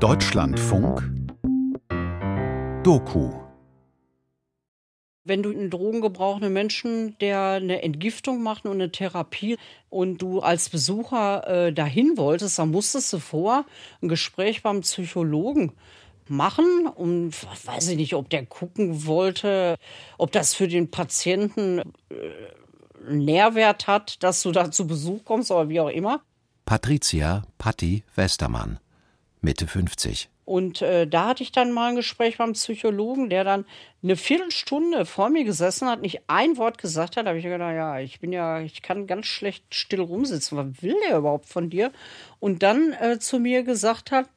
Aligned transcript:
Deutschlandfunk 0.00 1.02
Doku 2.82 3.30
wenn 5.24 5.42
du 5.42 5.50
einen 5.50 5.70
drogengebrauchenden 5.70 6.52
Menschen, 6.52 7.16
der 7.18 7.52
eine 7.52 7.82
Entgiftung 7.82 8.42
macht 8.42 8.64
und 8.64 8.72
eine 8.72 8.92
Therapie 8.92 9.56
und 9.88 10.22
du 10.22 10.40
als 10.40 10.68
Besucher 10.68 11.46
äh, 11.48 11.72
dahin 11.72 12.16
wolltest, 12.16 12.58
dann 12.58 12.70
musstest 12.70 13.12
du 13.12 13.18
vor 13.18 13.64
ein 14.02 14.08
Gespräch 14.08 14.62
beim 14.62 14.82
Psychologen 14.82 15.72
machen 16.28 16.86
und 16.94 17.34
weiß 17.66 17.88
ich 17.88 17.96
nicht, 17.96 18.14
ob 18.14 18.30
der 18.30 18.46
gucken 18.46 19.06
wollte, 19.06 19.78
ob 20.18 20.30
das 20.30 20.54
für 20.54 20.68
den 20.68 20.90
Patienten 20.90 21.80
äh, 21.80 21.84
Nährwert 23.08 23.86
hat, 23.86 24.22
dass 24.22 24.42
du 24.42 24.52
da 24.52 24.70
zu 24.70 24.86
Besuch 24.86 25.24
kommst 25.24 25.50
oder 25.50 25.68
wie 25.68 25.80
auch 25.80 25.88
immer. 25.88 26.22
Patricia 26.66 27.42
Patti 27.58 28.02
Westermann, 28.14 28.80
Mitte 29.40 29.66
50. 29.66 30.28
Und 30.46 30.80
äh, 30.80 31.08
da 31.08 31.26
hatte 31.26 31.42
ich 31.42 31.50
dann 31.50 31.72
mal 31.72 31.88
ein 31.88 31.96
Gespräch 31.96 32.38
beim 32.38 32.52
Psychologen, 32.52 33.30
der 33.30 33.42
dann 33.42 33.64
eine 34.02 34.14
Viertelstunde 34.16 35.04
vor 35.04 35.28
mir 35.28 35.42
gesessen 35.42 35.88
hat, 35.88 36.00
nicht 36.00 36.22
ein 36.28 36.56
Wort 36.56 36.78
gesagt 36.78 37.16
hat. 37.16 37.26
Da 37.26 37.30
habe 37.30 37.38
ich 37.38 37.44
gedacht, 37.44 37.74
ja, 37.74 37.98
ich 37.98 38.20
bin 38.20 38.32
ja, 38.32 38.60
ich 38.60 38.80
kann 38.80 39.08
ganz 39.08 39.26
schlecht 39.26 39.74
still 39.74 40.00
rumsitzen. 40.00 40.56
Was 40.56 40.82
will 40.82 40.94
der 41.08 41.18
überhaupt 41.18 41.48
von 41.48 41.68
dir? 41.68 41.90
Und 42.38 42.62
dann 42.62 42.92
äh, 42.92 43.18
zu 43.18 43.40
mir 43.40 43.64
gesagt 43.64 44.12
hat, 44.12 44.28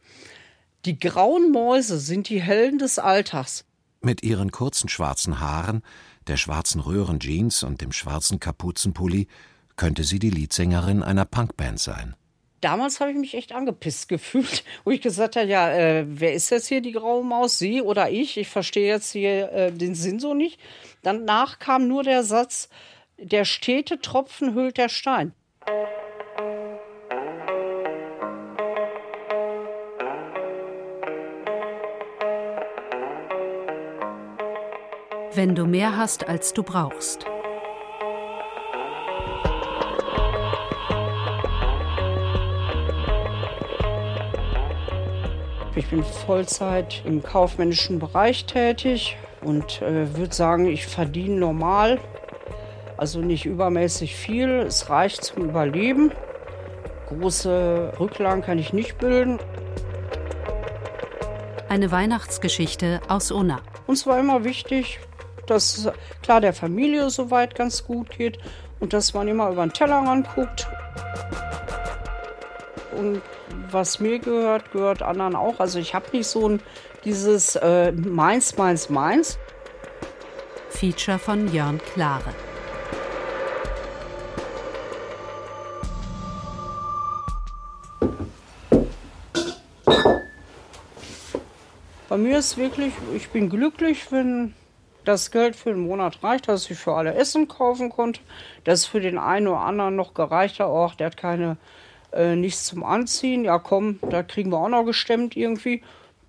die 0.85 0.97
grauen 0.97 1.51
Mäuse 1.51 1.99
sind 1.99 2.27
die 2.29 2.41
Helden 2.41 2.79
des 2.79 2.97
Alltags. 2.97 3.65
Mit 4.01 4.23
ihren 4.23 4.51
kurzen 4.51 4.89
schwarzen 4.89 5.39
Haaren, 5.39 5.83
der 6.25 6.37
schwarzen 6.37 6.81
Röhrenjeans 6.81 7.61
und 7.61 7.81
dem 7.81 7.91
schwarzen 7.91 8.39
Kapuzenpulli 8.39 9.27
könnte 9.75 10.03
sie 10.03 10.17
die 10.17 10.31
Leadsängerin 10.31 11.03
einer 11.03 11.25
Punkband 11.25 11.79
sein 11.79 12.15
damals 12.61 12.99
habe 12.99 13.11
ich 13.11 13.17
mich 13.17 13.33
echt 13.35 13.53
angepisst 13.53 14.09
gefühlt, 14.09 14.63
wo 14.83 14.91
ich 14.91 15.01
gesagt 15.01 15.35
habe, 15.35 15.47
ja, 15.47 15.71
äh, 15.71 16.05
wer 16.07 16.33
ist 16.33 16.49
jetzt 16.49 16.67
hier 16.67 16.81
die 16.81 16.91
graue 16.91 17.23
Maus, 17.23 17.57
Sie 17.57 17.81
oder 17.81 18.09
ich? 18.09 18.37
Ich 18.37 18.47
verstehe 18.47 18.87
jetzt 18.87 19.11
hier 19.11 19.51
äh, 19.51 19.71
den 19.71 19.95
Sinn 19.95 20.19
so 20.19 20.33
nicht. 20.33 20.59
Danach 21.03 21.59
kam 21.59 21.87
nur 21.87 22.03
der 22.03 22.23
Satz, 22.23 22.69
der 23.17 23.45
stete 23.45 23.99
Tropfen 23.99 24.53
hüllt 24.53 24.77
der 24.77 24.89
Stein. 24.89 25.33
Wenn 35.33 35.55
du 35.55 35.65
mehr 35.65 35.95
hast, 35.95 36.27
als 36.27 36.53
du 36.53 36.63
brauchst. 36.63 37.25
Ich 45.79 45.87
bin 45.87 46.03
Vollzeit 46.03 47.03
im 47.05 47.23
kaufmännischen 47.23 47.99
Bereich 47.99 48.43
tätig 48.43 49.15
und 49.39 49.81
äh, 49.81 50.13
würde 50.17 50.35
sagen, 50.35 50.65
ich 50.65 50.85
verdiene 50.85 51.39
normal, 51.39 52.01
also 52.97 53.21
nicht 53.21 53.45
übermäßig 53.45 54.13
viel. 54.13 54.49
Es 54.67 54.89
reicht 54.89 55.23
zum 55.23 55.45
Überleben. 55.45 56.11
Große 57.07 57.93
Rücklagen 57.97 58.43
kann 58.43 58.59
ich 58.59 58.73
nicht 58.73 58.97
bilden. 58.97 59.39
Eine 61.69 61.91
Weihnachtsgeschichte 61.93 62.99
aus 63.07 63.31
Unna. 63.31 63.61
Uns 63.87 64.05
war 64.05 64.19
immer 64.19 64.43
wichtig, 64.43 64.99
dass 65.47 65.89
klar 66.21 66.41
der 66.41 66.51
Familie 66.51 67.09
soweit 67.09 67.55
ganz 67.55 67.85
gut 67.85 68.09
geht 68.09 68.37
und 68.81 68.91
dass 68.91 69.13
man 69.13 69.29
immer 69.29 69.49
über 69.49 69.65
den 69.65 69.71
Tellerrand 69.71 70.27
guckt. 70.35 70.67
Und 72.97 73.21
was 73.71 73.99
mir 73.99 74.19
gehört, 74.19 74.71
gehört 74.71 75.01
anderen 75.01 75.35
auch. 75.35 75.59
Also 75.59 75.79
ich 75.79 75.93
habe 75.93 76.05
nicht 76.11 76.27
so 76.27 76.47
ein 76.47 76.61
dieses 77.05 77.55
äh, 77.55 77.91
Meins, 77.91 78.57
Meins, 78.57 78.89
Meins. 78.89 79.37
Feature 80.69 81.19
von 81.19 81.51
Jörn 81.53 81.79
Klare. 81.93 82.33
Bei 92.07 92.17
mir 92.17 92.39
ist 92.39 92.57
wirklich, 92.57 92.93
ich 93.15 93.29
bin 93.29 93.49
glücklich, 93.49 94.11
wenn 94.11 94.55
das 95.05 95.31
Geld 95.31 95.55
für 95.55 95.69
den 95.69 95.81
Monat 95.81 96.23
reicht, 96.23 96.47
dass 96.47 96.69
ich 96.69 96.77
für 96.77 96.93
alle 96.93 97.13
Essen 97.13 97.47
kaufen 97.47 97.89
konnte. 97.89 98.21
Das 98.63 98.81
ist 98.81 98.85
für 98.87 98.99
den 98.99 99.17
einen 99.17 99.47
oder 99.47 99.59
anderen 99.59 99.95
noch 99.95 100.13
gereicht. 100.13 100.59
Auch 100.61 100.95
der 100.95 101.07
hat 101.07 101.17
keine 101.17 101.57
äh, 102.11 102.35
nichts 102.35 102.65
zum 102.65 102.83
Anziehen, 102.83 103.43
ja 103.45 103.59
komm, 103.59 103.99
da 104.09 104.23
kriegen 104.23 104.51
wir 104.51 104.57
auch 104.57 104.69
noch 104.69 104.83
gestemmt 104.83 105.35
irgendwie, 105.35 105.81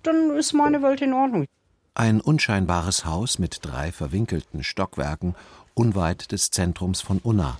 dann 0.03 0.31
ist 0.31 0.53
meine 0.53 0.81
Welt 0.81 1.01
in 1.01 1.13
Ordnung. 1.13 1.45
Ein 1.93 2.21
unscheinbares 2.21 3.05
Haus 3.05 3.39
mit 3.39 3.59
drei 3.61 3.91
verwinkelten 3.91 4.63
Stockwerken 4.63 5.35
unweit 5.73 6.31
des 6.31 6.51
Zentrums 6.51 7.01
von 7.01 7.19
Unna, 7.19 7.57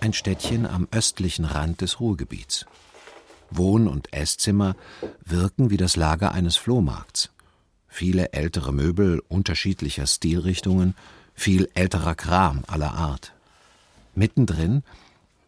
ein 0.00 0.12
Städtchen 0.12 0.66
am 0.66 0.88
östlichen 0.90 1.44
Rand 1.44 1.80
des 1.80 2.00
Ruhrgebiets. 2.00 2.66
Wohn- 3.50 3.88
und 3.88 4.12
Esszimmer 4.12 4.76
wirken 5.24 5.70
wie 5.70 5.76
das 5.76 5.96
Lager 5.96 6.32
eines 6.32 6.56
Flohmarkts. 6.56 7.30
Viele 7.88 8.32
ältere 8.32 8.72
Möbel 8.72 9.20
unterschiedlicher 9.28 10.06
Stilrichtungen, 10.06 10.94
viel 11.34 11.68
älterer 11.74 12.14
Kram 12.14 12.62
aller 12.66 12.94
Art. 12.94 13.32
Mittendrin 14.14 14.82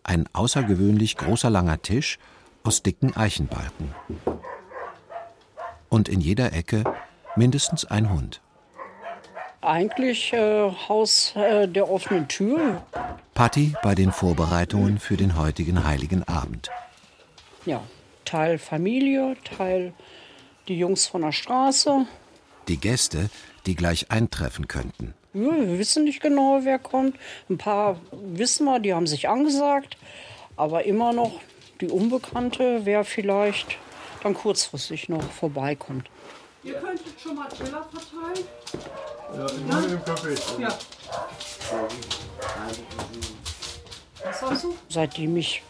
ein 0.04 0.28
außergewöhnlich 0.32 1.16
großer 1.16 1.50
langer 1.50 1.82
Tisch 1.82 2.18
aus 2.64 2.82
dicken 2.82 3.16
Eichenbalken. 3.16 3.94
Und 5.88 6.08
in 6.08 6.20
jeder 6.20 6.52
Ecke 6.52 6.84
mindestens 7.36 7.84
ein 7.84 8.10
Hund. 8.10 8.40
Eigentlich 9.60 10.32
äh, 10.32 10.70
Haus 10.88 11.34
äh, 11.36 11.68
der 11.68 11.88
offenen 11.88 12.26
Tür. 12.26 12.82
Patti 13.34 13.74
bei 13.82 13.94
den 13.94 14.10
Vorbereitungen 14.10 14.98
für 14.98 15.16
den 15.16 15.36
heutigen 15.36 15.84
Heiligen 15.84 16.24
Abend. 16.24 16.70
Ja, 17.64 17.80
Teil 18.24 18.58
Familie, 18.58 19.36
Teil 19.44 19.94
die 20.68 20.78
Jungs 20.78 21.06
von 21.06 21.22
der 21.22 21.32
Straße. 21.32 22.06
Die 22.68 22.76
Gäste, 22.76 23.30
die 23.66 23.76
gleich 23.76 24.10
eintreffen 24.10 24.66
könnten. 24.66 25.14
Wir 25.32 25.78
wissen 25.78 26.04
nicht 26.04 26.20
genau, 26.20 26.60
wer 26.62 26.78
kommt. 26.78 27.16
Ein 27.48 27.58
paar 27.58 27.98
wissen 28.10 28.64
wir, 28.64 28.80
die 28.80 28.92
haben 28.92 29.06
sich 29.06 29.28
angesagt. 29.28 29.96
Aber 30.56 30.84
immer 30.84 31.12
noch 31.12 31.40
die 31.80 31.88
Unbekannte, 31.88 32.80
wer 32.84 33.04
vielleicht 33.04 33.78
dann 34.22 34.34
kurzfristig 34.34 35.08
noch 35.08 35.22
vorbeikommt. 35.22 36.08
Ihr 36.62 36.74
könntet 36.74 37.18
schon 37.20 37.34
mal 37.34 37.48
Teller 37.48 37.88
verteilen. 37.90 38.46
Ja, 39.36 39.46
ich 39.46 39.66
mache 39.66 39.86
im 39.86 39.98
Café. 40.00 40.60
Ja. 40.60 40.78
Was 44.24 44.42
hast 44.42 44.64
du? 44.64 44.76
Seitdem 44.88 45.36
ich 45.36 45.62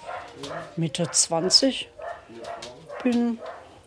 Mitte 0.77 1.09
20 1.11 1.89
bin, 3.03 3.39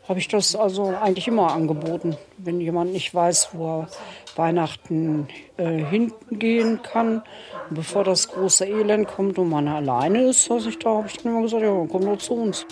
habe 0.07 0.19
ich 0.19 0.27
das 0.27 0.55
also 0.55 0.87
eigentlich 0.87 1.27
immer 1.27 1.51
angeboten. 1.51 2.15
Wenn 2.37 2.61
jemand 2.61 2.93
nicht 2.93 3.13
weiß, 3.13 3.49
wo 3.53 3.81
er 3.81 3.87
Weihnachten 4.35 5.27
äh, 5.57 5.83
hingehen 5.83 6.81
kann, 6.83 7.23
bevor 7.69 8.03
das 8.03 8.27
große 8.27 8.65
Elend 8.65 9.07
kommt 9.07 9.39
und 9.39 9.49
man 9.49 9.67
alleine 9.67 10.29
ist, 10.29 10.49
dass 10.49 10.65
ich 10.65 10.77
da 10.79 10.89
habe 10.89 11.07
ich 11.07 11.17
dann 11.17 11.31
immer 11.33 11.41
gesagt, 11.41 11.63
ja, 11.63 11.85
komm 11.89 12.05
doch 12.05 12.17
zu 12.17 12.33
uns. 12.33 12.65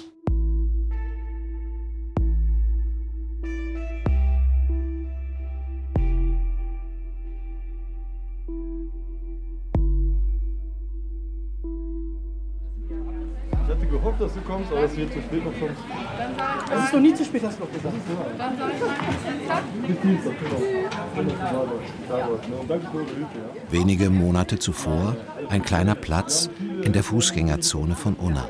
Gehofft, 14.57 14.71
dass 14.71 14.71
du 14.71 14.75
kommst, 14.75 14.97
wird 14.97 15.13
zu 15.13 15.21
spät 15.21 15.45
noch 15.45 15.59
kommst. 15.59 15.81
Es 16.73 16.83
ist 16.85 16.93
noch 16.93 16.99
nie 16.99 17.13
zu 17.13 17.25
spät, 17.25 17.43
hast 17.43 17.59
du 17.59 17.63
noch 17.63 17.71
gesagt. 17.71 17.95
Ja. 22.09 22.29
Wenige 23.69 24.09
Monate 24.09 24.59
zuvor 24.59 25.15
ein 25.49 25.63
kleiner 25.63 25.95
Platz 25.95 26.49
in 26.83 26.93
der 26.93 27.03
Fußgängerzone 27.03 27.95
von 27.95 28.15
Unna. 28.15 28.47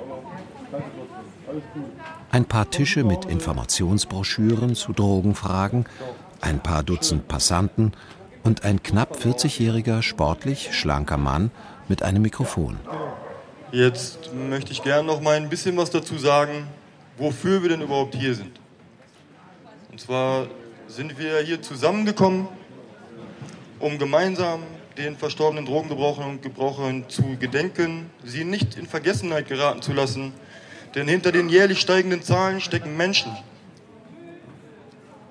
Ein 2.31 2.45
paar 2.45 2.69
Tische 2.69 3.03
mit 3.03 3.25
Informationsbroschüren 3.25 4.75
zu 4.75 4.91
Drogenfragen, 4.93 5.85
ein 6.41 6.59
paar 6.59 6.83
Dutzend 6.83 7.27
Passanten 7.27 7.91
und 8.43 8.65
ein 8.65 8.81
knapp 8.81 9.17
40-jähriger, 9.17 10.01
sportlich 10.01 10.73
schlanker 10.73 11.17
Mann 11.17 11.51
mit 11.87 12.03
einem 12.03 12.23
Mikrofon. 12.23 12.77
Jetzt 13.73 14.31
möchte 14.35 14.71
ich 14.71 14.83
gerne 14.83 15.07
noch 15.07 15.19
mal 15.19 15.35
ein 15.35 15.49
bisschen 15.49 15.75
was 15.77 15.89
dazu 15.89 16.15
sagen, 16.19 16.67
wofür 17.17 17.63
wir 17.63 17.69
denn 17.69 17.81
überhaupt 17.81 18.13
hier 18.13 18.35
sind. 18.35 18.59
Und 19.91 19.99
zwar 19.99 20.45
sind 20.87 21.17
wir 21.17 21.39
hier 21.39 21.59
zusammengekommen, 21.59 22.47
um 23.79 23.97
gemeinsam 23.97 24.61
den 24.95 25.17
verstorbenen 25.17 25.65
Drogengebrauchern 25.65 26.29
und 26.29 26.43
Gebrauchern 26.43 27.05
zu 27.09 27.35
gedenken, 27.39 28.11
sie 28.23 28.43
nicht 28.43 28.77
in 28.77 28.85
Vergessenheit 28.85 29.47
geraten 29.47 29.81
zu 29.81 29.91
lassen, 29.91 30.33
denn 30.93 31.07
hinter 31.07 31.31
den 31.31 31.49
jährlich 31.49 31.81
steigenden 31.81 32.21
Zahlen 32.21 32.61
stecken 32.61 32.95
Menschen. 32.95 33.35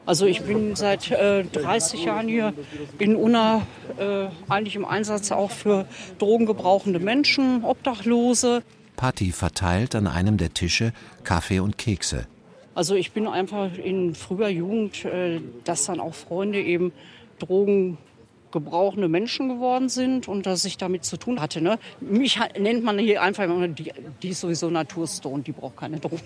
Also 0.05 0.27
ich 0.27 0.43
bin 0.43 0.75
seit 0.75 1.11
äh, 1.13 1.45
30 1.45 2.05
Jahren 2.05 2.27
hier 2.27 2.55
in 2.99 3.15
Unna 3.15 3.67
äh, 3.99 4.27
eigentlich 4.49 4.75
im 4.75 4.85
Einsatz 4.85 5.31
auch 5.31 5.53
für 5.53 5.87
drogengebrauchende 6.19 6.99
Menschen, 6.99 7.65
Obdachlose. 7.65 8.65
Patti 8.97 9.31
verteilt 9.31 9.95
an 9.95 10.09
einem 10.09 10.39
der 10.39 10.55
Tische 10.55 10.93
Kaffee 11.23 11.61
und 11.61 11.79
Kekse. 11.79 12.27
Also 12.75 12.97
ich 12.97 13.13
bin 13.13 13.29
einfach 13.29 13.77
in 13.79 14.17
früher 14.17 14.49
Jugend, 14.49 15.05
äh, 15.05 15.41
dass 15.63 15.85
dann 15.85 16.01
auch 16.01 16.15
Freunde 16.15 16.61
eben 16.61 16.93
drogengebrauchende 17.39 19.09
Menschen 19.09 19.51
geworden 19.51 19.89
sind 19.89 20.27
und 20.27 20.47
dass 20.47 20.65
ich 20.65 20.79
damit 20.79 21.05
zu 21.05 21.17
tun 21.17 21.41
hatte. 21.41 21.61
Ne? 21.61 21.79
Mich 22.01 22.41
nennt 22.59 22.83
man 22.83 22.99
hier 22.99 23.23
einfach, 23.23 23.47
die, 23.69 23.93
die 24.21 24.29
ist 24.31 24.41
sowieso 24.41 24.69
Naturstone, 24.69 25.45
die 25.45 25.53
braucht 25.53 25.77
keine 25.77 26.01
Drogen 26.01 26.23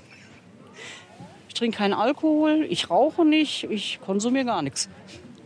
trinke 1.57 1.79
keinen 1.79 1.95
Alkohol, 1.95 2.67
ich 2.69 2.91
rauche 2.91 3.25
nicht, 3.25 3.65
ich 3.65 4.01
konsumiere 4.05 4.45
gar 4.45 4.63
nichts. 4.63 4.89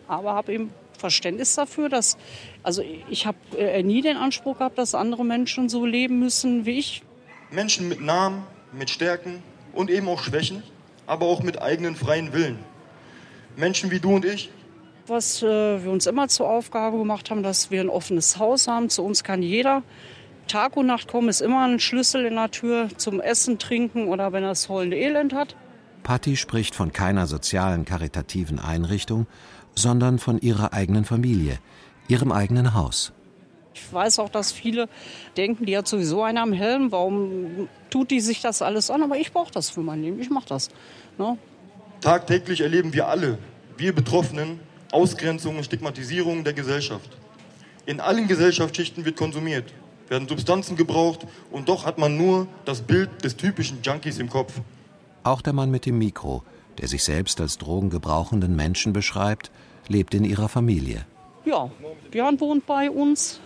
Aber 0.09 0.35
habe 0.35 0.53
eben 0.53 0.73
Verständnis 0.99 1.55
dafür, 1.55 1.89
dass, 1.89 2.17
also 2.63 2.83
ich 3.09 3.27
habe 3.27 3.39
äh, 3.57 3.83
nie 3.83 4.03
den 4.03 4.17
Anspruch 4.17 4.59
gehabt, 4.59 4.79
dass 4.79 4.95
andere 4.95 5.25
Menschen 5.25 5.69
so 5.69 5.87
leben 5.87 6.19
müssen 6.19 6.67
wie 6.67 6.79
ich. 6.79 7.03
Menschen 7.51 7.89
mit 7.89 8.01
Namen, 8.01 8.45
mit 8.73 8.91
Stärken 8.91 9.43
und 9.73 9.91
eben 9.91 10.09
auch 10.09 10.23
Schwächen, 10.23 10.63
aber 11.07 11.27
auch 11.27 11.43
mit 11.43 11.61
eigenen 11.61 11.97
freien 11.97 12.33
Willen. 12.33 12.59
Menschen 13.57 13.91
wie 13.91 13.99
du 13.99 14.15
und 14.15 14.25
ich. 14.25 14.51
Was 15.07 15.43
äh, 15.43 15.83
wir 15.83 15.91
uns 15.91 16.07
immer 16.07 16.29
zur 16.29 16.49
Aufgabe 16.49 16.99
gemacht 16.99 17.31
haben, 17.31 17.43
dass 17.43 17.71
wir 17.71 17.81
ein 17.81 17.89
offenes 17.89 18.39
Haus 18.39 18.69
haben. 18.69 18.91
Zu 18.91 19.03
uns 19.03 19.25
kann 19.25 19.43
jeder 19.43 19.83
Tag 20.47 20.77
und 20.77 20.87
Nacht 20.87 21.09
kommen, 21.09 21.29
ist 21.29 21.41
immer 21.41 21.67
ein 21.67 21.81
Schlüssel 21.81 22.27
in 22.27 22.35
der 22.35 22.51
Tür 22.51 22.89
zum 22.97 23.21
Essen, 23.21 23.59
Trinken 23.59 24.09
oder 24.09 24.33
wenn 24.33 24.43
er 24.43 24.51
das 24.51 24.69
heulende 24.69 24.97
Elend 24.97 25.33
hat. 25.33 25.57
Patti 26.03 26.37
spricht 26.37 26.75
von 26.75 26.93
keiner 26.93 27.27
sozialen 27.27 27.85
karitativen 27.85 28.59
Einrichtung, 28.59 29.27
sondern 29.75 30.19
von 30.19 30.41
ihrer 30.41 30.73
eigenen 30.73 31.05
Familie, 31.05 31.59
ihrem 32.09 32.33
eigenen 32.33 32.75
Haus. 32.75 33.13
Ich 33.75 33.93
weiß 33.93 34.19
auch, 34.19 34.29
dass 34.29 34.53
viele 34.53 34.89
denken, 35.37 35.65
die 35.65 35.77
hat 35.77 35.87
sowieso 35.87 36.23
einen 36.23 36.39
am 36.39 36.53
Helm, 36.53 36.91
warum 36.93 37.69
tut 37.89 38.11
die 38.11 38.21
sich 38.21 38.41
das 38.41 38.63
alles 38.63 38.91
an? 38.91 39.03
Aber 39.03 39.17
ich 39.17 39.33
brauche 39.33 39.53
das 39.53 39.71
für 39.71 39.81
mein 39.81 40.03
Leben, 40.03 40.21
ich 40.21 40.31
mache 40.31 40.49
das. 40.49 40.69
Ne? 41.19 41.39
Tagtäglich 42.01 42.61
erleben 42.61 42.93
wir 42.93 43.09
alle, 43.09 43.39
wir 43.77 43.95
Betroffenen, 43.95 44.61
Ausgrenzung 44.93 45.57
und 45.57 45.65
Stigmatisierung 45.65 46.43
der 46.45 46.53
Gesellschaft. 46.53 47.11
In 47.87 48.01
allen 48.01 48.27
Gesellschaftsschichten 48.27 49.05
wird 49.05 49.17
konsumiert, 49.17 49.73
werden 50.09 50.29
Substanzen 50.29 50.77
gebraucht 50.77 51.27
und 51.51 51.69
doch 51.69 51.87
hat 51.87 51.99
man 51.99 52.17
nur 52.17 52.49
das 52.65 52.83
Bild 52.83 53.25
des 53.25 53.37
typischen 53.37 53.79
Junkies 53.83 54.19
im 54.19 54.29
Kopf. 54.29 54.61
Auch 55.23 55.43
der 55.43 55.53
Mann 55.53 55.71
mit 55.71 55.87
dem 55.87 55.99
Mikro, 55.99 56.43
der 56.79 56.89
sich 56.89 57.05
selbst 57.05 57.41
als 57.41 57.59
drogengebrauchenden 57.59 58.57
Menschen 58.57 58.93
beschreibt, 58.93 59.51
lebt 59.89 60.15
in 60.15 60.25
ihrer 60.25 60.49
Familie. 60.49 61.05
Ja, 61.45 61.71
Björn 62.11 62.41
wohnt 62.41 62.67
bei 62.67 62.91
uns. 62.91 63.41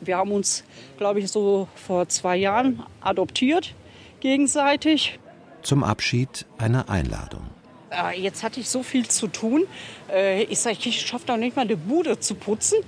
Wir 0.00 0.16
haben 0.16 0.30
uns, 0.30 0.62
glaube 0.96 1.20
ich, 1.20 1.30
so 1.30 1.68
vor 1.74 2.08
zwei 2.08 2.36
Jahren 2.36 2.82
adoptiert, 3.00 3.74
gegenseitig. 4.20 5.18
Zum 5.62 5.82
Abschied 5.82 6.46
eine 6.58 6.88
Einladung. 6.88 7.42
Äh, 7.90 8.20
jetzt 8.20 8.42
hatte 8.42 8.60
ich 8.60 8.68
so 8.68 8.82
viel 8.82 9.08
zu 9.08 9.28
tun. 9.28 9.66
Äh, 10.12 10.44
ich 10.44 10.58
sage, 10.58 10.76
ich 10.84 11.00
schaffe 11.00 11.26
doch 11.26 11.36
nicht 11.36 11.56
mal 11.56 11.62
eine 11.62 11.76
Bude 11.76 12.18
zu 12.18 12.34
putzen. 12.34 12.78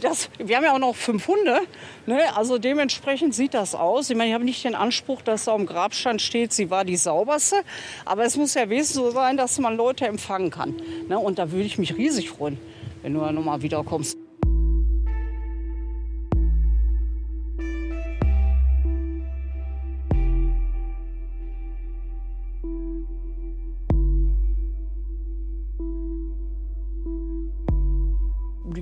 Das, 0.00 0.30
wir 0.38 0.56
haben 0.56 0.64
ja 0.64 0.72
auch 0.72 0.78
noch 0.78 0.94
fünf 0.94 1.28
Hunde. 1.28 1.60
Ne? 2.06 2.20
Also 2.36 2.58
dementsprechend 2.58 3.34
sieht 3.34 3.54
das 3.54 3.74
aus. 3.74 4.08
Ich 4.10 4.16
meine, 4.16 4.30
ich 4.30 4.34
habe 4.34 4.44
nicht 4.44 4.64
den 4.64 4.74
Anspruch, 4.74 5.22
dass 5.22 5.44
da 5.44 5.54
am 5.54 5.66
Grabstand 5.66 6.22
steht, 6.22 6.52
sie 6.52 6.70
war 6.70 6.84
die 6.84 6.96
sauberste. 6.96 7.56
Aber 8.04 8.24
es 8.24 8.36
muss 8.36 8.54
ja 8.54 8.68
wesentlich 8.70 8.84
so 8.94 9.10
sein, 9.10 9.36
dass 9.36 9.58
man 9.58 9.76
Leute 9.76 10.06
empfangen 10.06 10.50
kann. 10.50 10.74
Ne? 11.08 11.18
Und 11.18 11.38
da 11.38 11.50
würde 11.50 11.64
ich 11.64 11.78
mich 11.78 11.96
riesig 11.96 12.30
freuen, 12.30 12.58
wenn 13.02 13.14
du 13.14 13.20
da 13.20 13.32
nochmal 13.32 13.62
wiederkommst. 13.62 14.23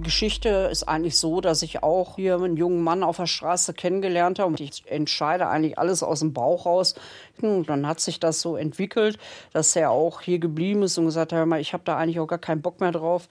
Geschichte 0.03 0.69
ist 0.71 0.89
eigentlich 0.89 1.17
so, 1.17 1.41
dass 1.41 1.63
ich 1.63 1.83
auch 1.83 2.17
hier 2.17 2.37
einen 2.37 2.57
jungen 2.57 2.83
Mann 2.83 3.03
auf 3.03 3.17
der 3.17 3.27
Straße 3.27 3.75
kennengelernt 3.75 4.39
habe 4.39 4.49
und 4.49 4.61
ich 4.61 4.85
entscheide 4.87 5.49
eigentlich 5.49 5.79
alles 5.79 6.03
aus 6.03 6.21
dem 6.21 6.33
Bauch 6.33 6.67
raus. 6.67 6.95
Und 7.41 7.69
dann 7.69 7.87
hat 7.87 8.01
sich 8.01 8.21
das 8.21 8.41
so 8.41 8.57
entwickelt, 8.57 9.19
dass 9.53 9.75
er 9.77 9.91
auch 9.91 10.21
hier 10.21 10.39
geblieben 10.39 10.83
ist 10.83 10.99
und 10.99 11.07
gesagt 11.07 11.33
hat, 11.33 11.49
ich 11.59 11.73
habe 11.73 11.85
da 11.85 11.97
eigentlich 11.97 12.21
auch 12.21 12.27
gar 12.27 12.39
keinen 12.39 12.63
Bock 12.63 12.81
mehr 12.81 12.93
drauf, 12.93 13.29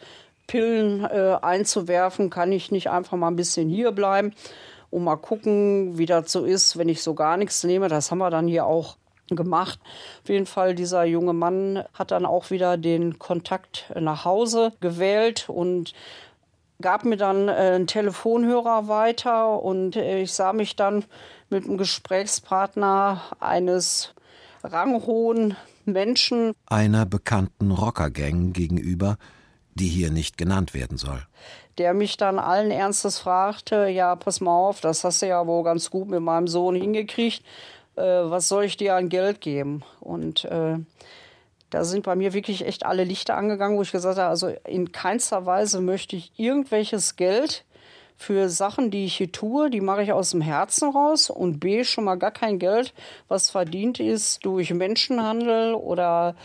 Pillen 0.47 1.05
äh, 1.05 1.37
einzuwerfen, 1.41 2.29
kann 2.29 2.51
ich 2.51 2.71
nicht 2.71 2.89
einfach 2.89 3.17
mal 3.17 3.27
ein 3.27 3.35
bisschen 3.35 3.69
hier 3.69 3.91
bleiben 3.91 4.33
und 4.89 5.03
mal 5.03 5.15
gucken, 5.15 5.97
wie 5.97 6.05
das 6.05 6.31
so 6.31 6.43
ist, 6.43 6.77
wenn 6.77 6.89
ich 6.89 7.01
so 7.01 7.13
gar 7.13 7.37
nichts 7.37 7.63
nehme. 7.63 7.87
Das 7.87 8.11
haben 8.11 8.17
wir 8.17 8.29
dann 8.29 8.47
hier 8.47 8.65
auch 8.65 8.97
gemacht. 9.29 9.79
Auf 10.23 10.29
jeden 10.29 10.45
Fall, 10.45 10.75
dieser 10.75 11.05
junge 11.05 11.33
Mann 11.33 11.83
hat 11.93 12.11
dann 12.11 12.25
auch 12.25 12.51
wieder 12.51 12.77
den 12.77 13.17
Kontakt 13.17 13.91
nach 13.99 14.25
Hause 14.25 14.73
gewählt 14.81 15.47
und 15.47 15.93
gab 16.81 17.05
mir 17.05 17.17
dann 17.17 17.47
äh, 17.47 17.51
einen 17.51 17.87
Telefonhörer 17.87 18.87
weiter 18.87 19.61
und 19.61 19.95
äh, 19.95 20.21
ich 20.21 20.33
sah 20.33 20.53
mich 20.53 20.75
dann 20.75 21.05
mit 21.49 21.65
einem 21.65 21.77
Gesprächspartner 21.77 23.21
eines 23.39 24.13
ranghohen 24.63 25.55
Menschen. 25.85 26.53
Einer 26.67 27.05
bekannten 27.05 27.71
Rockergang 27.71 28.53
gegenüber, 28.53 29.17
die 29.73 29.87
hier 29.87 30.11
nicht 30.11 30.37
genannt 30.37 30.73
werden 30.73 30.97
soll. 30.97 31.25
Der 31.77 31.93
mich 31.93 32.17
dann 32.17 32.39
allen 32.39 32.71
Ernstes 32.71 33.19
fragte, 33.19 33.87
ja, 33.87 34.15
pass 34.15 34.41
mal 34.41 34.55
auf, 34.55 34.81
das 34.81 35.03
hast 35.03 35.21
du 35.21 35.27
ja 35.27 35.45
wohl 35.47 35.63
ganz 35.63 35.89
gut 35.89 36.09
mit 36.09 36.21
meinem 36.21 36.47
Sohn 36.47 36.75
hingekriegt, 36.75 37.43
äh, 37.95 38.01
was 38.01 38.47
soll 38.47 38.65
ich 38.65 38.77
dir 38.77 38.95
an 38.95 39.09
Geld 39.09 39.41
geben? 39.41 39.83
Und 39.99 40.45
äh, 40.45 40.77
da 41.71 41.83
sind 41.83 42.03
bei 42.03 42.15
mir 42.15 42.33
wirklich 42.33 42.65
echt 42.65 42.85
alle 42.85 43.03
Lichter 43.03 43.35
angegangen, 43.35 43.77
wo 43.77 43.81
ich 43.81 43.91
gesagt 43.91 44.19
habe, 44.19 44.29
also 44.29 44.53
in 44.67 44.91
keinster 44.91 45.45
Weise 45.45 45.81
möchte 45.81 46.15
ich 46.15 46.31
irgendwelches 46.37 47.15
Geld 47.15 47.63
für 48.17 48.49
Sachen, 48.49 48.91
die 48.91 49.05
ich 49.05 49.15
hier 49.15 49.31
tue, 49.31 49.71
die 49.71 49.81
mache 49.81 50.03
ich 50.03 50.13
aus 50.13 50.29
dem 50.31 50.41
Herzen 50.41 50.89
raus 50.89 51.29
und 51.29 51.59
B 51.59 51.83
schon 51.83 52.03
mal 52.03 52.15
gar 52.15 52.31
kein 52.31 52.59
Geld, 52.59 52.93
was 53.27 53.49
verdient 53.49 53.99
ist 53.99 54.45
durch 54.45 54.71
Menschenhandel 54.71 55.73
oder 55.73 56.35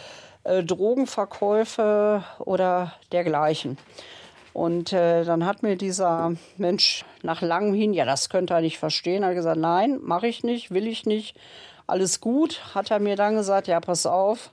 äh, 0.44 0.62
Drogenverkäufe 0.62 2.24
oder 2.38 2.94
dergleichen. 3.12 3.76
Und 4.52 4.94
äh, 4.94 5.24
dann 5.24 5.44
hat 5.44 5.62
mir 5.62 5.76
dieser 5.76 6.32
Mensch 6.56 7.04
nach 7.22 7.42
langem 7.42 7.74
hin, 7.74 7.92
ja, 7.92 8.06
das 8.06 8.30
könnte 8.30 8.54
er 8.54 8.62
nicht 8.62 8.78
verstehen, 8.78 9.24
hat 9.24 9.34
gesagt, 9.34 9.58
nein, 9.60 9.98
mache 10.00 10.28
ich 10.28 10.44
nicht, 10.44 10.70
will 10.70 10.86
ich 10.86 11.04
nicht, 11.04 11.36
alles 11.86 12.22
gut. 12.22 12.74
Hat 12.74 12.90
er 12.90 13.00
mir 13.00 13.16
dann 13.16 13.34
gesagt, 13.34 13.66
ja, 13.66 13.80
pass 13.80 14.06
auf, 14.06 14.50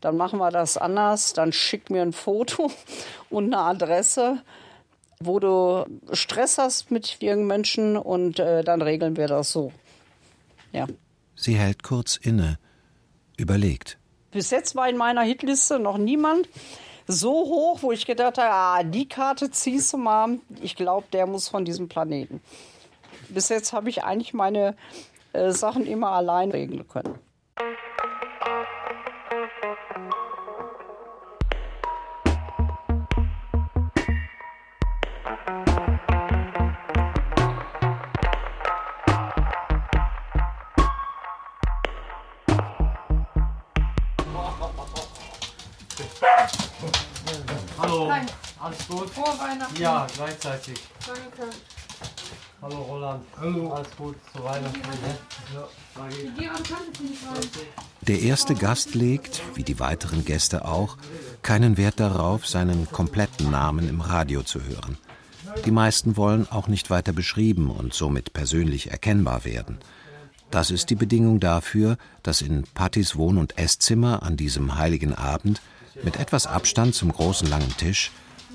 dann 0.00 0.16
machen 0.16 0.38
wir 0.38 0.50
das 0.50 0.76
anders, 0.76 1.32
dann 1.32 1.52
schick 1.52 1.90
mir 1.90 2.02
ein 2.02 2.12
Foto 2.12 2.70
und 3.30 3.46
eine 3.46 3.58
Adresse, 3.58 4.42
wo 5.20 5.38
du 5.38 5.84
Stress 6.12 6.58
hast 6.58 6.90
mit 6.90 7.20
irgendeinem 7.20 7.46
Menschen 7.46 7.96
und 7.96 8.38
äh, 8.38 8.64
dann 8.64 8.82
regeln 8.82 9.16
wir 9.16 9.26
das 9.26 9.52
so. 9.52 9.72
Ja. 10.72 10.86
Sie 11.36 11.56
hält 11.56 11.82
kurz 11.82 12.16
inne, 12.16 12.58
überlegt. 13.36 13.98
Bis 14.30 14.50
jetzt 14.50 14.74
war 14.76 14.88
in 14.88 14.96
meiner 14.96 15.22
Hitliste 15.22 15.78
noch 15.78 15.98
niemand 15.98 16.48
so 17.06 17.32
hoch, 17.32 17.82
wo 17.82 17.92
ich 17.92 18.06
gedacht 18.06 18.38
habe, 18.38 18.50
ah, 18.50 18.82
die 18.82 19.08
Karte 19.08 19.50
ziehst 19.50 19.92
du 19.92 19.96
mal. 19.96 20.38
Ich 20.60 20.76
glaube, 20.76 21.06
der 21.12 21.26
muss 21.26 21.48
von 21.48 21.64
diesem 21.64 21.88
Planeten. 21.88 22.40
Bis 23.28 23.48
jetzt 23.48 23.72
habe 23.72 23.88
ich 23.88 24.04
eigentlich 24.04 24.32
meine 24.32 24.76
äh, 25.32 25.50
Sachen 25.50 25.86
immer 25.86 26.10
allein 26.10 26.50
regeln 26.50 26.86
können. 26.88 27.18
Ja, 49.78 50.06
gleichzeitig. 50.14 50.78
Danke. 51.06 51.52
Hallo 52.62 52.82
Roland. 52.82 53.24
Hallo. 53.38 53.72
Alles 53.72 53.96
gut 53.96 54.16
zu 54.34 54.44
Weihnachten. 54.44 54.80
Ja, 55.54 55.68
Der 58.02 58.20
erste 58.20 58.54
Gast 58.54 58.94
legt, 58.94 59.42
wie 59.54 59.62
die 59.62 59.78
weiteren 59.80 60.24
Gäste 60.24 60.64
auch, 60.66 60.96
keinen 61.42 61.76
Wert 61.76 62.00
darauf, 62.00 62.46
seinen 62.46 62.90
kompletten 62.90 63.50
Namen 63.50 63.88
im 63.88 64.00
Radio 64.00 64.42
zu 64.42 64.62
hören. 64.62 64.98
Die 65.64 65.70
meisten 65.70 66.16
wollen 66.16 66.46
auch 66.50 66.68
nicht 66.68 66.90
weiter 66.90 67.12
beschrieben 67.12 67.70
und 67.70 67.94
somit 67.94 68.32
persönlich 68.32 68.90
erkennbar 68.90 69.44
werden. 69.44 69.78
Das 70.50 70.70
ist 70.70 70.90
die 70.90 70.96
Bedingung 70.96 71.40
dafür, 71.40 71.96
dass 72.22 72.42
in 72.42 72.64
Pattys 72.74 73.16
Wohn- 73.16 73.38
und 73.38 73.56
Esszimmer 73.58 74.22
an 74.22 74.36
diesem 74.36 74.76
heiligen 74.76 75.14
Abend 75.14 75.60
mit 76.02 76.18
etwas 76.18 76.46
Abstand 76.46 76.94
zum 76.94 77.12
großen 77.12 77.48
langen 77.48 77.76
Tisch 77.76 78.10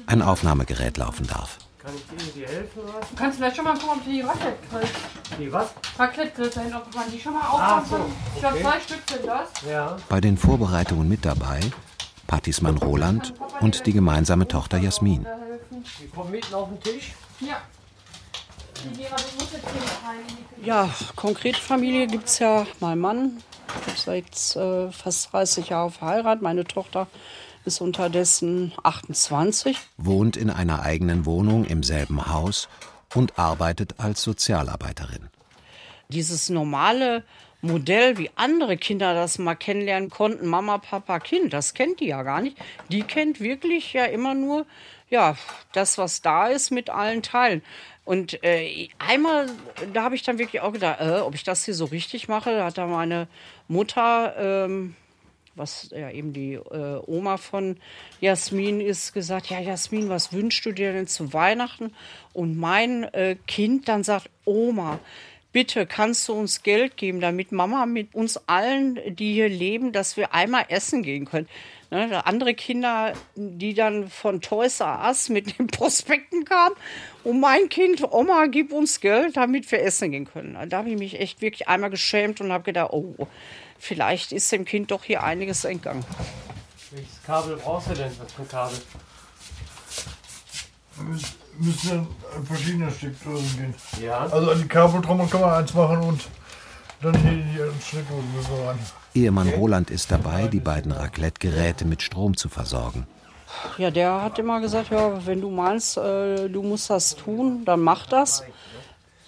ein 0.07 0.21
Aufnahmegerät 0.21 0.97
laufen 0.97 1.27
darf. 1.27 1.57
Kann 1.79 1.93
ich 2.17 2.33
dir 2.33 2.47
helfen? 2.47 2.79
Oder? 2.81 2.93
Du 3.09 3.15
kannst 3.15 3.37
vielleicht 3.37 3.55
schon 3.55 3.65
mal 3.65 3.73
gucken, 3.77 3.89
ob 3.99 4.03
du 4.05 4.09
die 4.09 4.21
Raclette 4.21 4.57
kriegst. 4.71 4.93
Die 5.39 5.53
was? 5.53 5.69
Raclette 5.99 6.49
da 6.49 6.61
hinten, 6.61 6.75
ob 6.75 6.95
man 6.95 7.11
die 7.11 7.19
schon 7.19 7.33
mal 7.33 7.41
Ah, 7.41 7.77
aufmachen 7.79 7.87
so, 7.89 8.05
Ich 8.33 8.39
glaube, 8.41 8.55
okay. 8.55 8.63
zwei 8.63 8.79
Stück 8.79 9.01
sind 9.09 9.25
das. 9.27 9.49
Ja. 9.69 9.97
Bei 10.09 10.19
den 10.19 10.37
Vorbereitungen 10.37 11.07
mit 11.07 11.25
dabei 11.25 11.59
Pattys 12.25 12.61
Mann 12.61 12.77
Roland 12.77 13.33
und 13.61 13.85
die 13.85 13.93
gemeinsame 13.93 14.47
Tochter 14.47 14.79
Jasmin. 14.79 15.27
Die 16.01 16.07
kommen 16.07 16.31
mitten 16.31 16.53
auf 16.55 16.69
den 16.69 16.79
Tisch. 16.81 17.13
Ja. 17.39 17.57
Ja, 20.63 20.89
konkret 21.15 21.55
Familie 21.55 22.07
gibt 22.07 22.27
es 22.27 22.39
ja 22.39 22.65
mein 22.79 22.99
Mann, 22.99 23.41
seit 23.95 24.55
äh, 24.55 24.91
fast 24.91 25.31
30 25.33 25.69
Jahren 25.69 25.91
verheiratet. 25.91 26.41
Meine 26.41 26.63
Tochter 26.65 27.07
ist 27.65 27.81
unterdessen 27.81 28.73
28. 28.83 29.77
wohnt 29.97 30.37
in 30.37 30.49
einer 30.49 30.81
eigenen 30.83 31.25
Wohnung 31.25 31.65
im 31.65 31.83
selben 31.83 32.31
Haus 32.31 32.69
und 33.13 33.37
arbeitet 33.39 33.99
als 33.99 34.21
Sozialarbeiterin. 34.21 35.29
Dieses 36.09 36.49
normale 36.49 37.23
Modell, 37.61 38.17
wie 38.17 38.29
andere 38.35 38.77
Kinder 38.77 39.13
das 39.13 39.39
mal 39.39 39.55
kennenlernen 39.55 40.09
konnten, 40.09 40.47
Mama, 40.47 40.77
Papa, 40.77 41.19
Kind, 41.19 41.53
das 41.53 41.73
kennt 41.73 41.99
die 41.99 42.07
ja 42.07 42.23
gar 42.23 42.41
nicht. 42.41 42.57
Die 42.89 43.01
kennt 43.01 43.39
wirklich 43.39 43.93
ja 43.93 44.05
immer 44.05 44.35
nur 44.35 44.65
ja, 45.09 45.35
das, 45.71 45.97
was 45.97 46.21
da 46.21 46.47
ist, 46.47 46.71
mit 46.71 46.89
allen 46.89 47.21
Teilen. 47.21 47.61
Und 48.05 48.43
äh, 48.43 48.89
einmal, 48.99 49.49
da 49.93 50.03
habe 50.03 50.15
ich 50.15 50.23
dann 50.23 50.37
wirklich 50.37 50.61
auch 50.61 50.73
gedacht, 50.73 50.99
äh, 51.01 51.19
ob 51.19 51.35
ich 51.35 51.43
das 51.43 51.65
hier 51.65 51.73
so 51.73 51.85
richtig 51.85 52.27
mache. 52.27 52.51
Da 52.51 52.65
hat 52.65 52.77
da 52.77 52.85
meine 52.85 53.27
Mutter, 53.67 54.35
ähm, 54.37 54.95
was 55.55 55.89
ja 55.91 56.11
eben 56.11 56.33
die 56.33 56.53
äh, 56.53 56.99
Oma 57.05 57.37
von 57.37 57.77
Jasmin 58.21 58.81
ist, 58.81 59.13
gesagt, 59.13 59.47
ja 59.47 59.59
Jasmin, 59.59 60.09
was 60.09 60.33
wünschst 60.33 60.65
du 60.65 60.71
dir 60.71 60.93
denn 60.93 61.07
zu 61.07 61.33
Weihnachten? 61.33 61.93
Und 62.33 62.57
mein 62.57 63.05
äh, 63.13 63.37
Kind 63.47 63.87
dann 63.87 64.03
sagt, 64.03 64.29
Oma, 64.43 64.99
bitte 65.55 65.85
kannst 65.85 66.27
du 66.27 66.33
uns 66.33 66.63
Geld 66.63 66.97
geben, 66.97 67.21
damit 67.21 67.53
Mama 67.53 67.85
mit 67.85 68.13
uns 68.13 68.37
allen, 68.45 68.99
die 69.15 69.33
hier 69.33 69.47
leben, 69.47 69.93
dass 69.93 70.17
wir 70.17 70.33
einmal 70.33 70.65
essen 70.67 71.01
gehen 71.01 71.23
können. 71.23 71.47
Ne, 71.91 72.25
andere 72.25 72.55
Kinder, 72.55 73.13
die 73.35 73.73
dann 73.73 74.09
von 74.09 74.41
Toys 74.41 74.81
R 74.81 75.03
Us 75.07 75.29
mit 75.29 75.57
den 75.57 75.67
Prospekten 75.67 76.43
kamen 76.43 76.75
und 77.23 77.39
mein 77.39 77.69
Kind, 77.69 78.03
Oma, 78.11 78.47
gib 78.47 78.73
uns 78.73 78.99
Geld, 78.99 79.37
damit 79.37 79.71
wir 79.71 79.81
essen 79.81 80.11
gehen 80.11 80.25
können. 80.25 80.57
Da 80.69 80.79
habe 80.79 80.89
ich 80.89 80.97
mich 80.97 81.19
echt 81.21 81.41
wirklich 81.41 81.69
einmal 81.69 81.89
geschämt 81.89 82.41
und 82.41 82.51
habe 82.51 82.65
gedacht, 82.65 82.89
oh, 82.91 83.15
vielleicht 83.85 84.31
ist 84.31 84.51
dem 84.51 84.65
Kind 84.65 84.91
doch 84.91 85.03
hier 85.03 85.23
einiges 85.23 85.63
entgangen. 85.63 86.03
Welches 86.91 87.23
Kabel 87.23 87.57
brauchst 87.57 87.89
du 87.89 87.93
denn? 87.93 88.11
Was 88.19 88.33
für 88.33 88.41
ein 88.41 88.47
Kabel? 88.47 88.77
Wir 90.97 91.65
müssen 91.65 91.89
dann 91.89 92.07
an 92.35 92.45
verschiedene 92.45 92.91
Steckdosen 92.91 93.57
gehen. 93.57 93.75
Ja. 94.03 94.19
Also 94.19 94.51
an 94.51 94.61
die 94.61 94.67
Kabeltrommel 94.67 95.27
kann 95.27 95.41
man 95.41 95.53
eins 95.53 95.73
machen 95.73 95.99
und 96.01 96.21
dann 97.01 97.15
hier 97.17 97.71
die 97.71 97.83
Steckdosen 97.83 98.35
müssen 98.35 98.57
wir 98.57 98.69
rein. 98.69 98.79
Ehemann 99.13 99.49
Roland 99.49 99.91
ist 99.91 100.11
dabei, 100.11 100.47
die 100.47 100.59
beiden 100.59 100.91
Raclette-Geräte 100.91 101.85
mit 101.85 102.01
Strom 102.01 102.35
zu 102.35 102.49
versorgen. 102.49 103.07
Ja, 103.77 103.91
der 103.91 104.21
hat 104.21 104.39
immer 104.39 104.59
gesagt, 104.59 104.89
ja, 104.91 105.25
wenn 105.25 105.39
du 105.39 105.49
meinst, 105.49 105.97
äh, 105.97 106.49
du 106.49 106.63
musst 106.63 106.89
das 106.89 107.15
tun, 107.15 107.63
dann 107.63 107.81
mach 107.81 108.05
das. 108.07 108.43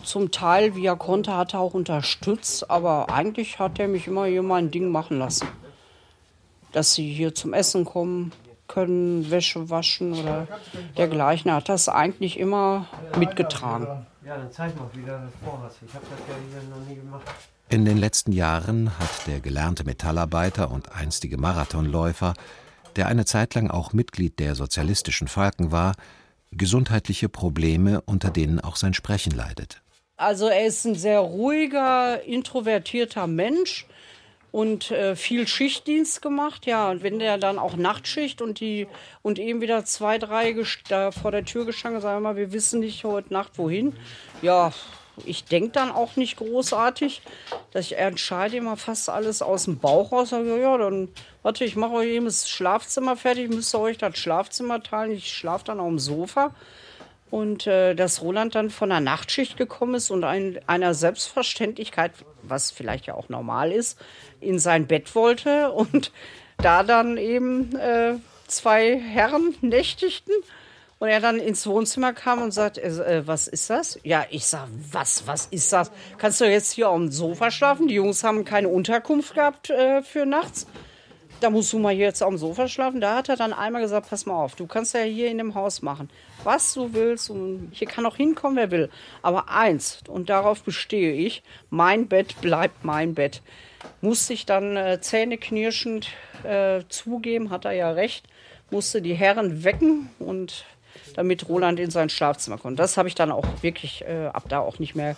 Zum 0.08 0.32
Teil, 0.32 0.74
wie 0.74 0.86
er 0.86 0.96
konnte, 0.96 1.36
hat 1.36 1.54
er 1.54 1.60
auch 1.60 1.74
unterstützt, 1.74 2.72
aber 2.72 3.10
eigentlich 3.10 3.60
hat 3.60 3.78
er 3.78 3.90
mich 3.90 4.08
immer 4.08 4.26
hier 4.26 4.42
mein 4.42 4.72
Ding 4.72 4.90
machen 4.90 5.20
lassen. 5.20 5.50
Dass 6.72 6.94
sie 6.94 7.12
hier 7.14 7.36
zum 7.36 7.54
Essen 7.54 7.84
kommen 7.84 8.32
können, 8.70 9.30
Wäsche 9.30 9.70
waschen 9.70 10.14
oder 10.14 10.48
dergleichen. 10.96 11.52
Er 11.52 11.56
hat 11.56 11.68
das 11.68 11.90
eigentlich 11.90 12.40
immer 12.40 12.88
mitgetragen. 13.18 14.06
Ja, 14.26 14.38
dann 14.38 14.50
zeig 14.50 14.78
mal, 14.78 14.90
wie 14.94 15.02
du 15.02 15.08
das 15.08 15.24
vorhast. 15.44 15.76
Ich 15.86 15.94
habe 15.94 16.06
das 16.10 16.20
ja 16.30 16.36
hier 16.52 16.70
noch 16.70 16.88
nie 16.88 16.96
gemacht. 16.96 17.28
In 17.68 17.84
den 17.84 17.98
letzten 17.98 18.32
Jahren 18.32 18.98
hat 18.98 19.28
der 19.28 19.42
gelernte 19.42 19.84
Metallarbeiter 19.84 20.72
und 20.72 20.90
einstige 20.94 21.36
Marathonläufer, 21.38 22.34
der 22.96 23.08
eine 23.08 23.26
Zeit 23.26 23.56
lang 23.56 23.70
auch 23.70 23.92
Mitglied 23.92 24.40
der 24.40 24.56
sozialistischen 24.56 25.28
Falken 25.28 25.74
war, 25.74 25.96
gesundheitliche 26.52 27.28
Probleme, 27.28 28.00
unter 28.06 28.30
denen 28.30 28.62
auch 28.62 28.78
sein 28.78 28.94
Sprechen 28.94 29.34
leidet. 29.34 29.82
Also 30.18 30.48
er 30.48 30.66
ist 30.66 30.84
ein 30.86 30.96
sehr 30.96 31.20
ruhiger, 31.20 32.24
introvertierter 32.24 33.28
Mensch 33.28 33.86
und 34.52 34.90
äh, 34.90 35.16
viel 35.16 35.48
Schichtdienst 35.48 36.24
gemacht. 36.24 36.66
Ja, 36.66 36.90
und 36.90 37.04
wenn 37.04 37.20
der 37.20 37.38
dann 37.38 37.60
auch 37.60 37.76
Nachtschicht 37.76 38.42
und 38.42 38.60
die 38.60 38.88
und 39.22 39.38
eben 39.38 39.62
wieder 39.62 39.86
zwei, 39.86 40.18
drei 40.18 40.56
da 40.90 41.12
vor 41.12 41.32
der 41.32 41.46
Tür 41.46 41.66
gestanden, 41.66 42.02
sagen 42.02 42.18
wir 42.18 42.32
mal, 42.32 42.36
wir 42.36 42.52
wissen 42.52 42.80
nicht 42.80 43.04
heute 43.04 43.32
Nacht 43.32 43.60
wohin. 43.60 43.94
Ja, 44.42 44.74
ich 45.24 45.46
denke 45.46 45.70
dann 45.70 45.92
auch 45.92 46.16
nicht 46.16 46.38
großartig, 46.38 47.22
dass 47.72 47.86
ich 47.86 47.98
entscheide 47.98 48.58
immer 48.58 48.78
fast 48.78 49.10
alles 49.10 49.44
aus 49.44 49.66
dem 49.66 49.78
Bauch 49.78 50.12
raus. 50.12 50.32
Ja, 50.32 50.42
ja, 50.42 50.78
dann 50.78 51.10
warte, 51.44 51.64
ich 51.64 51.76
mache 51.76 51.94
euch 51.94 52.10
eben 52.10 52.26
das 52.26 52.50
Schlafzimmer 52.50 53.18
fertig, 53.18 53.50
müsst 53.50 53.76
ihr 53.76 53.80
euch 53.80 54.00
das 54.00 54.18
Schlafzimmer 54.18 54.82
teilen. 54.82 55.12
Ich 55.12 55.32
schlafe 55.32 55.66
dann 55.66 55.80
auf 55.80 55.90
dem 55.90 56.00
Sofa. 56.00 56.56
Und 57.30 57.68
äh, 57.68 57.94
dass 57.94 58.22
Roland 58.22 58.56
dann 58.56 58.70
von 58.70 58.90
der 58.90 59.02
Nachtschicht 59.02 59.58
gekommen 59.58 59.96
ist 59.96 60.12
und 60.12 60.24
ein, 60.24 60.60
einer 60.66 60.94
Selbstverständlichkeit, 60.94 62.12
was 62.42 62.72
vielleicht 62.72 63.06
ja 63.06 63.16
auch 63.16 63.28
normal 63.28 63.72
ist, 63.72 64.00
in 64.40 64.60
sein 64.60 64.88
Bett 64.88 65.14
wollte 65.14 65.72
und 65.72 66.12
da 66.58 66.84
dann 66.84 67.18
eben 67.18 67.76
äh, 67.76 68.16
zwei 68.48 68.98
Herren 68.98 69.56
nächtigten 69.62 70.32
und 71.00 71.10
er 71.10 71.20
dann 71.20 71.38
ins 71.38 71.68
Wohnzimmer 71.68 72.14
kam 72.14 72.42
und 72.42 72.52
sagt, 72.52 72.78
äh, 72.78 73.28
was 73.28 73.48
ist 73.48 73.70
das? 73.70 74.00
Ja, 74.04 74.26
ich 74.30 74.46
sag, 74.46 74.68
was, 74.92 75.28
was 75.28 75.48
ist 75.48 75.74
das? 75.74 75.92
Kannst 76.18 76.40
du 76.40 76.46
jetzt 76.46 76.72
hier 76.72 76.90
auf 76.90 76.98
dem 76.98 77.12
Sofa 77.12 77.52
schlafen? 77.52 77.90
Die 77.90 77.96
Jungs 77.96 78.24
haben 78.24 78.46
keine 78.46 78.70
Unterkunft 78.70 79.36
gehabt 79.36 79.70
äh, 79.70 80.02
für 80.02 80.26
nachts 80.26 80.66
da 81.40 81.50
musst 81.50 81.72
du 81.74 81.80
mal 81.80 81.94
hier 81.94 82.06
jetzt 82.06 82.24
auf 82.24 82.30
dem 82.30 82.38
Sofa 82.38 82.68
schlafen. 82.68 83.02
Da 83.02 83.16
hat 83.16 83.30
er 83.30 83.36
dann 83.36 83.54
einmal 83.54 83.82
gesagt, 83.82 84.10
pass 84.10 84.26
mal 84.26 84.36
auf, 84.36 84.56
du 84.56 84.68
kannst 84.68 84.94
ja 84.94 85.02
hier 85.02 85.30
in 85.30 85.38
dem 85.38 85.56
Haus 85.56 85.82
machen, 85.82 86.10
was 86.48 86.74
du 86.74 86.94
willst. 86.94 87.30
Und 87.30 87.70
hier 87.72 87.88
kann 87.88 88.08
auch 88.08 88.16
hinkommen, 88.16 88.58
wer 88.58 88.72
will. 88.72 88.90
Aber 89.22 89.50
eins, 89.50 90.00
und 90.08 90.30
darauf 90.30 90.64
bestehe 90.64 91.14
ich, 91.14 91.44
mein 91.70 92.08
Bett 92.08 92.42
bleibt 92.42 92.84
mein 92.84 93.14
Bett. 93.14 93.44
Musste 94.02 94.34
ich 94.34 94.48
dann 94.48 94.76
äh, 94.76 95.00
zähneknirschend 95.00 96.08
äh, 96.44 96.82
zugeben, 96.90 97.52
hat 97.52 97.66
er 97.66 97.74
ja 97.74 97.92
recht, 97.92 98.26
musste 98.72 99.04
die 99.04 99.14
Herren 99.14 99.64
wecken 99.64 100.10
und 100.18 100.66
damit 101.16 101.48
Roland 101.48 101.80
in 101.80 101.92
sein 101.92 102.10
Schlafzimmer 102.10 102.58
konnte. 102.58 102.82
Das 102.82 102.98
habe 102.98 103.08
ich 103.08 103.16
dann 103.16 103.32
auch 103.32 103.46
wirklich 103.62 104.04
äh, 104.06 104.28
ab 104.28 104.44
da 104.50 104.60
auch 104.60 104.80
nicht 104.80 104.96
mehr 104.96 105.16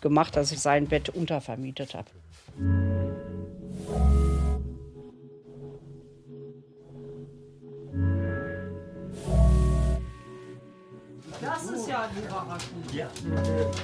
gemacht, 0.00 0.34
dass 0.36 0.50
ich 0.50 0.60
sein 0.60 0.86
Bett 0.86 1.08
untervermietet 1.08 1.94
habe. 1.94 2.08
Das 11.90 11.98
ist 11.98 12.12
ja 12.14 12.20
die 12.20 12.24
Überraschung. 12.24 12.82
Ja. 12.92 13.08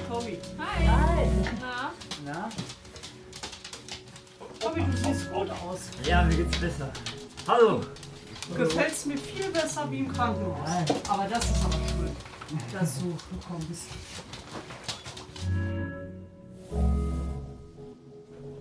Tommy. 0.07 0.39
Hi. 0.57 1.27
Na? 1.59 1.91
Na? 2.25 2.49
Tommy, 4.61 4.85
du 4.85 4.97
siehst 4.97 5.31
gut 5.31 5.49
aus. 5.49 5.79
Ja, 6.05 6.23
mir 6.23 6.37
geht's 6.37 6.57
besser. 6.57 6.89
Hallo. 7.45 7.81
Gefällt's 8.55 9.05
mir 9.07 9.17
viel 9.17 9.49
besser 9.51 9.91
wie 9.91 9.99
im 9.99 10.13
Krankenhaus. 10.13 10.69
Aber 11.09 11.27
das 11.27 11.43
ist 11.51 11.65
aber 11.65 11.73
schön, 11.73 12.15
dass 12.71 12.99
du 12.99 13.17
gekommen 13.35 13.65
bist. 13.67 13.87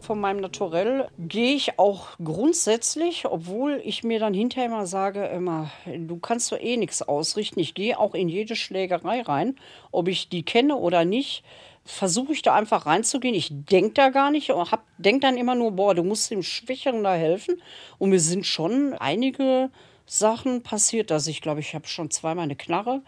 Von 0.07 0.21
meinem 0.21 0.39
Naturell 0.39 1.09
gehe 1.19 1.57
ich 1.57 1.81
auch 1.81 2.11
grundsätzlich, 2.23 3.27
obwohl 3.27 3.83
ich 3.85 4.05
mir 4.05 4.21
dann 4.21 4.35
hinterher 4.35 4.67
immer 4.67 4.87
sage, 4.87 5.25
immer, 5.27 5.73
du 5.85 6.19
kannst 6.19 6.53
doch 6.53 6.61
eh 6.61 6.77
nichts 6.77 7.03
ausrichten. 7.03 7.59
Ich 7.59 7.75
gehe 7.75 7.99
auch 7.99 8.15
in 8.15 8.29
jede 8.29 8.55
Schlägerei 8.55 9.23
rein, 9.23 9.57
ob 9.91 10.07
ich 10.07 10.29
die 10.29 10.45
kenne 10.45 10.77
oder 10.77 11.05
nicht. 11.05 11.43
Versuche 11.85 12.35
ich 12.35 12.43
da 12.43 12.55
einfach 12.55 12.87
reinzugehen. 12.87 13.35
Ich 13.35 13.49
denke 13.51 13.95
da 13.95 14.11
gar 14.11 14.31
nicht 14.31 14.53
und 14.53 14.71
denke 14.99 15.23
dann 15.23 15.37
immer 15.37 15.57
nur, 15.57 15.73
boah, 15.73 15.93
du 15.93 16.05
musst 16.05 16.31
dem 16.31 16.45
Schwächeren 16.45 17.03
da 17.03 17.15
helfen. 17.15 17.61
Und 17.99 18.11
mir 18.11 18.21
sind 18.21 18.47
schon 18.47 18.95
einige 18.95 19.71
Sachen 20.07 20.63
passiert, 20.63 21.11
dass 21.11 21.27
ich 21.27 21.43
glaube, 21.43 21.59
ich 21.59 21.75
habe 21.75 21.89
schon 21.89 22.13
zweimal 22.13 22.45
eine 22.45 22.55
Knarre 22.55 23.03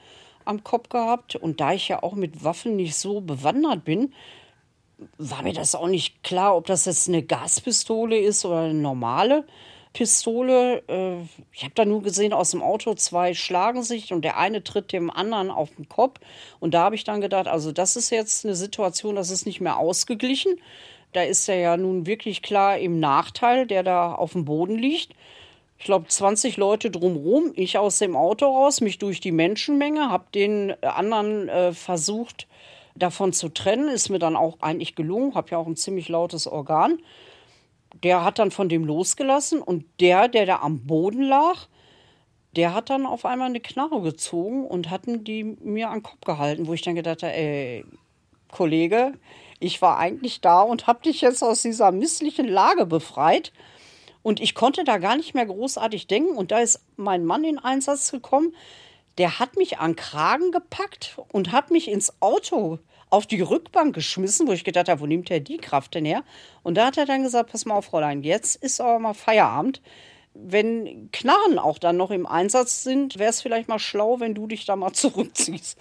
am 0.45 0.65
Kopf 0.65 0.89
gehabt. 0.89 1.37
Und 1.37 1.61
da 1.61 1.75
ich 1.75 1.87
ja 1.87 2.03
auch 2.03 2.15
mit 2.15 2.43
Waffen 2.43 2.75
nicht 2.75 2.97
so 2.97 3.21
bewandert 3.21 3.85
bin, 3.85 4.13
war 5.19 5.43
mir 5.43 5.53
das 5.53 5.75
auch 5.75 5.87
nicht 5.89 6.23
klar, 6.23 6.57
ob 6.57 6.67
das 6.67 6.85
jetzt 6.85 7.09
eine 7.09 7.23
Gaspistole 7.23 8.19
ist 8.19 8.45
oder 8.45 8.63
eine 8.63 8.75
normale 8.75 9.45
Pistole. 9.93 10.83
Äh, 10.89 11.25
Ich 11.53 11.63
habe 11.63 11.75
da 11.75 11.85
nur 11.85 12.03
gesehen, 12.03 12.33
aus 12.33 12.51
dem 12.51 12.63
Auto 12.63 12.95
zwei 12.95 13.35
schlagen 13.35 13.83
sich 13.83 14.13
und 14.13 14.25
der 14.25 14.39
eine 14.39 14.63
tritt 14.65 14.93
dem 14.93 15.11
anderen 15.11 15.51
auf 15.51 15.75
den 15.77 15.89
Kopf. 15.89 16.21
Und 16.61 16.75
da 16.75 16.83
habe 16.85 16.95
ich 16.95 17.05
dann 17.05 17.21
gedacht, 17.21 17.49
also 17.49 17.73
das 17.73 17.97
ist 17.97 18.11
jetzt 18.11 18.45
eine 18.45 18.55
Situation, 18.55 19.17
das 19.17 19.31
ist 19.31 19.47
nicht 19.47 19.61
mehr 19.61 19.79
ausgeglichen. 19.79 20.61
Da 21.13 21.23
ist 21.23 21.49
er 21.49 21.57
ja 21.59 21.77
nun 21.77 22.07
wirklich 22.07 22.43
klar 22.43 22.79
im 22.79 23.01
Nachteil, 23.01 23.67
der 23.67 23.83
da 23.83 24.13
auf 24.15 24.33
dem 24.33 24.45
Boden 24.45 24.77
liegt. 24.77 25.15
ich 25.79 25.85
glaube, 25.85 26.09
20 26.09 26.57
Leute 26.57 26.91
drumherum, 26.91 27.53
ich 27.55 27.79
aus 27.79 27.99
dem 27.99 28.17
Auto 28.17 28.47
raus, 28.47 28.81
mich 28.81 28.99
durch 28.99 29.21
die 29.21 29.33
Menschenmenge, 29.33 30.11
habe 30.11 30.25
den 30.35 30.75
anderen 30.83 31.49
äh, 31.49 31.73
versucht, 31.73 32.47
davon 32.99 33.33
zu 33.33 33.49
trennen. 33.49 33.89
Ist 33.89 34.09
mir 34.09 34.19
dann 34.19 34.37
auch 34.37 34.59
eigentlich 34.61 34.95
gelungen, 34.95 35.35
habe 35.35 35.51
ja 35.51 35.59
auch 35.59 35.67
ein 35.67 35.77
ziemlich 35.77 36.09
lautes 36.09 36.47
Organ. 36.47 36.99
Der 38.03 38.25
hat 38.25 38.39
dann 38.39 38.51
von 38.51 38.69
dem 38.69 38.85
losgelassen 38.85 39.63
und 39.63 39.85
der, 40.01 40.29
der 40.29 40.47
da 40.47 40.61
am 40.61 40.87
Boden 40.87 41.23
lag, 41.23 41.67
der 42.57 42.75
hat 42.75 42.91
dann 42.91 43.07
auf 43.07 43.25
einmal 43.25 43.49
eine 43.49 43.61
Knarre 43.61 44.03
gezogen 44.03 44.67
und 44.67 44.91
hatten 44.91 45.25
die 45.25 45.45
mir 45.45 45.89
an 45.91 45.99
den 45.99 46.03
Kopf 46.03 46.21
gehalten, 46.25 46.67
wo 46.67 46.75
ich 46.75 46.83
dann 46.83 46.95
gedacht 46.95 47.23
habe, 47.23 47.35
ey, 47.35 47.85
Kollege, 48.51 49.13
ich 49.61 49.83
war 49.83 49.99
eigentlich 49.99 50.41
da 50.41 50.63
und 50.63 50.87
habe 50.87 51.03
dich 51.03 51.21
jetzt 51.21 51.43
aus 51.43 51.63
dieser 51.63 51.93
misslichen 51.93 52.47
Lage 52.49 52.87
befreit. 52.87 53.53
Und 54.23 54.41
ich 54.41 54.55
konnte 54.55 54.85
da 54.85 54.99
gar 54.99 55.17
nicht 55.17 55.35
mehr 55.35 55.47
großartig 55.47 56.07
denken. 56.07 56.37
Und 56.37 56.51
da 56.51 56.59
ist 56.59 56.81
mein 56.97 57.25
Mann 57.25 57.45
in 57.45 57.59
Einsatz 57.59 58.11
gekommen. 58.11 58.55
Der 59.19 59.39
hat 59.39 59.57
mich 59.57 59.79
an 59.79 59.97
Kragen 59.97 60.53
gepackt 60.53 61.19
und 61.33 61.53
hat 61.53 61.71
mich 61.71 61.89
ins 61.89 62.15
Auto 62.21 62.79
auf 63.11 63.27
die 63.27 63.41
Rückbank 63.41 63.95
geschmissen, 63.95 64.47
wo 64.47 64.53
ich 64.53 64.65
gedacht 64.65 64.89
habe, 64.89 65.01
wo 65.01 65.07
nimmt 65.07 65.31
er 65.31 65.41
die 65.41 65.59
Kraft 65.59 65.95
denn 65.95 66.05
her? 66.05 66.23
Und 66.63 66.77
da 66.77 66.87
hat 66.87 66.99
er 66.99 67.07
dann 67.07 67.23
gesagt, 67.23 67.51
pass 67.51 67.65
mal 67.65 67.75
auf, 67.75 67.87
Fräulein, 67.87 68.23
jetzt 68.23 68.57
ist 68.57 68.81
aber 68.81 68.99
mal 68.99 69.15
Feierabend. 69.15 69.81
Wenn 70.35 71.11
Knarren 71.11 71.59
auch 71.59 71.79
dann 71.79 71.97
noch 71.97 72.11
im 72.11 72.27
Einsatz 72.27 72.85
sind, 72.85 73.19
wäre 73.19 73.31
es 73.31 73.43
vielleicht 73.43 73.69
mal 73.69 73.79
schlau, 73.79 74.21
wenn 74.21 74.35
du 74.35 74.47
dich 74.47 74.67
da 74.67 74.77
mal 74.77 74.93
zurückziehst. 74.95 75.79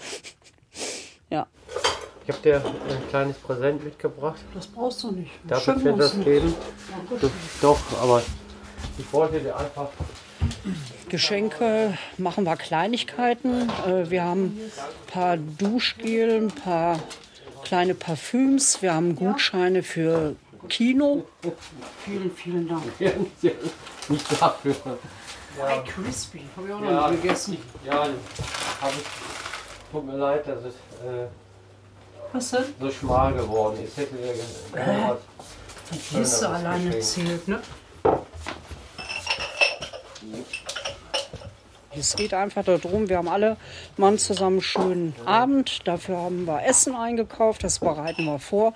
ja. 1.29 1.47
Ich 2.25 2.33
habe 2.33 2.41
dir 2.43 2.65
ein 2.65 3.09
kleines 3.09 3.37
Präsent 3.37 3.83
mitgebracht. 3.85 4.39
Das 4.53 4.67
brauchst 4.67 5.01
du 5.03 5.11
nicht. 5.11 5.31
Darf 5.47 5.65
ich 5.65 5.81
dir 5.81 5.93
das 5.93 6.11
geben? 6.19 6.53
Du, 7.21 7.29
doch, 7.61 7.79
aber 8.01 8.21
ich 8.97 9.13
wollte 9.13 9.39
dir 9.39 9.55
einfach. 9.55 9.89
Geschenke 11.09 11.97
machen 12.17 12.43
wir 12.43 12.55
Kleinigkeiten. 12.57 13.69
Äh, 13.87 14.09
Wir 14.09 14.23
haben 14.23 14.59
ein 14.59 15.11
paar 15.11 15.37
Duschgel, 15.37 16.41
ein 16.43 16.47
paar 16.51 16.99
kleine 17.63 17.93
Parfüms. 17.95 18.81
Wir 18.81 18.93
haben 18.93 19.15
Gutscheine 19.15 19.83
für 19.83 20.35
Kino. 20.69 21.25
Vielen, 22.03 22.31
vielen 22.35 22.67
Dank. 22.67 22.83
Nicht 24.09 24.41
dafür. 24.41 24.75
Ei 25.65 25.79
Crispy, 25.79 26.41
habe 26.55 26.67
ich 26.67 26.73
auch 26.73 26.79
noch 26.81 26.91
Ja. 26.91 27.09
nicht 27.09 27.23
gegessen. 27.23 27.57
Ja, 27.85 27.93
habe 28.03 28.11
ich. 28.91 29.91
Tut 29.91 30.05
mir 30.05 30.17
leid, 30.17 30.47
dass 30.47 30.59
es 30.59 30.75
äh, 31.03 31.27
Was 32.33 32.51
denn? 32.51 32.65
so 32.79 32.91
schmal 32.91 33.33
geworden 33.33 33.83
ist. 33.83 33.97
Hätte 33.97 34.15
der 34.17 34.33
gerne 34.33 35.09
was 35.09 35.17
Die 36.11 36.17
Liste 36.17 36.35
Schöneres 36.37 36.43
alleine 36.43 36.99
zählt, 36.99 37.47
ne? 37.47 37.59
Es 41.97 42.15
geht 42.15 42.33
einfach 42.33 42.63
darum, 42.63 43.09
wir 43.09 43.17
haben 43.17 43.27
alle 43.27 43.57
Mann 43.97 44.17
zusammen 44.17 44.57
einen 44.57 44.61
schönen 44.61 45.15
Abend. 45.25 45.87
Dafür 45.87 46.17
haben 46.17 46.45
wir 46.45 46.63
Essen 46.63 46.95
eingekauft, 46.95 47.63
das 47.63 47.79
bereiten 47.79 48.25
wir 48.25 48.39
vor. 48.39 48.73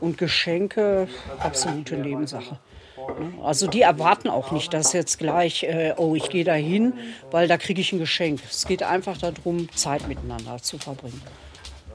Und 0.00 0.18
Geschenke, 0.18 1.08
absolute 1.38 1.96
Nebensache. 1.96 2.58
Ne? 2.96 3.32
Also 3.42 3.66
die 3.66 3.82
erwarten 3.82 4.28
auch 4.28 4.50
nicht, 4.50 4.72
dass 4.72 4.92
jetzt 4.92 5.18
gleich, 5.18 5.62
äh, 5.64 5.94
oh, 5.96 6.14
ich 6.14 6.28
gehe 6.30 6.44
da 6.44 6.54
hin, 6.54 6.94
weil 7.30 7.48
da 7.48 7.58
kriege 7.58 7.80
ich 7.80 7.92
ein 7.92 7.98
Geschenk. 7.98 8.40
Es 8.48 8.66
geht 8.66 8.82
einfach 8.82 9.18
darum, 9.18 9.68
Zeit 9.74 10.08
miteinander 10.08 10.58
zu 10.60 10.78
verbringen. 10.78 11.22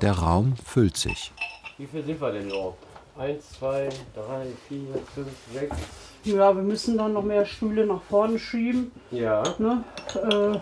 Der 0.01 0.13
Raum 0.13 0.55
füllt 0.65 0.97
sich. 0.97 1.31
Wie 1.77 1.87
viel 1.87 2.03
sind 2.03 2.21
wir 2.21 2.31
denn 2.31 2.47
überhaupt? 2.47 2.83
Eins, 3.17 3.49
zwei, 3.57 3.89
drei, 4.15 4.45
vier, 4.67 4.87
fünf, 5.13 5.29
sechs. 5.53 5.75
Ja, 6.23 6.55
wir 6.55 6.63
müssen 6.63 6.97
dann 6.97 7.13
noch 7.13 7.23
mehr 7.23 7.45
Stühle 7.45 7.85
nach 7.85 8.01
vorne 8.09 8.39
schieben. 8.39 8.91
Ja. 9.11 9.43
Ne? 9.57 9.83
Äh, 10.15 10.59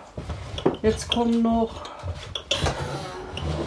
jetzt 0.84 1.10
kommen 1.12 1.42
noch 1.42 1.84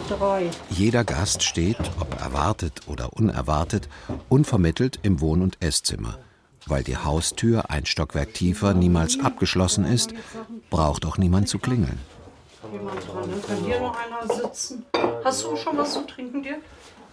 drei. 0.07 0.49
Jeder 0.69 1.03
Gast 1.03 1.43
steht, 1.43 1.79
ob 1.99 2.19
erwartet 2.21 2.81
oder 2.87 3.13
unerwartet, 3.13 3.89
unvermittelt 4.29 4.99
im 5.03 5.19
Wohn- 5.21 5.41
und 5.41 5.57
Esszimmer. 5.61 6.17
Weil 6.65 6.83
die 6.83 6.97
Haustür 6.97 7.69
ein 7.69 7.85
Stockwerk 7.85 8.33
tiefer 8.33 8.73
niemals 8.73 9.19
abgeschlossen 9.19 9.83
ist, 9.85 10.13
braucht 10.69 11.05
auch 11.05 11.17
niemand 11.17 11.49
zu 11.49 11.59
klingeln. 11.59 11.99
Jemand 12.71 13.05
dran. 13.07 13.29
Dann 13.29 13.41
kann 13.41 13.65
hier 13.65 13.79
noch 13.79 13.97
einer 13.97 14.33
sitzen. 14.33 14.85
Hast 15.23 15.43
du 15.43 15.55
schon 15.55 15.77
was 15.77 15.93
zu 15.93 16.01
trinken, 16.01 16.43
dir? 16.43 16.57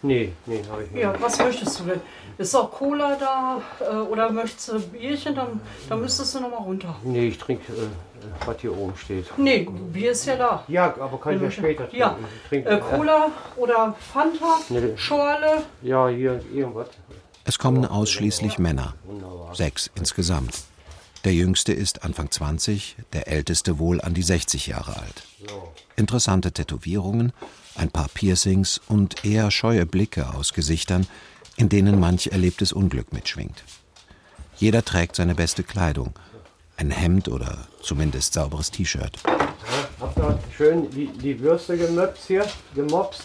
Nee, 0.02 0.32
nee, 0.46 0.62
habe 0.70 0.84
ich 0.84 0.90
nicht. 0.92 1.02
Ja, 1.02 1.14
was 1.20 1.38
möchtest 1.38 1.80
du 1.80 1.84
denn? 1.84 2.00
Ist 2.38 2.54
auch 2.54 2.70
Cola 2.70 3.16
da 3.18 3.60
äh, 3.80 3.96
oder 3.96 4.30
möchtest 4.30 4.68
du 4.68 4.80
Bierchen? 4.80 5.34
Dann, 5.34 5.60
dann 5.88 6.00
müsstest 6.00 6.34
du 6.34 6.40
noch 6.40 6.50
mal 6.50 6.58
runter. 6.58 6.94
Nee, 7.02 7.28
ich 7.28 7.38
trinke, 7.38 7.72
äh, 7.72 7.86
was 8.46 8.60
hier 8.60 8.76
oben 8.76 8.96
steht. 8.96 9.26
Nee, 9.36 9.66
Bier 9.92 10.12
ist 10.12 10.24
ja 10.26 10.36
da. 10.36 10.64
Ja, 10.68 10.94
aber 11.00 11.18
kann 11.20 11.34
ich 11.36 11.42
ja 11.42 11.50
später 11.50 11.82
trinken. 11.88 11.96
Ja, 11.96 12.16
Ich 12.44 12.48
trinke, 12.48 12.68
äh, 12.70 12.78
Cola 12.78 13.26
oder 13.56 13.96
Fanta, 14.12 14.58
Nee. 14.68 14.96
Schorle. 14.96 15.64
Ja, 15.82 16.06
hier 16.08 16.40
irgendwas. 16.54 16.88
Es 17.44 17.58
kommen 17.58 17.84
ausschließlich 17.84 18.58
Männer. 18.58 18.94
Wunderbar. 19.04 19.54
Sechs 19.54 19.90
insgesamt. 19.96 20.60
Der 21.24 21.32
jüngste 21.32 21.72
ist 21.72 22.04
Anfang 22.04 22.30
20, 22.30 22.96
der 23.12 23.26
älteste 23.26 23.80
wohl 23.80 24.00
an 24.00 24.14
die 24.14 24.22
60 24.22 24.68
Jahre 24.68 24.96
alt. 24.96 25.24
Interessante 25.96 26.52
Tätowierungen, 26.52 27.32
ein 27.78 27.90
paar 27.90 28.08
Piercings 28.08 28.80
und 28.88 29.24
eher 29.24 29.50
scheue 29.50 29.86
Blicke 29.86 30.34
aus 30.34 30.52
Gesichtern, 30.52 31.06
in 31.56 31.68
denen 31.68 31.98
manch 31.98 32.28
erlebtes 32.28 32.72
Unglück 32.72 33.12
mitschwingt. 33.12 33.64
Jeder 34.56 34.84
trägt 34.84 35.16
seine 35.16 35.34
beste 35.34 35.62
Kleidung, 35.62 36.14
ein 36.76 36.90
Hemd 36.90 37.28
oder 37.28 37.68
zumindest 37.82 38.34
sauberes 38.34 38.70
T-Shirt. 38.70 39.18
Habt 40.00 40.18
ihr 40.18 40.38
schön 40.56 40.90
die, 40.90 41.06
die 41.06 41.38
Würste 41.40 41.76
gemöpst 41.76 42.26
hier, 42.26 42.46
gemopst? 42.74 43.22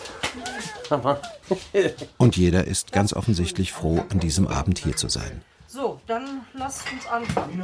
Und 2.17 2.35
jeder 2.37 2.65
ist 2.65 2.91
ganz 2.91 3.13
offensichtlich 3.13 3.71
froh, 3.71 4.03
an 4.09 4.19
diesem 4.19 4.47
Abend 4.47 4.79
hier 4.79 4.95
zu 4.95 5.09
sein. 5.09 5.41
So, 5.73 5.99
dann 6.05 6.45
lasst 6.53 6.83
uns 6.91 7.07
anfangen. 7.07 7.63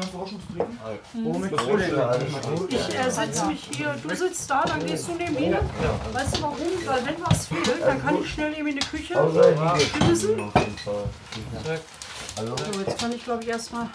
Ich 2.67 2.95
äh, 2.95 3.12
setze 3.12 3.45
mich 3.45 3.69
hier, 3.72 3.95
du 4.02 4.15
sitzt 4.15 4.50
da, 4.50 4.63
dann 4.65 4.84
gehst 4.84 5.08
du 5.08 5.12
neben 5.13 5.36
mir. 5.36 5.60
Weißt 6.12 6.38
du 6.38 6.41
warum? 6.41 6.58
Weil 6.86 7.06
wenn 7.06 7.22
was 7.24 7.45
fehlt, 7.45 7.84
dann 7.84 8.02
kann 8.02 8.19
ich 8.19 8.34
schnell 8.34 8.58
eben 8.58 8.67
in 8.69 8.80
die 8.80 8.88
Küche 8.88 9.13
lösen. 9.13 10.52
So, 12.36 12.80
jetzt 12.80 12.98
kann 12.98 13.12
ich 13.12 13.24
glaube 13.24 13.43
ich 13.43 13.50
erstmal. 13.50 13.88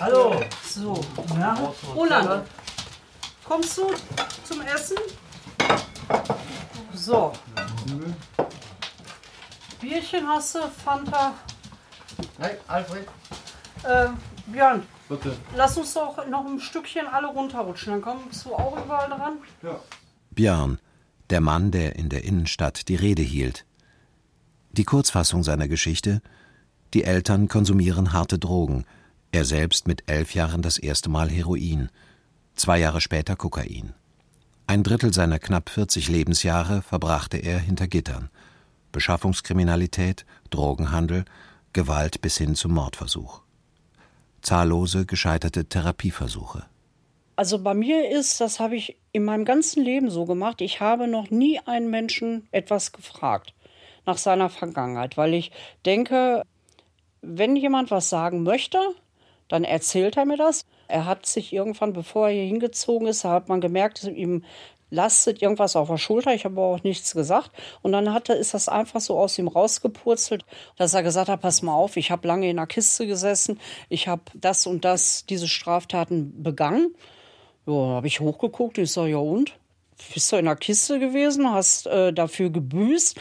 Hallo! 0.00 0.42
So, 0.68 1.00
ja. 1.38 1.72
Roland, 1.94 2.48
kommst 3.44 3.78
du 3.78 3.92
zum 4.42 4.60
Essen? 4.62 4.96
So. 6.94 7.32
Bierchen 9.80 10.26
hast 10.26 10.56
du, 10.56 10.62
Fanta. 10.84 11.32
Nein, 12.38 12.56
Alfred. 12.68 13.06
Äh, 13.84 14.08
Björn, 14.46 14.82
Bitte. 15.08 15.36
lass 15.54 15.76
uns 15.76 15.94
doch 15.94 16.26
noch 16.26 16.46
ein 16.46 16.60
Stückchen 16.60 17.06
alle 17.06 17.28
runterrutschen. 17.28 17.92
Dann 17.92 18.02
kommst 18.02 18.44
du 18.44 18.54
auch 18.54 18.84
überall 18.84 19.08
dran. 19.08 19.38
Björn, 20.30 20.78
der 21.30 21.40
Mann, 21.40 21.70
der 21.70 21.96
in 21.96 22.08
der 22.08 22.24
Innenstadt 22.24 22.88
die 22.88 22.96
Rede 22.96 23.22
hielt. 23.22 23.64
Die 24.72 24.84
Kurzfassung 24.84 25.42
seiner 25.42 25.68
Geschichte: 25.68 26.20
Die 26.94 27.04
Eltern 27.04 27.48
konsumieren 27.48 28.12
harte 28.12 28.38
Drogen. 28.38 28.84
Er 29.32 29.44
selbst 29.44 29.86
mit 29.86 30.04
elf 30.06 30.34
Jahren 30.34 30.62
das 30.62 30.78
erste 30.78 31.08
Mal 31.10 31.28
Heroin. 31.30 31.90
Zwei 32.54 32.78
Jahre 32.78 33.00
später 33.00 33.36
Kokain. 33.36 33.92
Ein 34.66 34.82
Drittel 34.82 35.12
seiner 35.12 35.38
knapp 35.38 35.68
40 35.68 36.08
Lebensjahre 36.08 36.82
verbrachte 36.82 37.36
er 37.36 37.58
hinter 37.58 37.86
Gittern. 37.86 38.30
Beschaffungskriminalität, 38.92 40.24
Drogenhandel, 40.50 41.24
Gewalt 41.76 42.22
bis 42.22 42.38
hin 42.38 42.54
zum 42.54 42.72
Mordversuch. 42.72 43.42
Zahllose 44.40 45.04
gescheiterte 45.04 45.66
Therapieversuche. 45.66 46.64
Also 47.36 47.62
bei 47.62 47.74
mir 47.74 48.08
ist, 48.08 48.40
das 48.40 48.60
habe 48.60 48.76
ich 48.76 48.96
in 49.12 49.26
meinem 49.26 49.44
ganzen 49.44 49.84
Leben 49.84 50.08
so 50.08 50.24
gemacht, 50.24 50.62
ich 50.62 50.80
habe 50.80 51.06
noch 51.06 51.28
nie 51.28 51.60
einen 51.66 51.90
Menschen 51.90 52.48
etwas 52.50 52.92
gefragt 52.92 53.52
nach 54.06 54.16
seiner 54.16 54.48
Vergangenheit, 54.48 55.18
weil 55.18 55.34
ich 55.34 55.52
denke, 55.84 56.44
wenn 57.20 57.56
jemand 57.56 57.90
was 57.90 58.08
sagen 58.08 58.42
möchte, 58.42 58.78
dann 59.48 59.62
erzählt 59.62 60.16
er 60.16 60.24
mir 60.24 60.38
das. 60.38 60.64
Er 60.88 61.04
hat 61.04 61.26
sich 61.26 61.52
irgendwann, 61.52 61.92
bevor 61.92 62.28
er 62.28 62.34
hier 62.34 62.46
hingezogen 62.46 63.06
ist, 63.06 63.24
hat 63.24 63.50
man 63.50 63.60
gemerkt, 63.60 64.02
ihm 64.04 64.44
lastet 64.90 65.42
irgendwas 65.42 65.76
auf 65.76 65.88
der 65.88 65.98
Schulter. 65.98 66.34
Ich 66.34 66.44
habe 66.44 66.60
auch 66.60 66.82
nichts 66.82 67.14
gesagt. 67.14 67.50
Und 67.82 67.92
dann 67.92 68.12
hat 68.12 68.28
er, 68.28 68.36
ist 68.36 68.54
das 68.54 68.68
einfach 68.68 69.00
so 69.00 69.18
aus 69.18 69.38
ihm 69.38 69.48
rausgepurzelt, 69.48 70.44
dass 70.76 70.94
er 70.94 71.02
gesagt 71.02 71.28
hat, 71.28 71.40
pass 71.40 71.62
mal 71.62 71.74
auf, 71.74 71.96
ich 71.96 72.10
habe 72.10 72.26
lange 72.28 72.48
in 72.48 72.56
der 72.56 72.66
Kiste 72.66 73.06
gesessen, 73.06 73.60
ich 73.88 74.08
habe 74.08 74.22
das 74.34 74.66
und 74.66 74.84
das, 74.84 75.26
diese 75.26 75.48
Straftaten 75.48 76.42
begangen. 76.42 76.94
Ja, 77.66 77.72
habe 77.72 78.06
ich 78.06 78.20
hochgeguckt, 78.20 78.78
ich 78.78 78.92
sage, 78.92 79.10
ja 79.10 79.18
und? 79.18 79.52
Bist 80.12 80.30
du 80.30 80.36
in 80.36 80.44
der 80.44 80.56
Kiste 80.56 81.00
gewesen, 81.00 81.50
hast 81.50 81.86
äh, 81.86 82.12
dafür 82.12 82.50
gebüßt? 82.50 83.18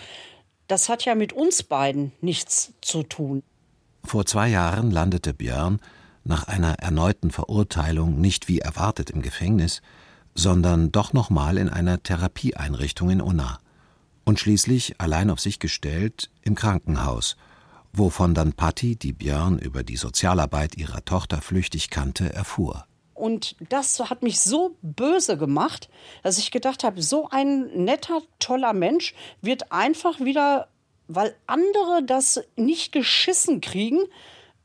Das 0.67 0.89
hat 0.89 1.05
ja 1.05 1.15
mit 1.15 1.33
uns 1.33 1.63
beiden 1.63 2.11
nichts 2.21 2.73
zu 2.81 3.03
tun. 3.03 3.43
Vor 4.03 4.25
zwei 4.25 4.49
Jahren 4.49 4.91
landete 4.91 5.33
Björn, 5.33 5.79
nach 6.23 6.47
einer 6.47 6.73
erneuten 6.79 7.31
Verurteilung 7.31 8.19
nicht 8.19 8.47
wie 8.47 8.59
erwartet 8.59 9.09
im 9.09 9.21
Gefängnis, 9.21 9.81
sondern 10.35 10.91
doch 10.91 11.13
nochmal 11.13 11.57
in 11.57 11.69
einer 11.69 12.03
Therapieeinrichtung 12.03 13.09
in 13.09 13.21
Unna 13.21 13.59
und 14.25 14.39
schließlich 14.39 14.99
allein 14.99 15.29
auf 15.29 15.39
sich 15.39 15.59
gestellt 15.59 16.29
im 16.43 16.55
Krankenhaus, 16.55 17.37
wovon 17.93 18.33
dann 18.33 18.53
Patti, 18.53 18.97
die 18.97 19.13
Björn 19.13 19.57
über 19.57 19.83
die 19.83 19.95
Sozialarbeit 19.95 20.75
ihrer 20.77 21.05
Tochter 21.05 21.41
flüchtig 21.41 21.89
kannte, 21.89 22.33
erfuhr. 22.33 22.85
Und 23.13 23.55
das 23.69 23.97
hat 24.09 24.23
mich 24.23 24.41
so 24.41 24.75
böse 24.81 25.37
gemacht, 25.37 25.89
dass 26.21 26.37
ich 26.37 26.51
gedacht 26.51 26.83
habe, 26.83 27.01
so 27.01 27.29
ein 27.29 27.67
netter, 27.85 28.21
toller 28.39 28.73
Mensch 28.73 29.13
wird 29.41 29.71
einfach 29.71 30.19
wieder, 30.19 30.67
weil 31.07 31.33
andere 31.47 32.03
das 32.05 32.41
nicht 32.57 32.91
geschissen 32.91 33.61
kriegen, 33.61 33.99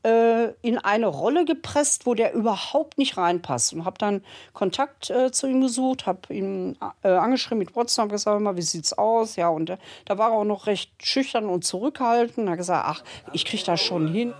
in 0.03 0.77
eine 0.79 1.05
Rolle 1.05 1.45
gepresst, 1.45 2.07
wo 2.07 2.15
der 2.15 2.33
überhaupt 2.33 2.97
nicht 2.97 3.17
reinpasst. 3.17 3.73
Und 3.73 3.85
habe 3.85 3.99
dann 3.99 4.23
Kontakt 4.53 5.09
äh, 5.11 5.31
zu 5.31 5.47
ihm 5.47 5.61
gesucht, 5.61 6.07
habe 6.07 6.33
ihn 6.33 6.77
äh, 7.03 7.09
angeschrieben 7.09 7.59
mit 7.59 7.75
WhatsApp, 7.75 8.09
gesagt, 8.09 8.41
mal, 8.41 8.57
wie 8.57 8.61
sieht's 8.63 8.93
aus? 8.93 9.35
Ja, 9.35 9.49
und 9.49 9.69
äh, 9.69 9.77
da 10.05 10.17
war 10.17 10.31
er 10.31 10.37
auch 10.37 10.43
noch 10.43 10.65
recht 10.65 10.91
schüchtern 10.99 11.45
und 11.45 11.65
zurückhaltend. 11.65 12.47
Er 12.47 12.51
hat 12.51 12.57
gesagt, 12.57 12.85
ach, 12.87 13.03
ich 13.33 13.45
kriege 13.45 13.63
das 13.63 13.79
schon 13.79 14.07
hin. 14.07 14.33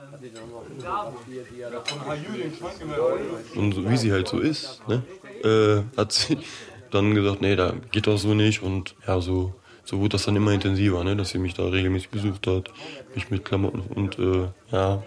Und 3.55 3.89
wie 3.89 3.97
sie 3.97 4.11
halt 4.11 4.27
so 4.27 4.39
ist, 4.39 4.81
ne, 4.87 5.03
äh, 5.43 5.97
hat 5.97 6.11
sie 6.11 6.37
dann 6.91 7.15
gesagt, 7.15 7.41
nee, 7.41 7.55
da 7.55 7.73
geht 7.91 8.07
das 8.07 8.21
so 8.21 8.33
nicht. 8.33 8.61
Und 8.61 8.95
ja, 9.07 9.19
so, 9.21 9.53
so 9.83 9.99
wurde 9.99 10.09
das 10.09 10.25
dann 10.25 10.35
immer 10.35 10.51
intensiver, 10.51 11.03
ne, 11.03 11.15
dass 11.15 11.29
sie 11.29 11.39
mich 11.39 11.53
da 11.53 11.63
regelmäßig 11.63 12.09
besucht 12.09 12.47
hat, 12.47 12.71
mich 13.15 13.29
mit 13.29 13.45
Klamotten 13.45 13.81
und 13.81 14.19
äh, 14.19 14.47
ja, 14.71 15.03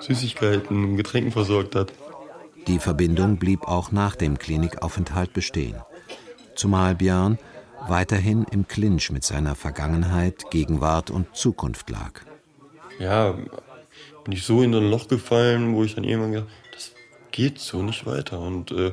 Süßigkeiten, 0.00 0.96
Getränken 0.96 1.32
versorgt 1.32 1.74
hat. 1.74 1.92
Die 2.66 2.78
Verbindung 2.78 3.36
blieb 3.36 3.62
auch 3.62 3.92
nach 3.92 4.16
dem 4.16 4.38
Klinikaufenthalt 4.38 5.32
bestehen. 5.32 5.76
Zumal 6.54 6.94
Björn 6.94 7.38
weiterhin 7.88 8.44
im 8.50 8.66
Clinch 8.66 9.10
mit 9.10 9.24
seiner 9.24 9.54
Vergangenheit, 9.54 10.50
Gegenwart 10.50 11.10
und 11.10 11.36
Zukunft 11.36 11.90
lag. 11.90 12.22
Ja, 12.98 13.34
bin 14.24 14.32
ich 14.32 14.42
so 14.42 14.62
in 14.62 14.74
ein 14.74 14.90
Loch 14.90 15.08
gefallen, 15.08 15.74
wo 15.74 15.84
ich 15.84 15.94
dann 15.94 16.04
irgendwann 16.04 16.32
gedacht 16.32 16.50
das 16.74 16.92
geht 17.30 17.58
so 17.58 17.82
nicht 17.82 18.06
weiter. 18.06 18.40
Und 18.40 18.72
äh, 18.72 18.92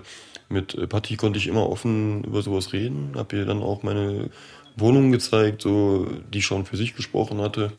mit 0.49 0.89
Patti 0.89 1.15
konnte 1.15 1.39
ich 1.39 1.47
immer 1.47 1.69
offen 1.69 2.23
über 2.23 2.41
sowas 2.41 2.73
reden, 2.73 3.13
habe 3.15 3.37
ihr 3.37 3.45
dann 3.45 3.63
auch 3.63 3.83
meine 3.83 4.29
Wohnung 4.75 5.11
gezeigt, 5.11 5.61
so, 5.61 6.07
die 6.31 6.41
schon 6.41 6.65
für 6.65 6.77
sich 6.77 6.95
gesprochen 6.95 7.41
hatte. 7.41 7.73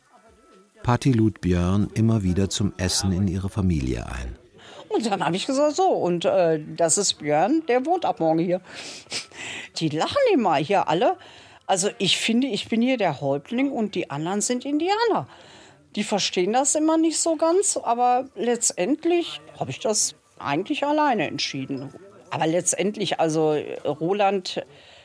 Patti 0.85 1.13
lud 1.13 1.41
Björn 1.41 1.89
immer 1.95 2.23
wieder 2.23 2.51
zum 2.51 2.75
Essen 2.77 3.11
in 3.11 3.27
ihre 3.27 3.49
Familie 3.49 4.05
ein. 4.07 4.37
Und 4.91 5.07
dann 5.07 5.25
habe 5.25 5.35
ich 5.35 5.47
gesagt, 5.47 5.77
so, 5.77 5.89
und 5.89 6.27
äh, 6.27 6.61
das 6.77 6.99
ist 6.99 7.15
Björn, 7.15 7.63
der 7.69 7.87
wohnt 7.87 8.05
ab 8.05 8.21
morgen 8.21 8.39
hier. 8.39 8.61
Die 9.77 9.89
lachen 9.89 10.19
immer 10.35 10.57
hier 10.57 10.87
alle. 10.87 11.17
Also 11.67 11.89
ich 11.97 12.19
finde, 12.19 12.49
ich 12.49 12.69
bin 12.69 12.83
hier 12.83 12.99
der 12.99 13.23
Häuptling 13.23 13.73
und 13.73 13.95
die 13.95 14.11
anderen 14.11 14.43
sind 14.43 14.67
Indianer. 14.67 15.27
Die 15.97 16.05
verstehen 16.05 16.53
das 16.53 16.75
immer 16.75 16.99
nicht 16.99 17.19
so 17.19 17.37
ganz, 17.37 17.79
aber 17.79 18.29
letztendlich 18.37 19.41
habe 19.59 19.71
ich 19.71 19.81
das 19.81 20.15
eigentlich 20.39 20.85
alleine 20.85 21.27
entschieden. 21.27 21.95
Aber 22.29 22.47
letztendlich, 22.47 23.21
also 23.21 23.57
Roland 23.87 24.63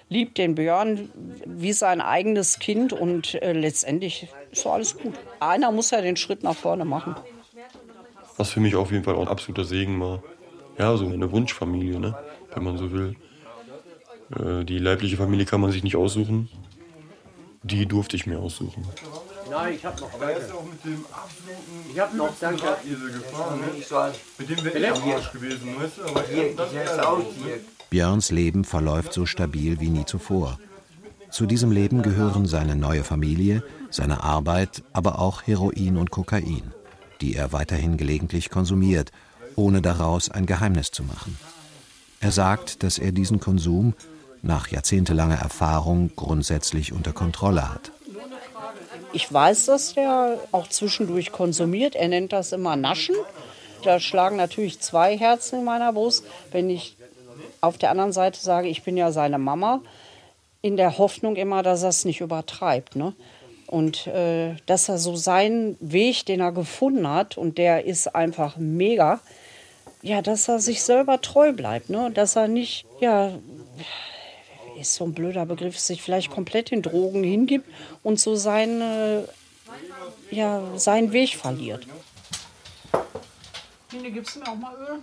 liebt 0.10 0.38
den 0.38 0.56
Björn 0.56 1.10
wie 1.46 1.74
sein 1.74 2.02
eigenes 2.02 2.60
Kind 2.60 2.94
und 2.94 3.36
äh, 3.36 3.54
letztendlich 3.54 4.28
ist 4.52 4.64
so 4.64 4.72
alles 4.72 4.98
gut. 4.98 5.14
Einer 5.40 5.72
muss 5.72 5.92
ja 5.92 6.02
den 6.02 6.18
Schritt 6.18 6.44
nach 6.44 6.56
vorne 6.56 6.84
machen. 6.84 7.16
Was 8.38 8.50
für 8.50 8.60
mich 8.60 8.76
auf 8.76 8.92
jeden 8.92 9.04
Fall 9.04 9.16
auch 9.16 9.22
ein 9.22 9.28
absoluter 9.28 9.64
Segen 9.64 10.00
war. 10.02 10.24
Ja, 10.78 10.96
so 10.98 11.06
eine 11.06 11.32
Wunschfamilie, 11.32 12.00
ne? 12.00 12.18
wenn 12.54 12.64
man 12.64 12.78
so 12.78 12.92
will. 12.92 13.16
Äh, 14.36 14.64
die 14.66 14.80
leibliche 14.80 15.18
Familie 15.18 15.46
kann 15.46 15.62
man 15.62 15.72
sich 15.72 15.84
nicht 15.84 15.96
aussuchen. 15.96 16.50
Die 17.62 17.86
durfte 17.86 18.16
ich 18.16 18.26
mir 18.26 18.40
aussuchen. 18.40 18.88
Nein, 19.50 19.74
ich 19.76 19.84
habe 19.84 20.00
noch. 20.00 20.14
Aber 20.14 20.32
er 20.32 20.38
ist 20.38 20.52
auch 20.52 20.64
mit 20.64 20.84
dem 20.86 21.06
absoluten 21.12 21.92
Ich 21.92 22.00
hab 22.00 22.14
noch, 22.14 22.30
danke. 22.40 22.62
Drahtesel 22.62 23.12
gefahren. 23.12 23.60
Ne? 23.60 24.14
Mit 24.38 24.50
dem 24.50 24.64
wäre 24.64 24.80
ich 24.80 25.02
am 25.04 25.12
Arsch 25.12 25.32
gewesen, 25.34 25.76
weißt 25.78 25.98
du? 25.98 26.04
Aber 26.06 26.24
Hier, 26.24 26.58
er, 26.58 26.74
er 26.74 26.84
ist 26.84 27.00
auch 27.00 27.18
ne? 27.18 27.60
Björns 27.90 28.32
Leben 28.32 28.66
verläuft 28.66 29.14
so 29.14 29.26
stabil 29.26 29.80
wie 29.80 29.90
nie 29.90 30.06
zuvor. 30.06 30.60
Zu 31.32 31.46
diesem 31.46 31.72
Leben 31.72 32.02
gehören 32.02 32.46
seine 32.46 32.76
neue 32.76 33.04
Familie, 33.04 33.64
seine 33.90 34.24
Arbeit, 34.24 34.84
aber 34.94 35.20
auch 35.20 35.44
Heroin 35.46 35.98
und 35.98 36.12
Kokain, 36.12 36.74
die 37.22 37.36
er 37.36 37.52
weiterhin 37.52 37.98
gelegentlich 37.98 38.50
konsumiert, 38.50 39.12
ohne 39.56 39.82
daraus 39.82 40.30
ein 40.30 40.46
Geheimnis 40.46 40.92
zu 40.92 41.04
machen. 41.04 41.38
Er 42.20 42.32
sagt, 42.32 42.84
dass 42.84 42.98
er 42.98 43.12
diesen 43.12 43.40
Konsum 43.40 43.94
nach 44.42 44.68
jahrzehntelanger 44.68 45.38
Erfahrung 45.38 46.12
grundsätzlich 46.16 46.94
unter 46.94 47.14
Kontrolle 47.14 47.72
hat. 47.72 47.92
Ich 49.14 49.32
weiß, 49.32 49.66
dass 49.66 49.96
der 49.96 50.40
auch 50.52 50.68
zwischendurch 50.68 51.32
konsumiert. 51.32 51.96
Er 51.96 52.08
nennt 52.08 52.32
das 52.32 52.52
immer 52.52 52.76
Naschen. 52.76 53.16
Da 53.84 54.00
schlagen 54.00 54.36
natürlich 54.36 54.80
zwei 54.80 55.18
Herzen 55.18 55.60
in 55.60 55.66
meiner 55.66 55.94
Brust. 55.94 56.26
Wenn 56.52 56.70
ich 56.70 56.96
auf 57.62 57.78
der 57.78 57.92
anderen 57.92 58.12
Seite 58.12 58.40
sage, 58.40 58.68
ich 58.68 58.84
bin 58.84 58.98
ja 58.98 59.12
seine 59.12 59.38
Mama, 59.38 59.82
in 60.62 60.78
der 60.78 60.98
Hoffnung 60.98 61.36
immer, 61.36 61.64
dass 61.64 61.84
er 61.84 61.90
es 61.90 62.06
nicht 62.06 62.22
übertreibt. 62.22 62.96
Ne? 62.96 63.14
Und 63.68 64.08
äh, 64.08 64.56
dass 64.66 64.90
er 64.90 64.98
so 64.98 65.16
seinen 65.16 65.78
Weg, 65.80 66.26
den 66.26 66.42
er 66.42 66.52
gefunden 66.52 67.08
hat, 67.08 67.38
und 67.38 67.58
der 67.58 67.86
ist 67.86 68.14
einfach 68.16 68.58
mega, 68.58 69.20
ja, 70.02 70.22
dass 70.22 70.48
er 70.48 70.60
sich 70.60 70.82
selber 70.82 71.22
treu 71.22 71.54
bleibt. 71.54 71.90
Ne? 71.90 72.12
Dass 72.12 72.36
er 72.36 72.48
nicht, 72.48 72.86
ja, 73.00 73.32
ist 74.80 74.96
so 74.96 75.06
ein 75.06 75.14
blöder 75.14 75.46
Begriff, 75.46 75.78
sich 75.78 76.02
vielleicht 76.02 76.32
komplett 76.32 76.72
in 76.72 76.82
Drogen 76.82 77.24
hingibt 77.24 77.70
und 78.04 78.20
so 78.20 78.36
seine, 78.36 79.28
ja, 80.32 80.62
seinen 80.76 81.12
Weg 81.12 81.36
verliert. 81.36 81.86
Hine, 83.92 84.12
gibst 84.12 84.36
du 84.36 84.40
mir 84.40 84.48
auch 84.48 84.56
mal 84.56 84.76
Öl? 84.76 85.00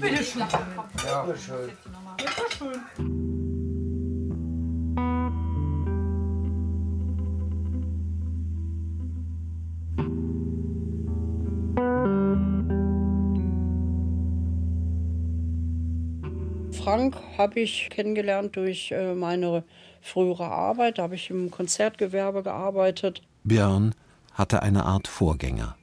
Bitte 0.00 0.24
schön. 0.24 0.42
Ja, 1.04 1.26
schön. 1.36 1.70
Bitte 2.16 2.56
schön. 2.56 3.28
Frank 16.72 17.16
habe 17.36 17.60
ich 17.60 17.90
kennengelernt 17.90 18.56
durch 18.56 18.92
äh, 18.92 19.14
meine 19.14 19.64
frühere 20.00 20.46
Arbeit. 20.50 20.98
Da 20.98 21.02
habe 21.02 21.16
ich 21.16 21.28
im 21.28 21.50
Konzertgewerbe 21.50 22.42
gearbeitet. 22.42 23.22
Björn 23.44 23.94
hatte 24.32 24.62
eine 24.62 24.84
Art 24.84 25.06
Vorgänger. 25.06 25.76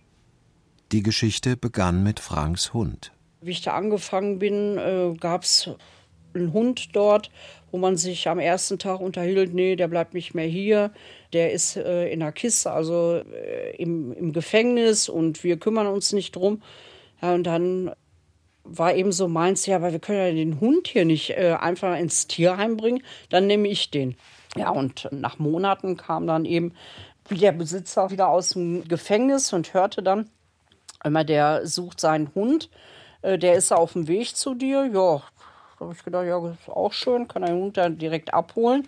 Die 0.92 1.04
Geschichte 1.04 1.58
begann 1.58 2.02
mit 2.04 2.20
Franks 2.20 2.74
Hund. 2.74 3.12
Wie 3.46 3.52
ich 3.52 3.62
da 3.62 3.74
angefangen 3.74 4.40
bin, 4.40 4.78
äh, 4.78 5.14
gab 5.20 5.44
es 5.44 5.70
einen 6.34 6.52
Hund 6.52 6.96
dort, 6.96 7.30
wo 7.72 7.78
man 7.78 7.96
sich 7.96 8.28
am 8.28 8.40
ersten 8.40 8.80
Tag 8.80 9.00
unterhielt, 9.00 9.54
nee, 9.54 9.76
der 9.76 9.88
bleibt 9.88 10.14
nicht 10.14 10.34
mehr 10.34 10.48
hier, 10.48 10.92
der 11.32 11.52
ist 11.52 11.78
äh, 11.78 12.08
in 12.10 12.22
der 12.22 12.32
Kiste, 12.32 12.72
also 12.72 13.22
äh, 13.32 13.76
im, 13.78 14.12
im 14.14 14.34
Gefängnis 14.34 15.10
und 15.10 15.44
wir 15.44 15.58
kümmern 15.58 15.88
uns 15.88 16.12
nicht 16.12 16.36
drum. 16.36 16.62
Ja, 17.22 17.34
und 17.34 17.44
dann 17.44 17.92
war 18.64 18.96
eben 18.96 19.12
so 19.12 19.28
meins, 19.28 19.66
ja, 19.66 19.76
aber 19.76 19.92
wir 19.92 20.00
können 20.00 20.20
ja 20.20 20.32
den 20.32 20.60
Hund 20.60 20.88
hier 20.88 21.06
nicht 21.06 21.32
äh, 21.32 21.56
einfach 21.60 21.98
ins 21.98 22.28
Tierheim 22.28 22.78
bringen, 22.78 23.04
dann 23.30 23.48
nehme 23.48 23.68
ich 23.68 23.92
den. 23.92 24.16
Ja, 24.58 24.70
und 24.70 25.08
nach 25.12 25.38
Monaten 25.38 25.98
kam 25.98 26.26
dann 26.26 26.46
eben 26.46 26.74
der 27.30 27.52
Besitzer 27.52 28.10
wieder 28.10 28.30
aus 28.30 28.50
dem 28.50 28.88
Gefängnis 28.88 29.54
und 29.54 29.74
hörte 29.74 30.02
dann, 30.02 30.30
immer 31.04 31.24
der 31.24 31.68
sucht 31.68 32.00
seinen 32.00 32.34
Hund, 32.34 32.70
äh, 33.26 33.38
der 33.40 33.56
ist 33.56 33.72
auf 33.72 33.94
dem 33.94 34.08
Weg 34.08 34.36
zu 34.36 34.54
dir. 34.54 34.86
Ja, 34.86 35.22
da 35.80 35.86
habe 35.86 35.94
ich 35.94 36.04
gedacht, 36.04 36.26
ja, 36.26 36.40
das 36.40 36.60
ist 36.60 36.70
auch 36.70 36.94
schön, 36.94 37.28
kann 37.28 37.42
den 37.42 37.56
Hund 37.56 37.78
dann 37.78 37.98
direkt 37.98 38.34
abholen. 38.34 38.88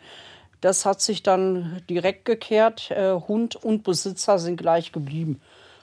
Das 0.62 0.86
hat 0.86 1.02
sich 1.02 1.23
dann 1.23 1.82
direkt 1.89 2.26
gekehrt. 2.26 2.91
Äh, 2.91 3.13
Hund 3.28 3.56
und 3.56 3.84
Besitzer 3.84 4.39
sind 4.39 4.58
gleich 4.58 4.91
geblieben. 4.91 5.41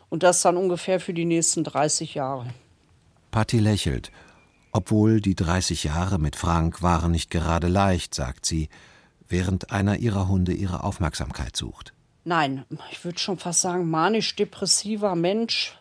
Und 0.09 0.23
das 0.23 0.43
dann 0.43 0.57
ungefähr 0.57 1.01
für 1.01 1.15
die 1.15 1.25
nächsten 1.25 1.65
30 1.65 2.15
Jahre. 2.15 2.47
Patti 3.31 3.59
lächelt. 3.59 4.11
Obwohl 4.73 5.21
die 5.21 5.35
30 5.35 5.85
Jahre 5.85 6.19
mit 6.19 6.37
Frank 6.37 6.83
waren 6.83 7.13
nicht 7.13 7.31
gerade 7.31 7.69
leicht, 7.69 8.15
sagt 8.15 8.47
sie, 8.47 8.69
während 9.29 9.71
einer 9.71 9.99
ihrer 9.99 10.29
Hunde 10.29 10.53
ihre 10.53 10.83
Aufmerksamkeit 10.83 11.57
sucht. 11.57 11.93
Nein, 12.25 12.65
ich 12.91 13.05
würde 13.05 13.19
schon 13.19 13.39
fast 13.39 13.61
sagen, 13.61 13.91
manisch-depressiver 13.91 15.15
Mensch, 15.15 15.79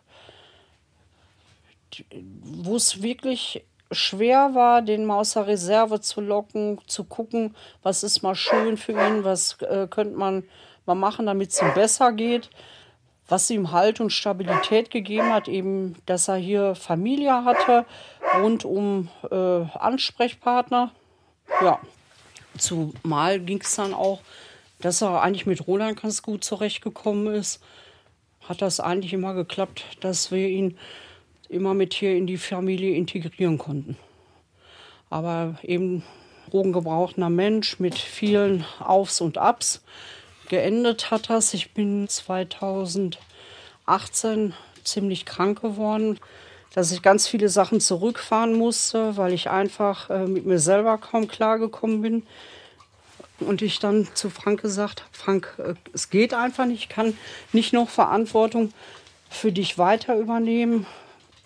wo 2.11 2.75
es 2.75 3.01
wirklich 3.01 3.63
schwer 3.91 4.55
war, 4.55 4.81
den 4.81 5.05
mal 5.05 5.19
aus 5.19 5.33
der 5.33 5.47
Reserve 5.47 6.01
zu 6.01 6.19
locken, 6.21 6.79
zu 6.87 7.03
gucken, 7.03 7.55
was 7.83 8.03
ist 8.03 8.23
mal 8.23 8.35
schön 8.35 8.77
für 8.77 8.93
ihn, 8.93 9.23
was 9.23 9.61
äh, 9.61 9.87
könnte 9.87 10.17
man 10.17 10.43
mal 10.85 10.95
machen, 10.95 11.25
damit 11.27 11.51
es 11.51 11.61
ihm 11.61 11.73
besser 11.73 12.11
geht. 12.11 12.49
was 13.27 13.49
ihm 13.49 13.71
Halt 13.71 13.99
und 13.99 14.11
Stabilität 14.11 14.91
gegeben 14.91 15.31
hat, 15.31 15.47
eben, 15.47 15.95
dass 16.05 16.27
er 16.27 16.35
hier 16.35 16.75
Familie 16.75 17.45
hatte, 17.45 17.85
rund 18.41 18.65
um 18.65 19.09
äh, 19.31 19.35
Ansprechpartner. 19.35 20.91
Ja, 21.61 21.79
zumal 22.57 23.39
ging 23.39 23.61
es 23.61 23.75
dann 23.75 23.93
auch, 23.93 24.21
dass 24.81 25.01
er 25.01 25.21
eigentlich 25.21 25.45
mit 25.45 25.67
Roland 25.67 26.01
ganz 26.01 26.21
gut 26.21 26.43
zurechtgekommen 26.43 27.33
ist. 27.33 27.61
Hat 28.47 28.61
das 28.61 28.79
eigentlich 28.79 29.13
immer 29.13 29.33
geklappt, 29.33 29.85
dass 30.01 30.31
wir 30.31 30.49
ihn 30.49 30.77
immer 31.53 31.73
mit 31.73 31.93
hier 31.93 32.15
in 32.15 32.27
die 32.27 32.37
Familie 32.37 32.95
integrieren 32.95 33.57
konnten. 33.57 33.97
Aber 35.09 35.55
eben 35.63 36.03
drogengebrauchender 36.49 37.29
Mensch 37.29 37.79
mit 37.79 37.95
vielen 37.95 38.65
Aufs 38.79 39.21
und 39.21 39.37
Abs. 39.37 39.81
Geendet 40.49 41.09
hat 41.09 41.29
das. 41.29 41.53
Ich 41.53 41.73
bin 41.73 42.07
2018 42.07 43.17
ziemlich 44.83 45.25
krank 45.25 45.61
geworden, 45.61 46.19
dass 46.73 46.91
ich 46.91 47.01
ganz 47.01 47.27
viele 47.27 47.49
Sachen 47.49 47.79
zurückfahren 47.79 48.53
musste, 48.53 49.17
weil 49.17 49.33
ich 49.33 49.49
einfach 49.49 50.09
äh, 50.09 50.25
mit 50.25 50.45
mir 50.45 50.59
selber 50.59 50.97
kaum 50.97 51.27
klargekommen 51.27 52.01
bin. 52.01 52.23
Und 53.39 53.61
ich 53.61 53.79
dann 53.79 54.07
zu 54.13 54.29
Frank 54.29 54.61
gesagt 54.61 55.01
habe, 55.01 55.09
Frank, 55.11 55.55
äh, 55.57 55.73
es 55.93 56.09
geht 56.09 56.33
einfach 56.33 56.65
nicht, 56.65 56.83
ich 56.83 56.89
kann 56.89 57.17
nicht 57.51 57.73
noch 57.73 57.89
Verantwortung 57.89 58.73
für 59.29 59.51
dich 59.51 59.77
weiter 59.77 60.17
übernehmen. 60.17 60.85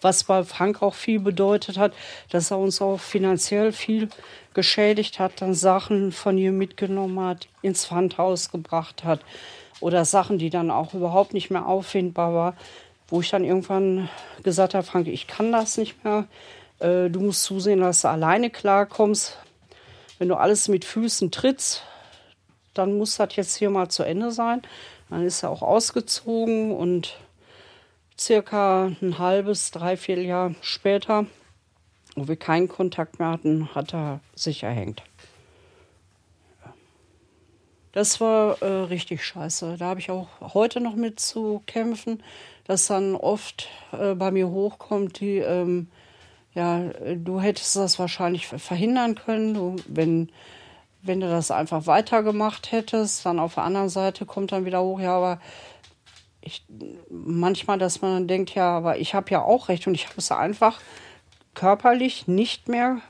Was 0.01 0.23
bei 0.23 0.43
Frank 0.43 0.81
auch 0.81 0.93
viel 0.93 1.19
bedeutet 1.19 1.77
hat, 1.77 1.93
dass 2.29 2.51
er 2.51 2.59
uns 2.59 2.81
auch 2.81 2.99
finanziell 2.99 3.71
viel 3.71 4.09
geschädigt 4.53 5.19
hat, 5.19 5.41
dann 5.41 5.53
Sachen 5.53 6.11
von 6.11 6.37
ihr 6.37 6.51
mitgenommen 6.51 7.19
hat, 7.19 7.47
ins 7.61 7.85
Pfandhaus 7.85 8.51
gebracht 8.51 9.03
hat 9.03 9.21
oder 9.79 10.05
Sachen, 10.05 10.37
die 10.37 10.49
dann 10.49 10.71
auch 10.71 10.93
überhaupt 10.93 11.33
nicht 11.33 11.49
mehr 11.49 11.65
auffindbar 11.65 12.33
war, 12.33 12.53
wo 13.07 13.21
ich 13.21 13.29
dann 13.29 13.43
irgendwann 13.43 14.09
gesagt 14.43 14.73
habe, 14.73 14.85
Frank, 14.85 15.07
ich 15.07 15.27
kann 15.27 15.51
das 15.51 15.77
nicht 15.77 16.03
mehr. 16.03 16.25
Äh, 16.79 17.09
du 17.09 17.21
musst 17.21 17.43
zusehen, 17.43 17.79
dass 17.79 18.01
du 18.01 18.09
alleine 18.09 18.49
klarkommst. 18.49 19.37
Wenn 20.19 20.29
du 20.29 20.35
alles 20.35 20.67
mit 20.67 20.85
Füßen 20.85 21.31
trittst, 21.31 21.83
dann 22.73 22.97
muss 22.97 23.17
das 23.17 23.35
jetzt 23.35 23.55
hier 23.55 23.69
mal 23.69 23.89
zu 23.89 24.03
Ende 24.03 24.31
sein. 24.31 24.61
Dann 25.09 25.25
ist 25.25 25.43
er 25.43 25.49
auch 25.49 25.61
ausgezogen 25.61 26.71
und 26.71 27.17
circa 28.19 28.91
ein 29.01 29.19
halbes, 29.19 29.71
dreiviertel 29.71 30.25
Jahr 30.25 30.55
später, 30.61 31.25
wo 32.15 32.27
wir 32.27 32.35
keinen 32.35 32.67
Kontakt 32.67 33.19
mehr 33.19 33.29
hatten, 33.29 33.73
hat 33.75 33.93
er 33.93 34.19
sich 34.35 34.63
erhängt. 34.63 35.03
Das 37.97 38.21
war 38.21 38.61
äh, 38.61 38.65
richtig 38.65 39.25
scheiße. 39.25 39.77
Da 39.79 39.85
habe 39.85 39.99
ich 39.99 40.11
auch 40.11 40.27
heute 40.53 40.81
noch 40.81 40.95
mit 40.95 41.19
zu 41.19 41.63
kämpfen, 41.65 42.21
dass 42.65 42.85
dann 42.87 43.15
oft 43.15 43.69
äh, 43.91 44.13
bei 44.13 44.29
mir 44.29 44.49
hochkommt, 44.49 45.19
die, 45.19 45.37
ähm, 45.37 45.87
ja, 46.53 46.79
du 47.15 47.41
hättest 47.41 47.75
das 47.75 47.97
wahrscheinlich 47.97 48.45
verhindern 48.45 49.15
können, 49.15 49.53
du, 49.53 49.75
wenn, 49.87 50.29
wenn 51.01 51.21
du 51.21 51.27
das 51.27 51.49
einfach 51.49 51.87
weitergemacht 51.87 52.71
hättest. 52.71 53.25
Dann 53.25 53.39
auf 53.39 53.55
der 53.55 53.63
anderen 53.63 53.89
Seite 53.89 54.27
kommt 54.27 54.51
dann 54.51 54.65
wieder 54.65 54.83
hoch, 54.83 54.99
ja, 54.99 55.15
aber 55.15 55.39
ich, 56.47 56.65
manchmal, 57.09 57.77
dass 57.77 58.01
man 58.01 58.27
denkt, 58.27 58.55
ja, 58.55 58.77
aber 58.77 58.97
ich 58.97 59.13
habe 59.13 59.29
ja 59.29 59.41
auch 59.41 59.69
recht 59.69 59.85
und 59.85 59.93
ich 59.93 60.05
habe 60.05 60.17
es 60.17 60.31
einfach 60.31 60.79
körperlich 61.53 62.27
nicht 62.27 62.67
mehr 62.67 63.01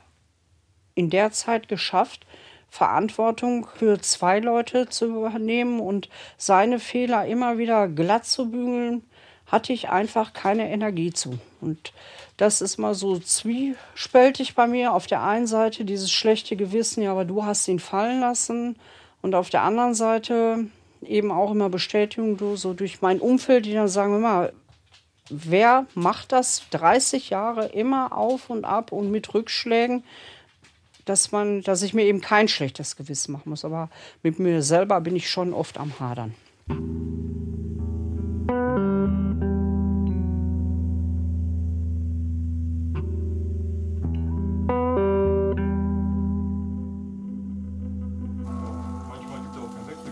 in 0.94 1.10
der 1.10 1.30
Zeit 1.32 1.68
geschafft, 1.68 2.26
Verantwortung 2.68 3.66
für 3.76 4.00
zwei 4.00 4.40
Leute 4.40 4.88
zu 4.88 5.06
übernehmen 5.06 5.80
und 5.80 6.08
seine 6.36 6.78
Fehler 6.78 7.26
immer 7.26 7.56
wieder 7.56 7.88
glatt 7.88 8.26
zu 8.26 8.50
bügeln, 8.50 9.02
hatte 9.46 9.72
ich 9.72 9.88
einfach 9.88 10.34
keine 10.34 10.68
Energie 10.70 11.12
zu. 11.12 11.38
Und 11.60 11.92
das 12.36 12.60
ist 12.60 12.76
mal 12.76 12.94
so 12.94 13.18
zwiespältig 13.18 14.54
bei 14.54 14.66
mir. 14.66 14.92
Auf 14.92 15.06
der 15.06 15.22
einen 15.22 15.46
Seite 15.46 15.84
dieses 15.84 16.10
schlechte 16.10 16.56
Gewissen, 16.56 17.02
ja, 17.02 17.12
aber 17.12 17.24
du 17.24 17.44
hast 17.44 17.66
ihn 17.68 17.78
fallen 17.78 18.20
lassen. 18.20 18.76
Und 19.22 19.34
auf 19.34 19.48
der 19.48 19.62
anderen 19.62 19.94
Seite 19.94 20.66
eben 21.02 21.30
auch 21.30 21.50
immer 21.52 21.68
Bestätigung 21.68 22.56
so 22.56 22.72
durch 22.74 23.02
mein 23.02 23.20
Umfeld, 23.20 23.66
die 23.66 23.74
dann 23.74 23.88
sagen 23.88 24.16
immer, 24.16 24.50
wer 25.30 25.86
macht 25.94 26.32
das 26.32 26.62
30 26.70 27.30
Jahre 27.30 27.66
immer 27.66 28.16
auf 28.16 28.50
und 28.50 28.64
ab 28.64 28.92
und 28.92 29.10
mit 29.10 29.32
Rückschlägen, 29.34 30.04
dass 31.04 31.32
man, 31.32 31.62
dass 31.62 31.82
ich 31.82 31.94
mir 31.94 32.04
eben 32.04 32.20
kein 32.20 32.48
schlechtes 32.48 32.96
Gewissen 32.96 33.32
machen 33.32 33.50
muss. 33.50 33.64
Aber 33.64 33.88
mit 34.22 34.38
mir 34.38 34.62
selber 34.62 35.00
bin 35.00 35.16
ich 35.16 35.30
schon 35.30 35.54
oft 35.54 35.78
am 35.78 35.98
Hadern. 35.98 36.34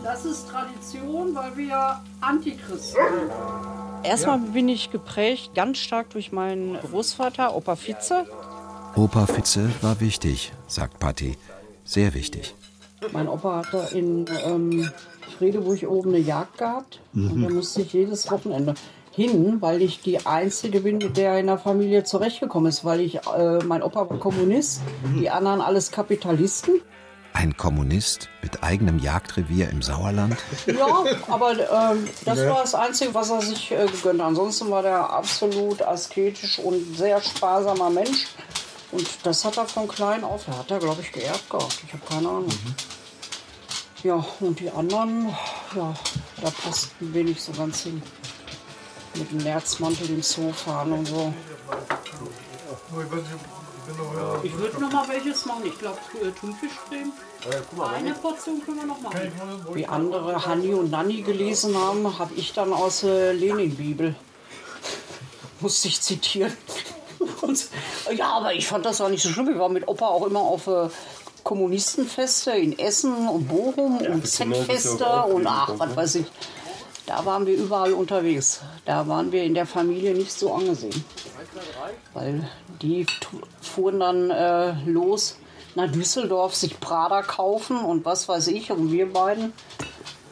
Das 0.07 0.25
ist 0.25 0.49
Tradition, 0.49 1.35
weil 1.35 1.57
wir 1.57 2.01
Antichristen 2.21 2.79
sind. 2.93 4.05
Erstmal 4.05 4.39
bin 4.39 4.69
ich 4.69 4.93
geprägt 4.93 5.51
ganz 5.57 5.79
stark 5.79 6.11
durch 6.11 6.31
meinen 6.31 6.79
Großvater, 6.79 7.57
Opa 7.57 7.75
Fitze. 7.75 8.25
Opa 8.95 9.27
Fitze 9.27 9.69
war 9.81 10.01
wichtig, 10.01 10.53
sagt 10.69 11.01
Patti. 11.01 11.37
Sehr 11.85 12.15
wichtig. 12.15 12.55
Mein 13.13 13.27
Opa 13.27 13.65
hatte 13.65 13.97
in 13.99 14.27
ähm, 14.45 14.89
Fredeburg 15.39 15.83
oben 15.83 16.11
eine 16.11 16.21
Jagd 16.21 16.59
gehabt. 16.59 17.01
Mhm. 17.13 17.33
Und 17.33 17.43
da 17.43 17.49
musste 17.49 17.83
ich 17.83 17.93
jedes 17.93 18.31
Wochenende 18.31 18.75
hin, 19.11 19.57
weil 19.61 19.83
ich 19.83 20.03
die 20.03 20.25
Einzige 20.25 20.83
bin, 20.83 20.99
mit 20.99 21.17
der 21.17 21.41
in 21.41 21.47
der 21.47 21.59
Familie 21.59 22.05
zurechtgekommen 22.05 22.69
ist. 22.69 22.85
Weil 22.85 23.01
ich, 23.01 23.17
äh, 23.17 23.59
mein 23.65 23.83
Opa 23.83 24.09
war 24.09 24.19
Kommunist, 24.21 24.83
mhm. 25.03 25.19
die 25.19 25.31
anderen 25.31 25.61
alles 25.61 25.91
Kapitalisten. 25.91 26.81
Ein 27.37 27.55
Kommunist 27.55 28.31
mit 28.41 28.63
eigenem 28.63 28.99
Jagdrevier 28.99 29.69
im 29.69 29.83
Sauerland? 29.83 30.39
Ja, 30.67 31.05
aber 31.29 31.53
ähm, 31.53 32.09
das 32.25 32.39
war 32.39 32.63
das 32.63 32.75
Einzige, 32.75 33.13
was 33.13 33.29
er 33.29 33.43
sich 33.43 33.71
äh, 33.73 33.85
gegönnt 33.85 34.23
hat. 34.23 34.29
Ansonsten 34.29 34.71
war 34.71 34.81
der 34.81 35.11
absolut 35.11 35.83
asketisch 35.83 36.59
und 36.59 36.97
sehr 36.97 37.21
sparsamer 37.21 37.91
Mensch. 37.91 38.29
Und 38.91 39.07
das 39.23 39.45
hat 39.45 39.59
er 39.59 39.67
von 39.67 39.87
klein 39.87 40.25
auf, 40.25 40.49
er 40.49 40.57
hat 40.57 40.71
er, 40.71 40.79
glaube 40.79 41.03
ich, 41.03 41.13
geerbt 41.13 41.51
gehabt. 41.51 41.79
Ich 41.87 41.93
habe 41.93 42.03
keine 42.09 42.27
Ahnung. 42.27 42.47
Mhm. 42.47 42.75
Ja, 44.03 44.25
und 44.41 44.59
die 44.59 44.71
anderen, 44.71 45.29
ja, 45.75 45.95
da 46.41 46.51
passten 46.51 47.13
wenig 47.13 47.43
so 47.43 47.53
ganz 47.53 47.83
hin. 47.83 48.03
Mit 49.15 49.31
dem 49.31 49.39
Nerzmantel, 49.39 50.07
dem 50.07 50.23
Sofa 50.23 50.83
und 50.85 51.07
so. 51.07 51.35
Ich 54.43 54.59
würde 54.59 54.81
noch 54.81 54.93
mal 54.93 55.09
welches 55.09 55.45
machen. 55.47 55.63
Ich 55.67 55.79
glaube, 55.79 55.99
Thunfischcreme. 56.41 57.13
Eine 57.95 58.15
Portion 58.15 58.61
können 58.65 58.79
wir 58.79 58.87
noch 58.87 59.01
machen. 59.01 59.33
Wie 59.73 59.87
andere 59.87 60.45
Hanni 60.45 60.75
und 60.75 60.91
Nanni 60.91 61.23
gelesen 61.23 61.77
haben, 61.77 62.19
habe 62.19 62.35
ich 62.35 62.53
dann 62.53 62.73
aus 62.73 63.01
der 63.01 63.33
Lenin-Bibel. 63.35 64.15
Musste 65.61 65.89
ich 65.89 66.01
zitieren. 66.01 66.53
Und, 67.41 67.69
ja, 68.15 68.29
aber 68.29 68.53
ich 68.53 68.67
fand 68.67 68.85
das 68.85 69.01
auch 69.01 69.09
nicht 69.09 69.23
so 69.23 69.31
schlimm. 69.31 69.47
Wir 69.47 69.59
waren 69.59 69.73
mit 69.73 69.89
Opa 69.89 70.07
auch 70.07 70.27
immer 70.27 70.41
auf 70.41 70.67
äh, 70.67 70.89
Kommunistenfeste 71.45 72.51
in 72.51 72.79
Essen 72.79 73.29
und 73.29 73.47
Bochum 73.47 74.01
ja, 74.03 74.11
und 74.11 74.27
Z-Feste 74.27 75.07
und 75.07 75.47
ach, 75.47 75.71
was 75.77 75.97
weiß 75.97 76.15
ich. 76.17 76.27
Da 77.07 77.25
waren 77.25 77.47
wir 77.47 77.57
überall 77.57 77.93
unterwegs. 77.93 78.61
Da 78.85 79.07
waren 79.07 79.31
wir 79.31 79.45
in 79.45 79.55
der 79.55 79.67
Familie 79.67 80.13
nicht 80.13 80.33
so 80.33 80.53
angesehen. 80.53 81.05
Weil 82.13 82.49
die 82.83 83.07
fuhren 83.63 84.01
dann 84.01 84.31
äh, 84.31 84.75
los 84.85 85.39
nach 85.77 85.91
Düsseldorf, 85.91 86.55
sich 86.55 86.81
Prada 86.81 87.23
kaufen 87.23 87.79
und 87.79 88.05
was 88.05 88.29
weiß 88.29 88.49
ich. 88.49 88.73
Und 88.73 88.91
wir 88.91 89.13
beiden 89.13 89.53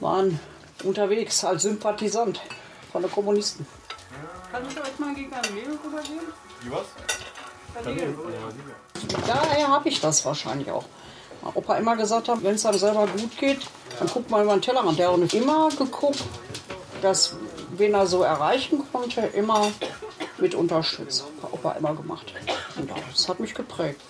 waren 0.00 0.40
unterwegs 0.82 1.44
als 1.44 1.62
Sympathisant 1.62 2.40
von 2.90 3.02
den 3.02 3.10
Kommunisten. 3.10 3.66
Kann 4.50 4.62
ich 4.68 4.80
euch 4.80 4.98
mal 4.98 5.14
gegen 5.14 5.32
ein 5.32 5.54
Mehl 5.54 5.78
rübergehen? 5.84 6.20
Wie 6.62 6.70
was? 6.70 6.86
Daher 9.26 9.68
habe 9.68 9.88
ich 9.88 10.00
das 10.00 10.24
wahrscheinlich 10.24 10.70
auch. 10.70 10.84
Opa 11.54 11.76
immer 11.76 11.96
gesagt 11.96 12.28
hat, 12.28 12.42
wenn 12.42 12.54
es 12.54 12.64
einem 12.64 12.78
selber 12.78 13.06
gut 13.06 13.36
geht, 13.36 13.60
dann 13.98 14.08
guckt 14.08 14.30
man 14.30 14.44
über 14.44 14.56
den 14.56 14.62
Tellerrand. 14.62 14.98
Der 14.98 15.12
hat 15.12 15.34
immer 15.34 15.68
geguckt, 15.70 16.22
dass, 17.04 17.36
wen 17.76 17.94
er 17.94 18.06
so 18.06 18.22
erreichen 18.22 18.82
konnte, 18.90 19.20
immer 19.20 19.70
mit 20.38 20.54
unterstützt. 20.54 21.24
Hat 21.42 21.52
Opa 21.52 21.72
immer 21.72 21.94
gemacht. 21.94 22.32
Und 22.76 22.90
das 22.90 23.28
hat 23.28 23.40
mich 23.40 23.54
geprägt. 23.54 24.00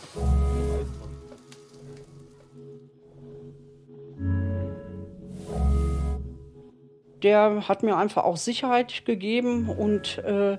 Der 7.23 7.67
hat 7.69 7.83
mir 7.83 7.97
einfach 7.97 8.25
auch 8.25 8.37
Sicherheit 8.37 9.07
gegeben 9.07 9.71
und 9.71 10.19
äh, 10.19 10.59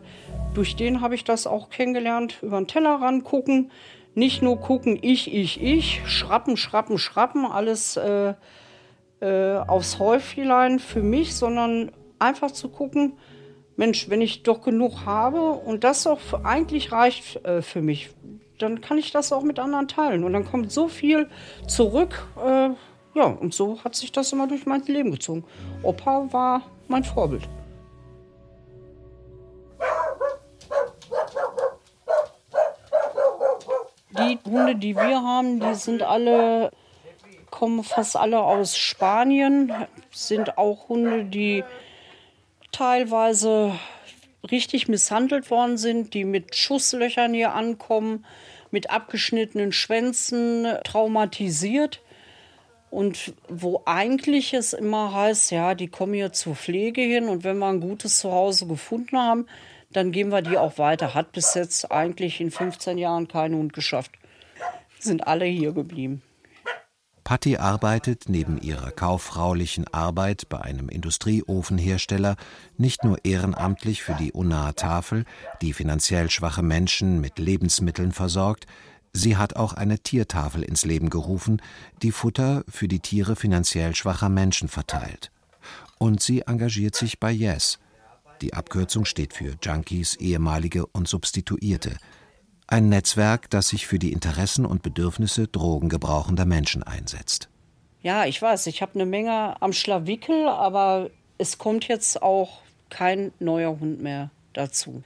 durch 0.56 0.76
den 0.76 1.00
habe 1.00 1.14
ich 1.14 1.24
das 1.24 1.46
auch 1.46 1.70
kennengelernt. 1.70 2.40
Über 2.42 2.58
den 2.58 2.68
Tellerrand 2.68 3.24
gucken, 3.24 3.72
nicht 4.16 4.42
nur 4.42 4.60
gucken, 4.60 4.98
ich, 5.02 5.34
ich, 5.34 5.62
ich, 5.62 6.02
schrappen, 6.08 6.58
schrappen, 6.58 6.98
schrappen, 6.98 7.46
alles 7.46 7.98
äh, 7.98 8.34
äh, 9.22 9.58
aufs 9.58 10.00
Häuflein 10.00 10.80
für 10.80 11.04
mich, 11.04 11.36
sondern 11.36 11.92
einfach 12.20 12.52
zu 12.52 12.70
gucken, 12.70 13.14
Mensch, 13.78 14.10
wenn 14.10 14.22
ich 14.22 14.44
doch 14.44 14.62
genug 14.62 15.06
habe 15.06 15.52
und 15.52 15.84
das 15.84 16.08
auch 16.08 16.20
eigentlich 16.44 16.92
reicht 16.92 17.46
äh, 17.46 17.62
für 17.62 17.82
mich, 17.82 18.10
dann 18.58 18.82
kann 18.82 18.98
ich 18.98 19.12
das 19.12 19.34
auch 19.34 19.44
mit 19.44 19.60
anderen 19.60 19.88
teilen. 19.88 20.24
Und 20.24 20.34
dann 20.34 20.46
kommt 20.46 20.72
so 20.72 20.88
viel 20.88 21.30
zurück. 21.68 22.28
Äh, 22.44 22.70
ja, 23.16 23.26
und 23.26 23.54
so 23.54 23.84
hat 23.84 23.96
sich 23.96 24.12
das 24.12 24.32
immer 24.32 24.48
durch 24.48 24.66
mein 24.66 24.84
Leben 24.84 25.12
gezogen. 25.12 25.44
Opa 25.84 26.32
war 26.32 26.62
mein 26.88 27.04
Vorbild. 27.04 27.48
Die 34.18 34.40
Hunde, 34.46 34.76
die 34.76 34.96
wir 34.96 35.22
haben, 35.22 35.60
die 35.60 35.76
sind 35.76 36.02
alle, 36.02 36.72
kommen 37.52 37.84
fast 37.84 38.16
alle 38.16 38.42
aus 38.42 38.78
Spanien, 38.78 39.74
sind 40.12 40.58
auch 40.58 40.88
Hunde, 40.88 41.26
die 41.26 41.66
teilweise 42.76 43.80
richtig 44.52 44.88
misshandelt 44.90 45.50
worden 45.50 45.78
sind, 45.78 46.14
die 46.14 46.26
mit 46.26 46.56
Schusslöchern 46.56 47.34
hier 47.34 47.54
ankommen, 47.54 48.26
mit 48.70 48.90
abgeschnittenen 48.90 49.72
Schwänzen, 49.72 50.68
traumatisiert. 50.84 52.02
Und 52.90 53.34
wo 53.48 53.82
eigentlich 53.86 54.54
es 54.54 54.74
immer 54.74 55.14
heißt, 55.14 55.52
ja, 55.52 55.74
die 55.74 55.88
kommen 55.88 56.14
hier 56.14 56.34
zur 56.34 56.56
Pflege 56.56 57.02
hin 57.02 57.28
und 57.28 57.44
wenn 57.44 57.58
wir 57.58 57.68
ein 57.68 57.82
gutes 57.82 58.20
Zuhause 58.20 58.68
gefunden 58.68 59.18
haben, 59.18 59.48
dann 59.92 60.12
geben 60.12 60.32
wir 60.32 60.42
die 60.42 60.58
auch 60.58 60.78
weiter. 60.78 61.14
Hat 61.14 61.32
bis 61.32 61.54
jetzt 61.54 61.92
eigentlich 61.92 62.42
in 62.42 62.52
15 62.52 62.98
Jahren 62.98 63.28
kein 63.28 63.56
Hund 63.56 63.74
geschafft. 63.74 64.12
Sind 65.00 65.28
alle 65.28 65.46
hier 65.46 65.72
geblieben. 65.72 66.22
Patti 67.26 67.58
arbeitet 67.58 68.30
neben 68.30 68.62
ihrer 68.62 68.92
kauffraulichen 68.92 69.92
Arbeit 69.92 70.48
bei 70.48 70.62
einem 70.62 70.90
Industrieofenhersteller 70.90 72.36
nicht 72.78 73.04
nur 73.04 73.18
ehrenamtlich 73.26 74.04
für 74.04 74.14
die 74.14 74.32
Unnahe 74.32 74.76
Tafel, 74.76 75.26
die 75.60 75.74
finanziell 75.74 76.30
schwache 76.30 76.62
Menschen 76.62 77.20
mit 77.20 77.40
Lebensmitteln 77.40 78.12
versorgt, 78.12 78.68
sie 79.12 79.38
hat 79.38 79.56
auch 79.56 79.74
eine 79.74 79.98
Tiertafel 79.98 80.62
ins 80.62 80.86
Leben 80.86 81.10
gerufen, 81.10 81.64
die 82.04 82.12
Futter 82.12 82.64
für 82.70 82.88
die 82.88 83.00
Tiere 83.00 83.36
finanziell 83.36 83.96
schwacher 83.96 84.30
Menschen 84.30 84.68
verteilt. 84.68 85.32
Und 85.98 86.22
sie 86.22 86.42
engagiert 86.42 86.96
sich 86.96 87.20
bei 87.20 87.32
Yes. 87.32 87.80
Die 88.42 88.54
Abkürzung 88.54 89.04
steht 89.04 89.34
für 89.34 89.56
Junkies, 89.64 90.14
ehemalige 90.14 90.86
und 90.86 91.08
Substituierte– 91.08 91.98
ein 92.68 92.90
Netzwerk, 92.90 93.50
das 93.50 93.70
sich 93.70 93.88
für 93.88 94.00
die 94.00 94.12
Interessen 94.12 94.66
und 94.66 94.82
Bedürfnisse 94.82 95.48
drogengebrauchender 95.48 96.46
Menschen 96.46 96.84
einsetzt. 96.84 97.50
Ja, 98.02 98.26
ich 98.26 98.42
weiß, 98.42 98.68
ich 98.68 98.82
habe 98.82 98.96
eine 98.96 99.06
Menge 99.06 99.56
am 99.62 99.74
Schlawickel, 99.74 100.48
aber 100.48 101.10
es 101.38 101.58
kommt 101.58 101.88
jetzt 101.88 102.22
auch 102.22 102.62
kein 102.90 103.32
neuer 103.40 103.80
Hund 103.80 104.02
mehr 104.02 104.30
dazu. 104.54 105.04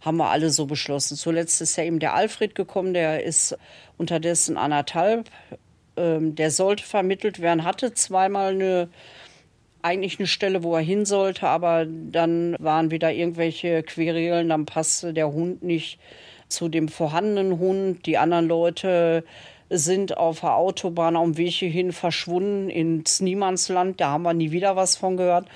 Haben 0.00 0.16
wir 0.16 0.30
alle 0.30 0.50
so 0.50 0.66
beschlossen. 0.66 1.16
Zuletzt 1.16 1.60
ist 1.60 1.76
ja 1.76 1.84
eben 1.84 2.00
der 2.00 2.14
Alfred 2.14 2.54
gekommen, 2.54 2.94
der 2.94 3.24
ist 3.24 3.56
unterdessen 3.96 4.56
anderthalb. 4.56 5.30
Ähm, 5.96 6.34
der 6.34 6.50
sollte 6.50 6.84
vermittelt 6.84 7.40
werden, 7.40 7.64
hatte 7.64 7.94
zweimal 7.94 8.54
eine 8.54 8.88
eigentlich 9.82 10.18
eine 10.18 10.28
Stelle, 10.28 10.62
wo 10.62 10.76
er 10.76 10.82
hin 10.82 11.04
sollte, 11.04 11.48
aber 11.48 11.86
dann 11.86 12.56
waren 12.60 12.90
wieder 12.90 13.12
irgendwelche 13.12 13.82
Querelen, 13.82 14.48
dann 14.48 14.64
passte 14.64 15.12
der 15.12 15.32
Hund 15.32 15.62
nicht 15.62 15.98
zu 16.52 16.68
dem 16.68 16.88
vorhandenen 16.88 17.58
Hund. 17.58 18.06
Die 18.06 18.18
anderen 18.18 18.46
Leute 18.46 19.24
sind 19.70 20.16
auf 20.16 20.40
der 20.40 20.54
Autobahn 20.54 21.16
am 21.16 21.36
Weg 21.36 21.54
hierhin 21.54 21.92
verschwunden 21.92 22.68
ins 22.68 23.20
Niemandsland. 23.20 24.00
Da 24.00 24.10
haben 24.10 24.22
wir 24.22 24.34
nie 24.34 24.50
wieder 24.50 24.76
was 24.76 24.96
von 24.96 25.16
gehört. 25.16 25.46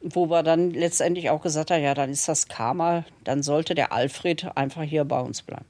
Wo 0.00 0.28
wir 0.28 0.42
dann 0.42 0.70
letztendlich 0.70 1.30
auch 1.30 1.40
gesagt 1.40 1.70
haben, 1.70 1.82
ja, 1.82 1.94
dann 1.94 2.10
ist 2.10 2.28
das 2.28 2.48
Karma, 2.48 3.04
dann 3.24 3.42
sollte 3.42 3.74
der 3.74 3.92
Alfred 3.92 4.54
einfach 4.54 4.82
hier 4.82 5.04
bei 5.04 5.18
uns 5.18 5.40
bleiben. 5.40 5.64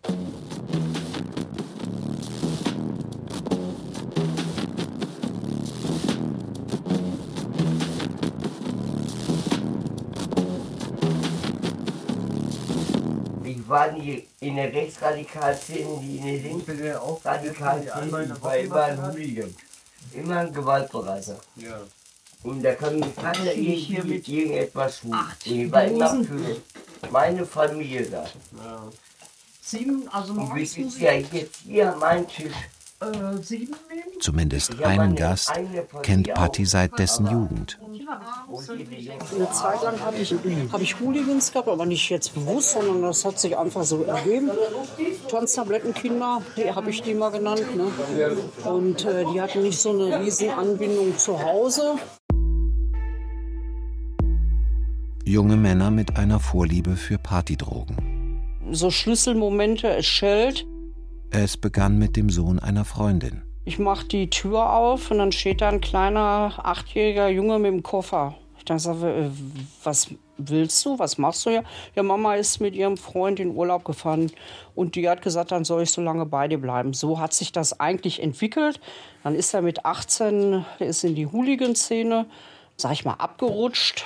War 13.74 13.90
nie 13.90 14.24
in 14.38 14.54
der 14.54 14.72
Rechtsradikalszene, 14.72 15.98
die 16.00 16.16
in 16.18 16.24
der 16.24 16.38
Linksradikalszene, 16.46 18.06
ich 18.06 18.42
war 18.42 18.58
immer 18.58 18.84
ein 18.84 19.02
Hooligan. 19.02 19.54
Immer 20.12 20.36
ein 20.38 20.52
Gewaltbereiser. 20.52 21.40
Ja. 21.56 21.80
Und 22.44 22.62
da 22.62 22.74
kann 22.74 23.00
keiner 23.16 23.52
irgendwie 23.52 24.02
mit 24.02 24.28
irgendetwas 24.28 25.00
tun. 25.00 25.16
Ich 25.44 25.72
war 25.72 25.84
immer 25.84 26.22
für 26.24 26.56
meine 27.10 27.44
Familie 27.44 28.02
da. 28.06 28.24
Ja. 28.64 28.92
Sieben, 29.60 30.08
also 30.08 30.34
Und 30.34 30.54
wir 30.54 30.66
sitzen 30.66 31.00
ja 31.00 31.12
jetzt 31.12 31.56
hier 31.64 31.92
an 31.92 31.98
meinem 31.98 32.28
Tisch. 32.28 32.52
Äh? 33.12 33.66
Zumindest 34.20 34.82
einen 34.82 35.14
Gast 35.16 35.52
kennt 36.02 36.32
Patti 36.32 36.64
seit 36.64 36.98
dessen 36.98 37.26
Jugend. 37.26 37.78
Eine 39.34 39.50
Zeit 39.50 39.82
lang 39.82 40.00
habe 40.00 40.16
ich, 40.16 40.34
hab 40.72 40.80
ich 40.80 41.00
Hooligans 41.00 41.52
gehabt, 41.52 41.68
aber 41.68 41.86
nicht 41.86 42.08
jetzt 42.10 42.34
bewusst, 42.34 42.72
sondern 42.72 43.02
das 43.02 43.24
hat 43.24 43.38
sich 43.38 43.56
einfach 43.56 43.84
so 43.84 44.04
ergeben. 44.04 44.50
Tanztablettenkinder, 45.28 46.42
die 46.56 46.72
habe 46.72 46.90
ich 46.90 47.02
die 47.02 47.14
mal 47.14 47.30
genannt. 47.30 47.64
Ne? 47.76 47.90
Und 48.64 49.04
äh, 49.04 49.24
die 49.32 49.40
hatten 49.40 49.62
nicht 49.62 49.78
so 49.78 49.90
eine 49.90 50.20
riesen 50.20 50.50
Anbindung 50.50 51.16
zu 51.18 51.42
Hause. 51.42 51.96
Junge 55.26 55.56
Männer 55.56 55.90
mit 55.90 56.16
einer 56.16 56.38
Vorliebe 56.38 56.96
für 56.96 57.18
Partydrogen. 57.18 58.42
So 58.70 58.90
Schlüsselmomente, 58.90 59.88
es 59.88 60.06
schellt. 60.06 60.66
Es 61.30 61.56
begann 61.56 61.98
mit 61.98 62.16
dem 62.16 62.30
Sohn 62.30 62.58
einer 62.58 62.84
Freundin. 62.84 63.42
Ich 63.64 63.78
mache 63.78 64.06
die 64.06 64.28
Tür 64.28 64.72
auf 64.72 65.10
und 65.10 65.18
dann 65.18 65.32
steht 65.32 65.60
da 65.60 65.70
ein 65.70 65.80
kleiner 65.80 66.54
achtjähriger 66.62 67.28
Junge 67.28 67.58
mit 67.58 67.72
dem 67.72 67.82
Koffer. 67.82 68.34
Ich 68.58 68.64
dachte, 68.64 68.90
äh, 68.90 69.30
was 69.82 70.10
willst 70.36 70.84
du? 70.84 70.98
Was 70.98 71.18
machst 71.18 71.44
du 71.46 71.50
hier? 71.50 71.64
Ja, 71.94 72.02
Mama 72.02 72.34
ist 72.34 72.60
mit 72.60 72.74
ihrem 72.74 72.96
Freund 72.96 73.40
in 73.40 73.54
Urlaub 73.54 73.84
gefahren 73.84 74.30
und 74.74 74.96
die 74.96 75.08
hat 75.08 75.22
gesagt, 75.22 75.52
dann 75.52 75.64
soll 75.64 75.82
ich 75.82 75.90
so 75.90 76.02
lange 76.02 76.26
bei 76.26 76.48
dir 76.48 76.58
bleiben. 76.58 76.92
So 76.92 77.18
hat 77.18 77.32
sich 77.32 77.52
das 77.52 77.78
eigentlich 77.80 78.22
entwickelt. 78.22 78.80
Dann 79.22 79.34
ist 79.34 79.54
er 79.54 79.62
mit 79.62 79.84
18, 79.84 80.64
der 80.78 80.86
ist 80.86 81.04
in 81.04 81.14
die 81.14 81.26
Hooligan-Szene, 81.26 82.26
sag 82.76 82.92
ich 82.92 83.04
mal, 83.04 83.14
abgerutscht. 83.14 84.04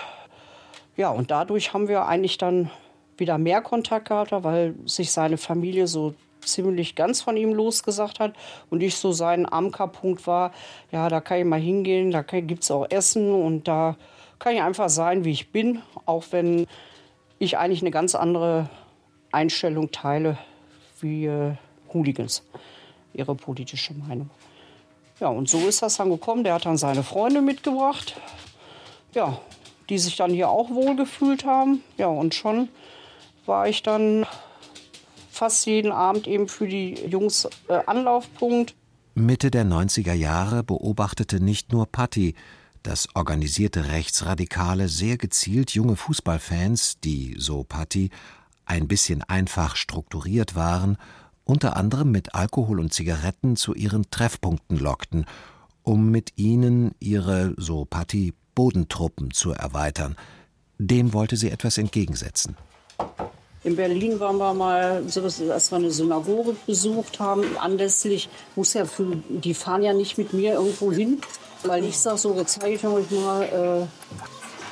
Ja, 0.96 1.10
und 1.10 1.30
dadurch 1.30 1.72
haben 1.72 1.88
wir 1.88 2.06
eigentlich 2.06 2.38
dann 2.38 2.70
wieder 3.16 3.38
mehr 3.38 3.62
Kontakt 3.62 4.08
gehabt, 4.08 4.32
weil 4.32 4.74
sich 4.86 5.12
seine 5.12 5.36
Familie 5.36 5.86
so 5.86 6.14
ziemlich 6.40 6.94
ganz 6.94 7.22
von 7.22 7.36
ihm 7.36 7.52
losgesagt 7.52 8.20
hat 8.20 8.34
und 8.70 8.82
ich 8.82 8.96
so 8.96 9.12
sein 9.12 9.46
Ankerpunkt 9.46 10.26
war, 10.26 10.52
ja, 10.90 11.08
da 11.08 11.20
kann 11.20 11.38
ich 11.38 11.44
mal 11.44 11.60
hingehen, 11.60 12.10
da 12.10 12.22
gibt 12.22 12.62
es 12.62 12.70
auch 12.70 12.86
Essen 12.90 13.32
und 13.32 13.68
da 13.68 13.96
kann 14.38 14.54
ich 14.54 14.62
einfach 14.62 14.88
sein, 14.88 15.24
wie 15.24 15.32
ich 15.32 15.50
bin, 15.50 15.82
auch 16.06 16.24
wenn 16.30 16.66
ich 17.38 17.58
eigentlich 17.58 17.82
eine 17.82 17.90
ganz 17.90 18.14
andere 18.14 18.68
Einstellung 19.32 19.90
teile 19.90 20.38
wie 21.00 21.26
äh, 21.26 21.54
Hooligans, 21.92 22.42
ihre 23.12 23.34
politische 23.34 23.94
Meinung. 23.94 24.30
Ja, 25.20 25.28
und 25.28 25.48
so 25.48 25.66
ist 25.66 25.82
das 25.82 25.96
dann 25.96 26.10
gekommen. 26.10 26.44
Der 26.44 26.54
hat 26.54 26.66
dann 26.66 26.76
seine 26.76 27.02
Freunde 27.02 27.42
mitgebracht, 27.42 28.14
ja, 29.14 29.38
die 29.88 29.98
sich 29.98 30.16
dann 30.16 30.30
hier 30.30 30.48
auch 30.48 30.70
wohlgefühlt 30.70 31.44
haben. 31.44 31.82
Ja, 31.96 32.06
und 32.06 32.34
schon 32.34 32.68
war 33.46 33.68
ich 33.68 33.82
dann 33.82 34.26
fast 35.38 35.66
jeden 35.66 35.92
Abend 35.92 36.26
eben 36.26 36.48
für 36.48 36.66
die 36.66 36.94
Jungs 37.06 37.48
äh, 37.68 37.78
Anlaufpunkt. 37.86 38.74
Mitte 39.14 39.50
der 39.50 39.64
90er 39.64 40.12
Jahre 40.12 40.64
beobachtete 40.64 41.40
nicht 41.40 41.72
nur 41.72 41.86
Patti, 41.86 42.34
dass 42.82 43.08
organisierte 43.14 43.88
Rechtsradikale 43.88 44.88
sehr 44.88 45.16
gezielt 45.16 45.70
junge 45.70 45.96
Fußballfans, 45.96 47.00
die, 47.00 47.36
so 47.38 47.64
Patti, 47.64 48.10
ein 48.66 48.88
bisschen 48.88 49.22
einfach 49.22 49.76
strukturiert 49.76 50.54
waren, 50.54 50.98
unter 51.44 51.76
anderem 51.76 52.10
mit 52.10 52.34
Alkohol 52.34 52.80
und 52.80 52.92
Zigaretten 52.92 53.56
zu 53.56 53.74
ihren 53.74 54.10
Treffpunkten 54.10 54.76
lockten, 54.76 55.24
um 55.82 56.10
mit 56.10 56.32
ihnen 56.36 56.94
ihre, 57.00 57.54
so 57.56 57.84
Patti, 57.84 58.34
Bodentruppen 58.54 59.30
zu 59.30 59.52
erweitern. 59.52 60.16
Dem 60.78 61.12
wollte 61.12 61.36
sie 61.36 61.50
etwas 61.50 61.78
entgegensetzen. 61.78 62.56
In 63.64 63.74
Berlin 63.74 64.20
waren 64.20 64.38
wir 64.38 64.54
mal, 64.54 65.02
so 65.08 65.20
dass 65.20 65.40
wir 65.40 65.76
eine 65.76 65.90
Synagoge 65.90 66.54
besucht 66.66 67.18
haben. 67.18 67.44
Anlässlich 67.58 68.28
muss 68.54 68.74
ja 68.74 68.84
für, 68.84 69.16
die 69.28 69.54
fahren 69.54 69.82
ja 69.82 69.92
nicht 69.92 70.16
mit 70.16 70.32
mir 70.32 70.54
irgendwo 70.54 70.92
hin, 70.92 71.20
weil 71.64 71.84
ich 71.84 71.98
sage 71.98 72.18
so, 72.18 72.34
jetzt 72.34 72.60
zeige 72.60 72.76
ich 72.76 72.84
euch 72.86 73.10
mal, 73.10 73.42
äh, 73.42 73.86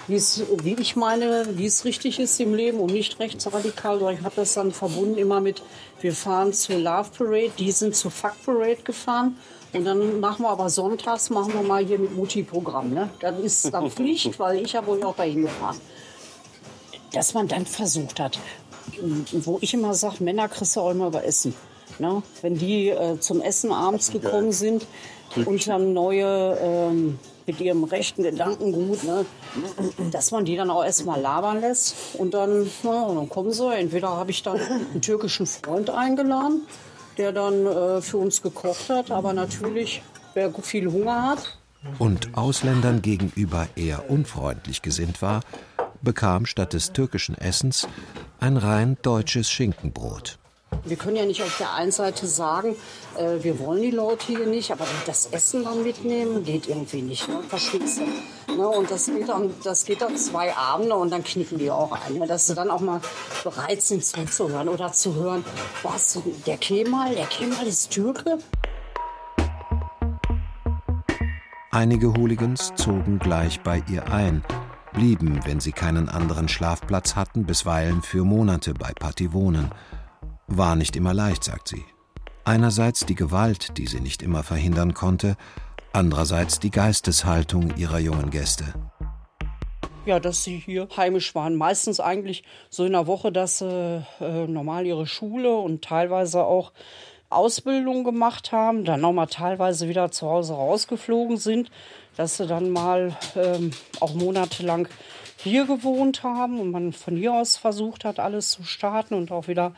wie 0.09 0.77
ich 0.79 0.95
meine, 0.95 1.49
wie 1.59 1.67
es 1.67 1.85
richtig 1.85 2.21
ist 2.21 2.39
im 2.39 2.55
Leben 2.55 2.79
und 2.79 2.93
nicht 2.93 3.19
rechtsradikal. 3.19 3.97
Ich 4.15 4.23
habe 4.23 4.37
das 4.37 4.55
dann 4.55 4.71
verbunden 4.71 5.19
immer 5.19 5.41
mit, 5.41 5.63
wir 6.01 6.13
fahren 6.13 6.53
zur 6.53 6.77
Love 6.77 7.11
Parade, 7.19 7.51
die 7.59 7.73
sind 7.73 7.97
zur 7.97 8.13
Fuck 8.13 8.35
Parade 8.45 8.83
gefahren. 8.85 9.37
Und 9.73 9.85
dann 9.85 10.21
machen 10.21 10.45
wir 10.45 10.51
aber 10.51 10.71
sonntags, 10.71 11.29
machen 11.29 11.53
wir 11.55 11.63
mal 11.63 11.85
hier 11.85 11.99
mit 11.99 12.15
Mutti-Programm. 12.15 12.95
Ne? 12.95 13.11
Das 13.19 13.37
ist 13.41 13.75
dann 13.75 13.91
Pflicht, 13.91 14.39
weil 14.39 14.65
ich 14.65 14.77
habe 14.77 14.93
euch 14.93 15.05
auch 15.05 15.17
dahin 15.17 15.43
gefahren 15.43 15.81
dass 17.17 17.33
man 17.33 17.49
dann 17.49 17.65
versucht 17.65 18.21
hat, 18.21 18.39
wo 19.33 19.59
ich 19.61 19.75
immer 19.75 19.95
sage, 19.95 20.23
Männer 20.23 20.49
kriegst 20.49 20.77
du 20.77 20.81
auch 20.81 20.91
immer 20.91 21.09
über 21.09 21.25
Essen. 21.25 21.55
Ne? 21.99 22.23
Wenn 22.43 22.57
die 22.57 22.89
äh, 22.89 23.19
zum 23.21 23.41
Essen 23.41 23.73
abends 23.73 24.11
gekommen 24.11 24.53
sind 24.53 24.87
und 25.35 25.67
haben 25.67 25.93
neue, 25.93 26.59
ähm, 26.61 27.19
mit 27.47 27.61
ihrem 27.61 27.85
rechten 27.85 28.23
Gedankengut, 28.23 29.05
ne? 29.05 29.25
dass 30.11 30.31
man 30.31 30.45
die 30.45 30.57
dann 30.57 30.71
auch 30.71 30.85
erstmal 30.85 31.21
labern 31.21 31.61
lässt. 31.61 31.95
Und 32.19 32.35
dann, 32.35 32.69
na, 32.83 33.15
dann 33.15 33.29
kommen 33.29 33.53
sie. 33.53 33.73
Entweder 33.75 34.09
habe 34.09 34.31
ich 34.31 34.43
dann 34.43 34.59
einen 34.61 35.01
türkischen 35.01 35.47
Freund 35.47 35.91
eingeladen, 35.91 36.63
der 37.19 37.33
dann 37.33 37.67
äh, 37.67 38.03
für 38.03 38.19
uns 38.19 38.43
gekocht 38.43 38.89
hat. 38.89 39.11
Aber 39.11 39.33
natürlich, 39.33 40.03
wer 40.35 40.53
viel 40.63 40.91
Hunger 40.91 41.29
hat, 41.29 41.59
und 41.99 42.37
Ausländern 42.37 43.03
gegenüber 43.03 43.69
eher 43.77 44.11
unfreundlich 44.11 44.83
gesinnt 44.83 45.23
war, 45.23 45.43
bekam 46.03 46.47
statt 46.47 46.73
des 46.73 46.93
türkischen 46.93 47.37
Essens 47.37 47.89
ein 48.41 48.57
rein 48.57 48.97
deutsches 49.03 49.51
Schinkenbrot. 49.51 50.39
Wir 50.85 50.97
können 50.97 51.17
ja 51.17 51.25
nicht 51.25 51.43
auf 51.43 51.57
der 51.59 51.75
einen 51.75 51.93
Seite 51.93 52.27
sagen, 52.27 52.77
äh, 53.17 53.43
wir 53.43 53.59
wollen 53.59 53.83
die 53.83 53.91
Leute 53.91 54.27
hier 54.27 54.47
nicht, 54.47 54.71
aber 54.71 54.85
das 55.07 55.27
Essen 55.27 55.65
dann 55.65 55.83
mitnehmen, 55.83 56.45
geht 56.45 56.69
irgendwie 56.69 57.03
nicht. 57.03 57.29
Ne? 57.29 57.41
Verstehst 57.49 58.01
du? 58.01 58.55
Ne? 58.57 58.69
Und 58.69 58.91
das 58.91 59.07
geht, 59.07 59.29
dann, 59.29 59.55
das 59.65 59.85
geht 59.85 60.03
dann 60.03 60.17
zwei 60.17 60.55
Abende 60.55 60.95
und 60.95 61.11
dann 61.11 61.25
knicken 61.25 61.59
die 61.59 61.71
auch 61.71 61.93
ein. 61.93 62.19
Ne? 62.19 62.27
Dass 62.27 62.47
sie 62.47 62.55
dann 62.55 62.71
auch 62.71 62.81
mal 62.81 63.01
bereit 63.43 63.83
sind 63.83 64.05
zuzuhören 64.05 64.69
oder 64.69 64.93
zu 64.93 65.15
hören, 65.15 65.45
was, 65.83 66.19
der 66.47 66.59
Kemal, 66.59 67.15
der 67.15 67.27
Kemal 67.27 67.67
ist 67.67 67.91
Türke? 67.91 68.39
Einige 71.71 72.15
Hooligans 72.15 72.73
zogen 72.77 73.19
gleich 73.19 73.61
bei 73.61 73.83
ihr 73.91 74.11
ein, 74.11 74.43
blieben, 74.97 75.41
wenn 75.45 75.61
sie 75.61 75.73
keinen 75.73 76.09
anderen 76.09 76.49
Schlafplatz 76.49 77.15
hatten, 77.15 77.45
bisweilen 77.45 78.03
für 78.03 78.25
Monate 78.25 78.75
bei 78.75 78.93
Patti 78.93 79.33
wohnen. 79.33 79.71
War 80.49 80.75
nicht 80.75 80.97
immer 80.97 81.15
leicht, 81.15 81.45
sagt 81.45 81.69
sie. 81.69 81.85
Einerseits 82.45 83.07
die 83.07 83.15
Gewalt, 83.15 83.79
die 83.79 83.87
sie 83.87 84.01
nicht 84.01 84.23
immer 84.23 84.43
verhindern 84.43 84.95
konnte, 84.95 85.37
andererseits 85.93 86.61
die 86.61 86.71
Geisteshaltung 86.71 87.77
ihrer 87.77 87.99
jungen 87.99 88.31
Gäste. 88.31 88.65
Ja, 90.07 90.19
dass 90.19 90.45
sie 90.45 90.57
hier 90.57 90.89
heimisch 90.97 91.35
waren. 91.35 91.57
Meistens 91.57 92.01
eigentlich 92.01 92.45
so 92.71 92.85
in 92.85 92.93
der 92.93 93.07
Woche, 93.07 93.33
dass 93.33 93.59
sie 93.59 94.03
äh, 94.21 94.47
normal 94.47 94.87
ihre 94.87 95.07
Schule 95.07 95.57
und 95.57 95.85
teilweise 95.85 96.45
auch 96.45 96.73
Ausbildung 97.31 98.05
gemacht 98.05 98.53
haben, 98.53 98.85
dann 98.85 99.01
nochmal 99.01 99.27
teilweise 99.27 99.89
wieder 99.89 100.11
zu 100.11 100.29
Hause 100.29 100.55
rausgeflogen 100.55 101.37
sind, 101.37 101.71
dass 102.17 102.37
sie 102.37 102.47
dann 102.47 102.71
mal 102.71 103.17
ähm, 103.35 103.73
auch 104.01 104.15
monatelang 104.15 104.89
hier 105.37 105.67
gewohnt 105.67 106.23
haben 106.23 106.61
und 106.61 106.71
man 106.71 106.93
von 106.93 107.17
hier 107.17 107.35
aus 107.35 107.57
versucht 107.57 108.05
hat, 108.05 108.19
alles 108.19 108.51
zu 108.51 108.63
starten 108.63 109.15
und 109.15 109.33
auch 109.33 109.49
wieder 109.49 109.75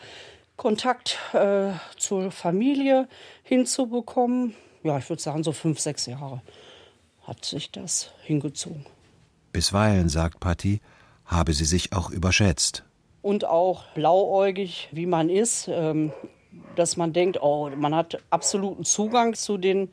Kontakt 0.56 1.18
äh, 1.32 1.70
zur 1.96 2.30
Familie 2.30 3.08
hinzubekommen. 3.42 4.54
Ja, 4.82 4.98
ich 4.98 5.08
würde 5.08 5.22
sagen, 5.22 5.42
so 5.44 5.52
fünf, 5.52 5.80
sechs 5.80 6.06
Jahre 6.06 6.42
hat 7.22 7.44
sich 7.44 7.70
das 7.70 8.10
hingezogen. 8.22 8.86
Bisweilen, 9.52 10.08
sagt 10.08 10.40
Patti, 10.40 10.80
habe 11.24 11.52
sie 11.52 11.64
sich 11.64 11.92
auch 11.92 12.10
überschätzt. 12.10 12.84
Und 13.22 13.44
auch 13.44 13.84
blauäugig, 13.94 14.88
wie 14.92 15.06
man 15.06 15.28
ist. 15.28 15.68
Ähm, 15.68 16.12
dass 16.76 16.96
man 16.96 17.12
denkt, 17.12 17.42
oh, 17.42 17.70
man 17.76 17.94
hat 17.94 18.18
absoluten 18.30 18.84
Zugang 18.84 19.34
zu 19.34 19.58
den 19.58 19.90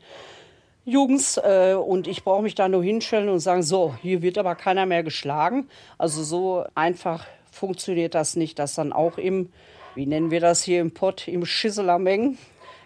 Jungs 0.84 1.36
äh, 1.36 1.74
und 1.74 2.06
ich 2.06 2.22
brauche 2.22 2.42
mich 2.42 2.54
da 2.54 2.68
nur 2.68 2.82
hinstellen 2.82 3.28
und 3.28 3.40
sagen, 3.40 3.62
so, 3.64 3.94
hier 4.02 4.22
wird 4.22 4.38
aber 4.38 4.54
keiner 4.54 4.86
mehr 4.86 5.02
geschlagen. 5.02 5.68
Also 5.98 6.22
so 6.22 6.64
einfach 6.76 7.26
funktioniert 7.50 8.14
das 8.14 8.36
nicht, 8.36 8.58
dass 8.58 8.76
dann 8.76 8.92
auch 8.92 9.18
im, 9.18 9.50
wie 9.96 10.06
nennen 10.06 10.30
wir 10.30 10.40
das 10.40 10.62
hier 10.62 10.80
im 10.80 10.92
Pott, 10.92 11.26
im 11.26 11.44
Schisselameng, 11.44 12.38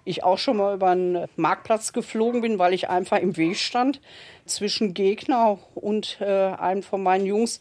ich 0.05 0.25
auch 0.25 0.39
schon 0.39 0.57
mal 0.57 0.75
über 0.75 0.89
einen 0.89 1.27
Marktplatz 1.37 1.93
geflogen 1.93 2.41
bin, 2.41 2.59
weil 2.59 2.73
ich 2.73 2.89
einfach 2.89 3.19
im 3.19 3.37
Weg 3.37 3.57
stand 3.59 4.01
zwischen 4.47 4.95
Gegner 4.95 5.59
und 5.75 6.19
äh, 6.21 6.25
einem 6.25 6.83
von 6.83 7.03
meinen 7.03 7.27
Jungs. 7.27 7.61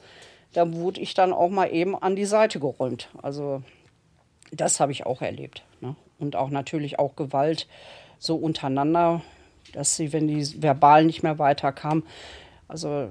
Da 0.53 0.71
wurde 0.73 1.01
ich 1.01 1.13
dann 1.13 1.33
auch 1.33 1.49
mal 1.49 1.71
eben 1.73 1.95
an 2.01 2.15
die 2.15 2.25
Seite 2.25 2.59
geräumt. 2.59 3.09
Also 3.21 3.61
das 4.51 4.79
habe 4.79 4.93
ich 4.93 5.05
auch 5.05 5.21
erlebt. 5.21 5.63
Und 6.19 6.35
auch 6.35 6.49
natürlich 6.49 6.99
auch 6.99 7.15
Gewalt 7.15 7.67
so 8.19 8.35
untereinander, 8.35 9.21
dass 9.73 9.95
sie, 9.95 10.13
wenn 10.13 10.27
die 10.27 10.61
verbal 10.61 11.05
nicht 11.05 11.23
mehr 11.23 11.39
weiterkam, 11.39 12.03
also 12.67 13.09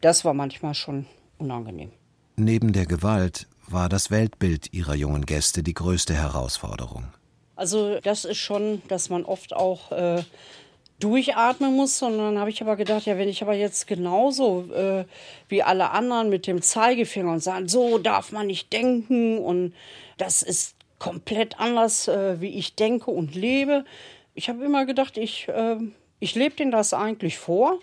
das 0.00 0.24
war 0.24 0.34
manchmal 0.34 0.74
schon 0.74 1.06
unangenehm. 1.38 1.90
Neben 2.36 2.72
der 2.72 2.86
Gewalt 2.86 3.46
war 3.68 3.88
das 3.88 4.10
Weltbild 4.10 4.72
ihrer 4.72 4.94
jungen 4.94 5.26
Gäste 5.26 5.62
die 5.62 5.74
größte 5.74 6.14
Herausforderung. 6.14 7.04
Also 7.54 8.00
das 8.00 8.24
ist 8.24 8.38
schon, 8.38 8.82
dass 8.88 9.10
man 9.10 9.24
oft 9.24 9.54
auch 9.54 9.92
äh, 9.92 10.22
durchatmen 11.00 11.74
muss. 11.74 12.00
Und 12.02 12.18
dann 12.18 12.38
habe 12.38 12.50
ich 12.50 12.62
aber 12.62 12.76
gedacht, 12.76 13.06
ja, 13.06 13.18
wenn 13.18 13.28
ich 13.28 13.42
aber 13.42 13.54
jetzt 13.54 13.86
genauso 13.86 14.72
äh, 14.72 15.04
wie 15.48 15.62
alle 15.62 15.90
anderen 15.90 16.30
mit 16.30 16.46
dem 16.46 16.62
Zeigefinger 16.62 17.32
und 17.32 17.42
sagen, 17.42 17.68
so 17.68 17.98
darf 17.98 18.32
man 18.32 18.46
nicht 18.46 18.72
denken 18.72 19.38
und 19.38 19.74
das 20.16 20.42
ist 20.42 20.74
komplett 21.00 21.58
anders, 21.58 22.06
äh, 22.06 22.40
wie 22.40 22.56
ich 22.56 22.76
denke 22.76 23.10
und 23.10 23.34
lebe. 23.34 23.84
Ich 24.34 24.48
habe 24.48 24.64
immer 24.64 24.86
gedacht, 24.86 25.16
ich, 25.16 25.48
äh, 25.48 25.78
ich 26.20 26.36
lebe 26.36 26.54
denen 26.54 26.70
das 26.70 26.94
eigentlich 26.94 27.38
vor, 27.38 27.80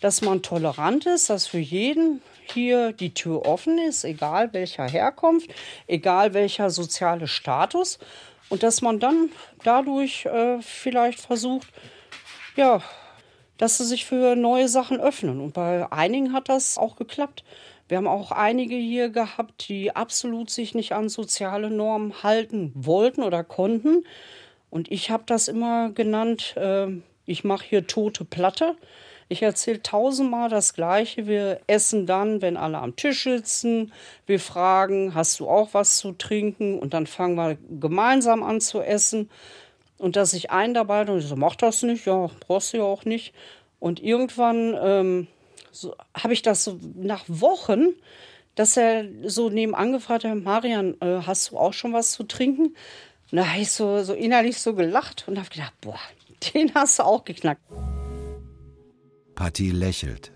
dass 0.00 0.22
man 0.22 0.42
tolerant 0.42 1.06
ist, 1.06 1.28
dass 1.28 1.48
für 1.48 1.58
jeden 1.58 2.22
hier 2.52 2.92
die 2.92 3.12
Tür 3.14 3.46
offen 3.46 3.78
ist, 3.78 4.04
egal 4.04 4.52
welcher 4.52 4.88
Herkunft, 4.88 5.50
egal 5.88 6.34
welcher 6.34 6.70
soziale 6.70 7.26
Status. 7.26 7.98
Und 8.48 8.62
dass 8.62 8.82
man 8.82 9.00
dann 9.00 9.30
dadurch 9.64 10.26
äh, 10.26 10.60
vielleicht 10.60 11.20
versucht, 11.20 11.68
ja, 12.56 12.82
dass 13.58 13.78
sie 13.78 13.84
sich 13.84 14.04
für 14.04 14.36
neue 14.36 14.68
Sachen 14.68 15.00
öffnen. 15.00 15.40
Und 15.40 15.54
bei 15.54 15.90
einigen 15.92 16.32
hat 16.32 16.48
das 16.48 16.76
auch 16.76 16.96
geklappt. 16.96 17.44
Wir 17.90 17.96
haben 17.96 18.06
auch 18.06 18.30
einige 18.30 18.76
hier 18.76 19.08
gehabt, 19.08 19.68
die 19.68 19.96
absolut 19.96 20.48
sich 20.48 20.76
nicht 20.76 20.92
an 20.92 21.08
soziale 21.08 21.70
Normen 21.70 22.22
halten 22.22 22.70
wollten 22.76 23.24
oder 23.24 23.42
konnten. 23.42 24.04
Und 24.70 24.92
ich 24.92 25.10
habe 25.10 25.24
das 25.26 25.48
immer 25.48 25.90
genannt, 25.90 26.54
äh, 26.56 26.86
ich 27.26 27.42
mache 27.42 27.64
hier 27.68 27.88
tote 27.88 28.24
Platte. 28.24 28.76
Ich 29.28 29.42
erzähle 29.42 29.82
tausendmal 29.82 30.48
das 30.48 30.74
Gleiche. 30.74 31.26
Wir 31.26 31.62
essen 31.66 32.06
dann, 32.06 32.40
wenn 32.42 32.56
alle 32.56 32.78
am 32.78 32.94
Tisch 32.94 33.24
sitzen. 33.24 33.92
Wir 34.24 34.38
fragen, 34.38 35.16
hast 35.16 35.40
du 35.40 35.48
auch 35.48 35.70
was 35.72 35.96
zu 35.96 36.12
trinken? 36.12 36.78
Und 36.78 36.94
dann 36.94 37.08
fangen 37.08 37.34
wir 37.34 37.58
gemeinsam 37.80 38.44
an 38.44 38.60
zu 38.60 38.82
essen. 38.82 39.28
Und 39.98 40.14
dass 40.14 40.32
ich 40.32 40.52
einen 40.52 40.74
dabei 40.74 41.02
und 41.02 41.18
ich 41.18 41.26
so, 41.26 41.34
mach 41.34 41.56
das 41.56 41.82
nicht, 41.82 42.06
ja, 42.06 42.30
brauchst 42.38 42.72
du 42.72 42.76
ja 42.76 42.84
auch 42.84 43.04
nicht. 43.04 43.34
Und 43.80 44.00
irgendwann 44.00 44.78
ähm, 44.80 45.26
so, 45.72 45.94
habe 46.14 46.32
ich 46.32 46.42
das 46.42 46.64
so 46.64 46.78
nach 46.94 47.24
Wochen, 47.28 47.88
dass 48.54 48.76
er 48.76 49.04
so 49.24 49.48
nebenan 49.48 49.92
gefragt 49.92 50.24
hat, 50.24 50.36
Marian, 50.36 51.00
äh, 51.00 51.22
hast 51.26 51.50
du 51.50 51.58
auch 51.58 51.72
schon 51.72 51.92
was 51.92 52.12
zu 52.12 52.24
trinken? 52.24 52.74
Und 53.30 53.36
da 53.36 53.46
habe 53.46 53.60
ich 53.60 53.70
so, 53.70 54.02
so 54.02 54.12
innerlich 54.12 54.60
so 54.60 54.74
gelacht 54.74 55.24
und 55.28 55.38
habe 55.38 55.48
gedacht, 55.48 55.74
boah, 55.80 55.98
den 56.54 56.74
hast 56.74 56.98
du 56.98 57.04
auch 57.04 57.24
geknackt. 57.24 57.62
Patti 59.34 59.70
lächelt. 59.70 60.32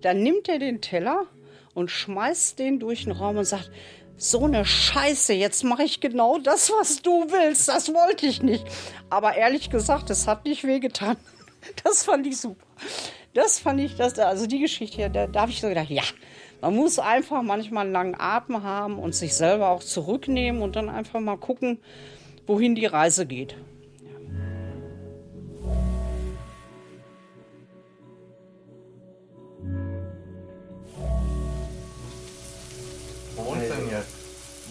Dann 0.00 0.22
nimmt 0.22 0.48
er 0.48 0.58
den 0.58 0.80
Teller 0.80 1.26
und 1.74 1.90
schmeißt 1.90 2.58
den 2.58 2.80
durch 2.80 3.04
den 3.04 3.12
Raum 3.12 3.36
und 3.36 3.44
sagt, 3.44 3.70
so 4.16 4.44
eine 4.44 4.64
Scheiße, 4.64 5.32
jetzt 5.32 5.64
mache 5.64 5.82
ich 5.82 6.00
genau 6.00 6.38
das, 6.38 6.70
was 6.78 7.00
du 7.00 7.26
willst. 7.30 7.68
Das 7.68 7.92
wollte 7.92 8.26
ich 8.26 8.42
nicht. 8.42 8.64
Aber 9.08 9.34
ehrlich 9.34 9.70
gesagt, 9.70 10.10
es 10.10 10.26
hat 10.26 10.44
nicht 10.44 10.64
wehgetan. 10.64 11.16
Das 11.84 12.04
fand 12.04 12.26
ich 12.26 12.38
super. 12.38 12.64
Das 13.34 13.58
fand 13.58 13.80
ich, 13.80 13.96
das, 13.96 14.18
also 14.18 14.46
die 14.46 14.58
Geschichte, 14.58 15.08
da, 15.10 15.26
da 15.26 15.42
habe 15.42 15.50
ich 15.50 15.60
so 15.60 15.68
gedacht, 15.68 15.90
ja, 15.90 16.02
man 16.60 16.74
muss 16.74 16.98
einfach 16.98 17.42
manchmal 17.42 17.84
einen 17.84 17.92
langen 17.92 18.16
Atem 18.18 18.62
haben 18.62 18.98
und 18.98 19.14
sich 19.14 19.34
selber 19.34 19.68
auch 19.68 19.82
zurücknehmen 19.82 20.62
und 20.62 20.76
dann 20.76 20.88
einfach 20.88 21.20
mal 21.20 21.36
gucken, 21.36 21.78
wohin 22.46 22.74
die 22.74 22.86
Reise 22.86 23.26
geht. 23.26 23.56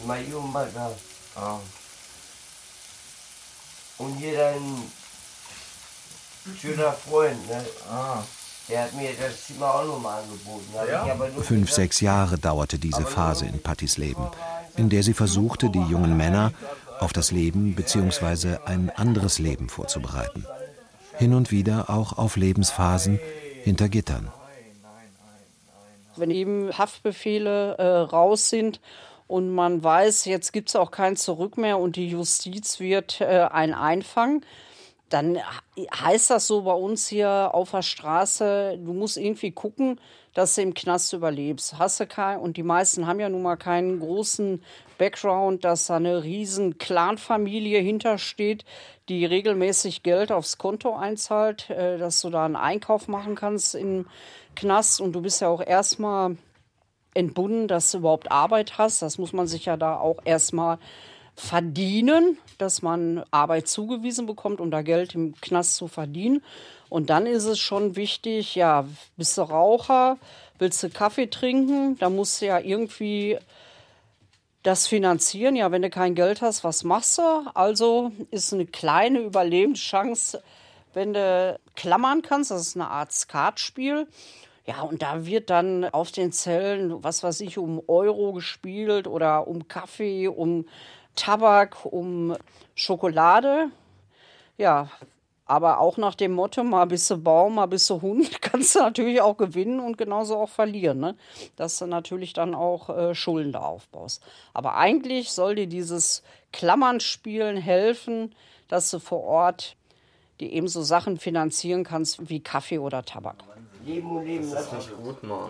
Mayumba 0.10 0.68
da. 0.74 0.92
Ah. 1.36 1.60
Und 4.00 4.16
hier 4.18 4.34
dein 4.34 4.92
schöner 6.58 6.91
Freund, 6.91 7.47
ne? 7.50 7.66
Ah. 7.91 8.24
Der 8.70 8.84
hat 8.84 8.93
mir 8.93 9.10
das 9.20 9.47
Zimmer 9.47 9.74
auch 9.74 9.86
nochmal 9.86 10.22
angeboten. 10.22 10.68
Ja? 10.76 11.41
Fünf, 11.41 11.72
sechs 11.72 12.02
Jahre 12.02 12.38
dauerte 12.38 12.78
diese 12.78 13.04
Phase 13.04 13.47
in 13.47 13.60
Pattys 13.60 13.97
Leben, 13.97 14.28
in 14.78 14.89
der 14.89 15.02
sie 15.02 15.16
versuchte, 15.16 15.72
die 15.72 15.82
jungen 15.82 16.16
Männer 16.16 16.54
auf 17.00 17.12
das 17.12 17.32
Leben 17.32 17.74
bzw. 17.74 18.58
ein 18.66 18.91
anderes 18.91 19.39
Leben 19.39 19.70
vorzubereiten. 19.70 20.45
Hin 21.18 21.34
und 21.34 21.50
wieder 21.50 21.89
auch 21.89 22.18
auf 22.18 22.36
Lebensphasen 22.36 23.20
hinter 23.64 23.89
Gittern. 23.89 24.32
Wenn 26.16 26.30
eben 26.30 26.78
Haftbefehle 26.78 27.76
äh, 27.78 27.84
raus 27.84 28.50
sind 28.50 28.82
und 29.28 29.50
man 29.50 29.84
weiß, 29.84 30.26
jetzt 30.26 30.54
gibt 30.54 30.70
es 30.70 30.76
auch 30.76 30.91
kein 30.91 31.16
Zurück 31.16 31.58
mehr 31.58 31.80
und 31.80 31.95
die 31.95 32.10
Justiz 32.10 32.80
wird 32.80 33.20
äh, 33.22 33.47
einen 33.52 33.74
einfangen, 33.74 34.45
dann 35.10 35.39
heißt 35.78 36.30
das 36.30 36.47
so 36.47 36.62
bei 36.62 36.74
uns 36.74 37.07
hier 37.07 37.51
auf 37.53 37.72
der 37.72 37.82
Straße, 37.82 38.78
du 38.78 38.93
musst 38.93 39.18
irgendwie 39.18 39.51
gucken, 39.51 39.99
dass 40.34 40.55
du 40.55 40.62
im 40.62 40.74
Knast 40.74 41.12
überlebst. 41.14 41.80
Hast 41.80 42.07
kein, 42.10 42.39
und 42.39 42.57
die 42.57 42.64
meisten 42.64 43.07
haben 43.07 43.20
ja 43.20 43.30
nun 43.30 43.41
mal 43.41 43.57
keinen 43.57 43.99
großen 43.99 44.64
Background, 44.97 45.66
dass 45.66 45.88
da 45.88 45.95
eine 45.95 46.24
riesen 46.24 46.78
Clanfamilie 46.78 47.80
hintersteht, 47.80 48.66
die 49.10 49.26
regelmäßig 49.26 50.03
Geld 50.03 50.32
aufs 50.32 50.57
Konto 50.57 50.95
einzahlt, 50.95 51.70
äh, 51.70 51.97
dass 51.97 52.22
du 52.22 52.30
da 52.30 52.45
einen 52.45 52.55
Einkauf 52.55 53.07
machen 53.07 53.36
kannst 53.36 53.76
im 53.76 54.05
Knast 54.55 55.01
und 55.01 55.14
du 55.14 55.22
bist 55.22 55.41
ja 55.41 55.47
auch 55.47 55.66
erstmal 55.66 56.38
entbunden, 57.14 57.68
dass 57.68 57.91
du 57.91 57.99
überhaupt 57.99 58.32
Arbeit 58.32 58.78
hast. 58.78 59.01
Das 59.01 59.18
muss 59.18 59.34
man 59.34 59.47
sich 59.47 59.66
ja 59.66 59.78
da 59.78 59.97
auch 59.97 60.20
erstmal 60.26 60.78
verdienen, 61.40 62.38
dass 62.58 62.82
man 62.82 63.24
Arbeit 63.32 63.68
zugewiesen 63.70 64.26
bekommt, 64.26 64.60
um 64.60 64.72
da 64.72 64.82
Geld 64.82 65.16
im 65.16 65.40
Knast 65.40 65.78
zu 65.78 65.88
verdienen. 65.88 66.44
Und 66.90 67.10
dann 67.10 67.26
ist 67.26 67.46
es 67.46 67.60
schon 67.60 67.96
wichtig, 67.96 68.56
ja, 68.56 68.86
bist 69.16 69.38
du 69.38 69.44
Raucher, 69.44 70.18
willst 70.58 70.84
du 70.84 70.90
Kaffee 70.90 71.28
trinken, 71.28 71.98
da 71.98 72.10
musst 72.10 72.42
du 72.42 72.48
ja 72.48 72.60
irgendwie 72.60 73.38
das 74.64 74.88
finanzieren. 74.88 75.56
Ja, 75.56 75.72
wenn 75.72 75.82
du 75.82 75.90
kein 75.90 76.14
Geld 76.14 76.42
hast, 76.42 76.66
was 76.66 76.84
machst 76.84 77.18
du? 77.20 77.22
Also 77.54 78.12
ist 78.32 78.54
eine 78.54 78.66
kleine 78.66 79.20
Überlebenschance, 79.20 80.44
wenn 80.94 81.14
du 81.14 81.58
klammern 81.76 82.22
kannst. 82.22 82.52
Das 82.52 82.62
ist 82.62 82.76
eine 82.76 82.90
Art 82.90 83.14
Skatspiel. 83.14 84.08
Ja, 84.66 84.82
und 84.82 85.02
da 85.02 85.26
wird 85.26 85.50
dann 85.50 85.86
auf 85.86 86.12
den 86.12 86.34
Zellen, 86.34 87.02
was 87.02 87.24
weiß 87.24 87.40
ich, 87.42 87.58
um 87.58 87.82
Euro 87.88 88.34
gespielt 88.34 89.08
oder 89.08 89.48
um 89.48 89.70
Kaffee, 89.70 90.28
um 90.28 90.66
Tabak, 91.20 91.86
um 91.86 92.36
Schokolade. 92.76 93.70
Ja, 94.57 94.89
aber 95.45 95.80
auch 95.80 95.97
nach 95.97 96.15
dem 96.15 96.34
Motto, 96.34 96.63
mal 96.63 96.86
bist 96.86 97.09
du 97.09 97.17
Baum, 97.17 97.55
mal 97.55 97.65
bist 97.65 97.89
du 97.89 98.01
Hund, 98.01 98.41
kannst 98.41 98.76
du 98.76 98.80
natürlich 98.80 99.22
auch 99.22 99.36
gewinnen 99.36 99.80
und 99.80 99.97
genauso 99.97 100.38
auch 100.38 100.49
verlieren. 100.49 100.99
Ne? 100.99 101.15
Dass 101.55 101.80
du 101.80 101.88
natürlich 101.88 102.34
dann 102.34 102.53
auch 102.53 102.89
äh, 102.89 103.15
Schulden 103.15 103.51
da 103.51 103.61
aufbaust. 103.61 104.24
Aber 104.53 104.76
eigentlich 104.76 105.32
soll 105.32 105.55
dir 105.55 105.67
dieses 105.67 106.24
Klammernspielen 106.51 107.57
helfen, 107.57 108.36
dass 108.67 108.91
du 108.91 108.99
vor 108.99 109.24
Ort 109.24 109.76
die 110.39 110.53
eben 110.53 110.67
so 110.67 110.82
Sachen 110.82 111.17
finanzieren 111.17 111.84
kannst 111.84 112.30
wie 112.30 112.39
Kaffee 112.39 112.80
oder 112.80 113.03
Tabak. 113.03 113.43
Leben 113.86 114.15
und 114.15 114.26
leben 114.26 114.49
Das 114.49 114.65
ist 114.67 114.74
nicht 114.74 115.03
gut, 115.03 115.24
Mann. 115.24 115.49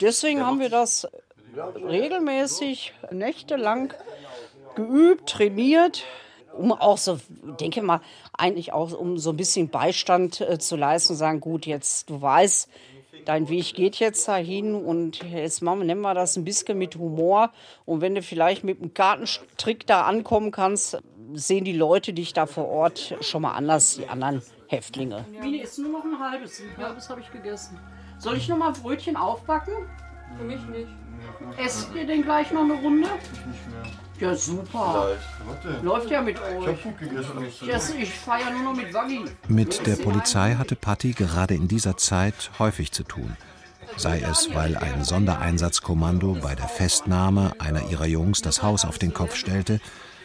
Deswegen 0.00 0.44
haben 0.44 0.58
wir 0.58 0.70
das 0.70 1.06
regelmäßig 1.54 2.94
nächtelang 3.10 3.92
geübt, 4.74 5.28
trainiert, 5.28 6.04
um 6.56 6.72
auch 6.72 6.98
so, 6.98 7.18
denke 7.60 7.82
mal, 7.82 8.00
eigentlich 8.36 8.72
auch 8.72 8.92
um 8.92 9.16
so 9.18 9.30
ein 9.30 9.36
bisschen 9.36 9.68
Beistand 9.68 10.40
äh, 10.40 10.58
zu 10.58 10.76
leisten 10.76 11.12
und 11.12 11.18
sagen, 11.18 11.40
gut, 11.40 11.66
jetzt 11.66 12.10
du 12.10 12.20
weißt, 12.20 12.68
dein 13.24 13.48
Weg 13.48 13.74
geht 13.74 13.96
jetzt 13.96 14.26
dahin 14.28 14.74
und 14.74 15.22
jetzt 15.22 15.62
machen, 15.62 15.78
wir- 15.80 15.86
nehmen 15.86 16.00
wir 16.02 16.14
das 16.14 16.36
ein 16.36 16.44
bisschen 16.44 16.76
mit 16.78 16.96
Humor 16.96 17.52
und 17.86 18.00
wenn 18.00 18.14
du 18.14 18.22
vielleicht 18.22 18.64
mit 18.64 18.80
einem 18.80 18.92
Kartentrick 18.94 19.86
da 19.86 20.02
ankommen 20.02 20.50
kannst, 20.50 20.98
sehen 21.34 21.64
die 21.64 21.72
Leute 21.72 22.12
dich 22.12 22.32
da 22.34 22.44
vor 22.46 22.68
Ort 22.68 23.14
schon 23.20 23.42
mal 23.42 23.52
anders, 23.52 23.96
die 23.96 24.08
anderen 24.08 24.42
Häftlinge. 24.66 25.24
Mini, 25.40 25.58
ist 25.58 25.78
nur 25.78 25.90
noch 25.90 26.04
ein 26.04 26.18
halbes. 26.18 26.60
Ein 26.76 26.84
halbes 26.84 27.08
habe 27.08 27.20
ich 27.22 27.30
gegessen. 27.32 27.78
Soll 28.18 28.36
ich 28.36 28.48
noch 28.48 28.58
mal 28.58 28.72
Brötchen 28.72 29.16
aufbacken? 29.16 29.72
Für 30.36 30.44
mich 30.44 30.60
nicht. 30.66 30.88
Esst 31.58 31.88
ihr 31.94 32.06
denn 32.06 32.22
gleich 32.22 32.50
noch 32.52 32.62
eine 32.62 32.74
Runde? 32.74 33.08
Ja, 34.22 34.36
super. 34.36 35.16
Läuft 35.82 36.08
ja 36.08 36.22
mit 36.22 36.38
euch. 36.40 36.78
Ich, 37.60 38.02
ich 38.02 38.14
fahre 38.14 38.40
ja 38.42 38.50
nur 38.50 38.62
noch 38.62 38.76
mit 38.76 38.94
Waggi. 38.94 39.24
Mit 39.48 39.84
der 39.84 39.96
Polizei 39.96 40.54
hatte 40.54 40.76
Patti 40.76 41.10
gerade 41.10 41.54
in 41.54 41.66
dieser 41.66 41.96
Zeit 41.96 42.52
häufig 42.60 42.92
zu 42.92 43.02
tun. 43.02 43.36
Sei 43.96 44.20
es, 44.20 44.54
weil 44.54 44.76
ein 44.76 45.02
Sondereinsatzkommando 45.02 46.38
bei 46.40 46.54
der 46.54 46.68
Festnahme 46.68 47.52
einer 47.58 47.90
ihrer 47.90 48.06
Jungs 48.06 48.42
das 48.42 48.62
Haus 48.62 48.84
auf 48.84 48.96
den 48.96 49.12
Kopf 49.12 49.34
stellte, 49.34 49.80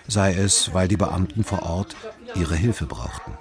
sei 0.07 0.35
es, 0.35 0.75
weil 0.75 0.87
die 0.87 0.97
Beamten 0.97 1.43
vor 1.43 1.63
Ort 1.63 1.95
ihre 2.35 2.55
Hilfe 2.55 2.85
brauchten. 2.85 3.31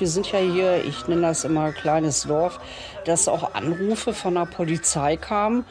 Wir 0.00 0.08
sind 0.08 0.32
ja 0.32 0.38
hier, 0.38 0.82
ich 0.82 1.08
nenne 1.08 1.20
das 1.20 1.44
immer 1.44 1.72
kleines 1.72 2.22
Dorf, 2.22 2.58
dass 3.04 3.28
auch 3.28 3.52
Anrufe 3.52 4.14
von 4.14 4.34
der 4.34 4.46
Polizei 4.46 5.18
kamen. 5.18 5.66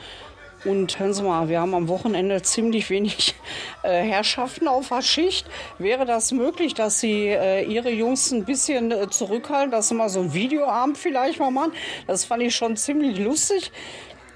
Und 0.65 0.99
hören 0.99 1.13
Sie 1.15 1.23
mal, 1.23 1.49
wir 1.49 1.61
haben 1.61 1.73
am 1.73 1.87
Wochenende 1.87 2.39
ziemlich 2.43 2.91
wenig 2.91 3.33
äh, 3.83 4.03
Herrschaften 4.03 4.67
auf 4.67 4.89
der 4.89 5.01
Schicht. 5.01 5.47
Wäre 5.79 6.05
das 6.05 6.31
möglich, 6.31 6.75
dass 6.75 6.99
Sie 6.99 7.29
äh, 7.29 7.63
Ihre 7.63 7.89
Jungs 7.89 8.29
ein 8.31 8.45
bisschen 8.45 8.91
äh, 8.91 9.09
zurückhalten, 9.09 9.71
dass 9.71 9.87
Sie 9.87 9.95
mal 9.95 10.09
so 10.09 10.19
ein 10.19 10.31
Videoabend 10.31 10.99
vielleicht 10.99 11.39
mal 11.39 11.49
machen? 11.49 11.71
Das 12.05 12.25
fand 12.25 12.43
ich 12.43 12.55
schon 12.55 12.77
ziemlich 12.77 13.17
lustig, 13.17 13.71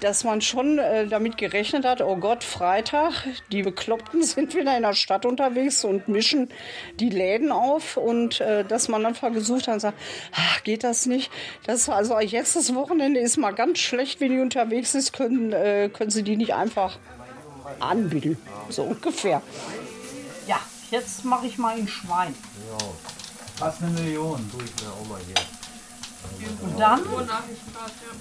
dass 0.00 0.24
man 0.24 0.40
schon 0.40 0.78
äh, 0.78 1.06
damit 1.06 1.36
gerechnet 1.36 1.84
hat, 1.84 2.00
oh 2.00 2.16
Gott, 2.16 2.44
Freitag, 2.44 3.12
die 3.52 3.62
Bekloppten 3.62 4.22
sind 4.24 4.54
wieder 4.54 4.76
in 4.76 4.82
der 4.82 4.94
Stadt 4.94 5.26
unterwegs 5.26 5.84
und 5.84 6.08
mischen 6.08 6.48
die 7.00 7.10
Läden 7.10 7.52
auf 7.52 7.96
und 7.96 8.40
äh, 8.40 8.64
dass 8.64 8.88
man 8.88 9.02
dann 9.02 9.14
versucht 9.14 9.68
hat 9.68 9.74
und 9.74 9.80
sagt, 9.80 9.98
ach, 10.32 10.62
geht 10.62 10.84
das 10.84 11.06
nicht? 11.06 11.30
Das 11.66 11.88
also 11.88 12.18
jetzt 12.20 12.56
das 12.56 12.74
Wochenende 12.74 13.20
ist 13.20 13.36
mal 13.36 13.52
ganz 13.52 13.78
schlecht, 13.78 14.20
wenn 14.20 14.32
die 14.32 14.40
unterwegs 14.40 14.94
ist, 14.94 15.12
können, 15.12 15.52
äh, 15.52 15.90
können 15.92 16.10
sie 16.10 16.22
die 16.22 16.36
nicht 16.36 16.54
einfach 16.54 16.98
anbieten. 17.80 18.36
So 18.68 18.82
ungefähr. 18.82 19.42
Ja, 20.46 20.60
jetzt 20.90 21.24
mache 21.24 21.46
ich 21.46 21.58
mal 21.58 21.76
ein 21.76 21.88
Schwein. 21.88 22.34
Fast 23.56 23.82
eine 23.82 23.92
Million. 23.92 24.50
Du, 24.50 24.58
ich 24.58 24.82
will 24.82 24.88
auch 24.88 25.08
mal 25.08 25.20
hier. 25.26 25.53
Und 26.62 26.78
dann 26.78 27.00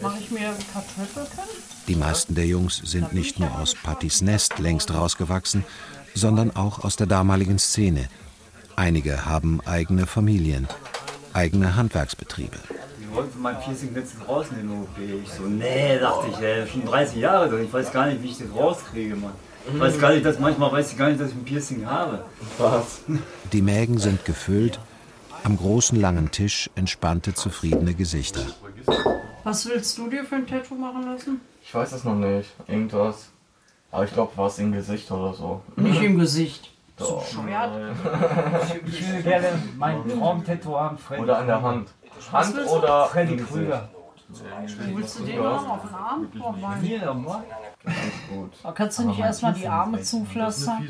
mache 0.01 0.19
ich 0.19 0.31
mir 0.31 0.55
Kartoffelchen. 0.71 1.43
Die 1.87 1.95
meisten 1.95 2.35
der 2.35 2.45
Jungs 2.45 2.77
sind 2.77 3.13
nicht 3.13 3.39
nur 3.39 3.57
aus 3.57 3.75
Pattis 3.75 4.21
Nest 4.21 4.59
längst 4.59 4.93
rausgewachsen, 4.93 5.65
sondern 6.13 6.55
auch 6.55 6.83
aus 6.83 6.95
der 6.95 7.07
damaligen 7.07 7.59
Szene. 7.59 8.07
Einige 8.75 9.25
haben 9.25 9.61
eigene 9.65 10.07
Familien, 10.07 10.67
eigene 11.33 11.75
Handwerksbetriebe. 11.75 12.57
Die 12.99 13.15
wollten 13.15 13.41
mein 13.41 13.59
Piercing 13.59 13.93
letztens 13.93 14.27
rausnehmen, 14.27 14.83
OP. 14.83 14.97
Ich 14.97 15.31
so, 15.31 15.43
nee, 15.43 15.99
dachte 15.99 16.27
ich, 16.31 16.37
ey, 16.37 16.67
schon 16.67 16.85
30 16.85 17.17
Jahre 17.17 17.49
drin. 17.49 17.65
Ich 17.65 17.73
weiß 17.73 17.91
gar 17.91 18.07
nicht, 18.07 18.23
wie 18.23 18.29
ich 18.29 18.37
das 18.37 18.47
rauskriege, 18.55 19.15
Mann. 19.15 19.33
Ich 19.71 19.79
weiß 19.79 19.99
gar 19.99 20.11
nicht, 20.11 20.25
dass 20.25 20.39
manchmal 20.39 20.71
weiß 20.71 20.91
ich 20.91 20.97
gar 20.97 21.09
nicht, 21.09 21.21
dass 21.21 21.29
ich 21.29 21.35
ein 21.35 21.45
Piercing 21.45 21.85
habe. 21.85 22.25
Was? 22.57 23.01
Die 23.51 23.61
Mägen 23.61 23.97
sind 23.97 24.25
gefüllt, 24.25 24.79
am 25.43 25.57
großen 25.57 25.99
langen 25.99 26.31
Tisch 26.31 26.69
entspannte, 26.75 27.33
zufriedene 27.33 27.93
Gesichter. 27.93 28.45
Was 29.43 29.65
willst 29.67 29.97
du 29.97 30.09
dir 30.09 30.23
für 30.23 30.35
ein 30.35 30.47
Tattoo 30.47 30.75
machen 30.75 31.03
lassen? 31.03 31.41
Ich 31.61 31.73
weiß 31.73 31.91
es 31.91 32.03
noch 32.03 32.15
nicht. 32.15 32.49
Irgendwas. 32.67 33.29
Aber 33.91 34.05
ich 34.05 34.13
glaube, 34.13 34.31
was 34.35 34.57
im 34.59 34.71
Gesicht 34.71 35.11
oder 35.11 35.33
so. 35.33 35.61
Nicht 35.75 36.01
im 36.01 36.17
Gesicht. 36.17 36.71
Doch. 36.97 37.23
Ich 38.85 39.07
würde 39.07 39.23
gerne 39.23 39.47
mein 39.77 40.07
Traumtattoo 40.07 40.77
haben, 40.77 40.97
Freddy. 40.97 41.23
Oder 41.23 41.39
an 41.39 41.47
der 41.47 41.61
Hand. 41.61 41.89
Was 42.31 42.31
Hand 42.31 42.67
oder 42.67 43.05
Freddy. 43.07 43.37
Krüger. 43.37 43.89
Willst 44.93 45.19
du 45.19 45.23
den 45.23 45.43
haben 45.43 45.67
auf 45.67 45.81
den 45.81 45.95
Arm? 45.95 46.31
Oh, 46.41 46.51
mein. 46.59 46.81
Hier, 46.81 47.05
nochmal. 47.05 47.43
Gut. 48.29 48.51
Da 48.63 48.71
kannst 48.71 48.99
du 48.99 49.07
nicht 49.07 49.19
erstmal 49.19 49.53
die 49.53 49.67
Arme 49.67 50.01
zupflastern? 50.01 50.87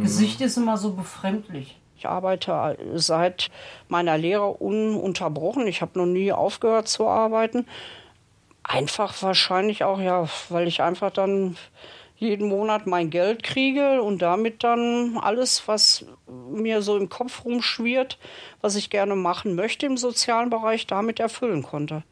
Gesicht 0.00 0.40
ist 0.40 0.56
immer 0.56 0.76
so 0.76 0.92
befremdlich. 0.92 1.78
Ich 2.06 2.12
arbeite 2.12 2.78
seit 2.94 3.50
meiner 3.88 4.16
Lehre 4.16 4.46
ununterbrochen. 4.46 5.66
Ich 5.66 5.82
habe 5.82 5.98
noch 5.98 6.06
nie 6.06 6.30
aufgehört 6.30 6.86
zu 6.86 7.08
arbeiten. 7.08 7.66
Einfach 8.62 9.20
wahrscheinlich 9.22 9.82
auch, 9.82 9.98
ja, 9.98 10.28
weil 10.48 10.68
ich 10.68 10.82
einfach 10.82 11.10
dann 11.10 11.56
jeden 12.18 12.48
Monat 12.48 12.86
mein 12.86 13.10
Geld 13.10 13.42
kriege 13.42 14.02
und 14.02 14.22
damit 14.22 14.64
dann 14.64 15.18
alles, 15.18 15.66
was 15.66 16.06
mir 16.50 16.80
so 16.82 16.96
im 16.96 17.08
Kopf 17.08 17.44
rumschwirrt, 17.44 18.18
was 18.62 18.74
ich 18.76 18.88
gerne 18.90 19.14
machen 19.16 19.54
möchte 19.54 19.86
im 19.86 19.96
sozialen 19.96 20.48
Bereich, 20.48 20.86
damit 20.86 21.20
erfüllen 21.20 21.62
konnte. 21.62 22.02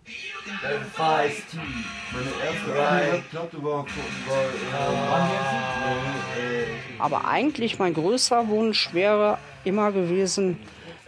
Aber 6.98 7.24
eigentlich 7.26 7.78
mein 7.78 7.94
größter 7.94 8.48
Wunsch 8.48 8.92
wäre 8.92 9.38
immer 9.64 9.92
gewesen, 9.92 10.58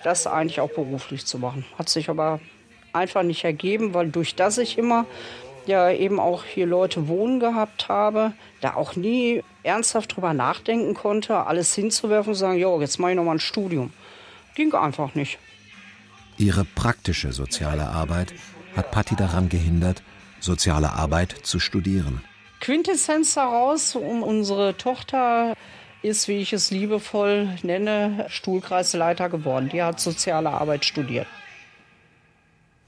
das 0.05 0.27
eigentlich 0.27 0.61
auch 0.61 0.71
beruflich 0.71 1.27
zu 1.27 1.39
machen. 1.39 1.65
Hat 1.79 1.89
sich 1.89 2.09
aber 2.09 2.41
einfach 2.93 3.23
nicht 3.23 3.45
ergeben, 3.45 3.93
weil 3.93 4.09
durch 4.09 4.35
das 4.35 4.57
ich 4.59 4.79
immer 4.79 5.05
ja 5.69 5.91
eben 5.91 6.21
auch 6.21 6.45
hier 6.45 6.67
Leute 6.67 7.09
wohnen 7.09 7.41
gehabt 7.41 7.89
habe, 7.89 8.33
da 8.61 8.75
auch 8.75 8.97
nie 8.97 9.43
ernsthaft 9.63 10.17
drüber 10.17 10.35
nachdenken 10.35 10.95
konnte, 10.95 11.47
alles 11.47 11.75
hinzuwerfen 11.75 12.33
und 12.33 12.39
sagen, 12.39 12.59
jo, 12.59 12.81
jetzt 12.81 12.99
mache 12.99 13.13
ich 13.13 13.17
noch 13.17 13.25
mal 13.25 13.33
ein 13.33 13.41
Studium. 13.41 13.93
Ging 14.55 14.73
einfach 14.75 15.15
nicht. 15.15 15.39
Ihre 16.39 16.65
praktische 16.65 17.33
soziale 17.33 17.89
Arbeit 17.89 18.35
hat 18.77 18.91
Patti 18.91 19.17
daran 19.17 19.49
gehindert, 19.49 20.03
soziale 20.41 20.93
Arbeit 20.93 21.35
zu 21.43 21.59
studieren. 21.59 22.23
Quintessenz 22.61 23.35
daraus, 23.35 23.95
um 23.95 24.23
unsere 24.23 24.77
Tochter 24.77 25.55
ist, 26.03 26.29
wie 26.29 26.39
ich 26.39 26.53
es 26.53 26.71
liebevoll 26.71 27.49
nenne, 27.63 28.27
Stuhlkreisleiter 28.29 29.29
geworden. 29.29 29.69
Die 29.73 29.83
hat 29.83 30.01
soziale 30.01 30.51
Arbeit 30.51 30.85
studiert. 30.85 31.27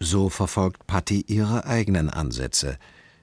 So 0.00 0.28
verfolgt 0.28 0.86
Patti 0.86 1.24
ihre 1.26 1.66
eigenen 1.66 2.10
Ansätze. 2.10 2.78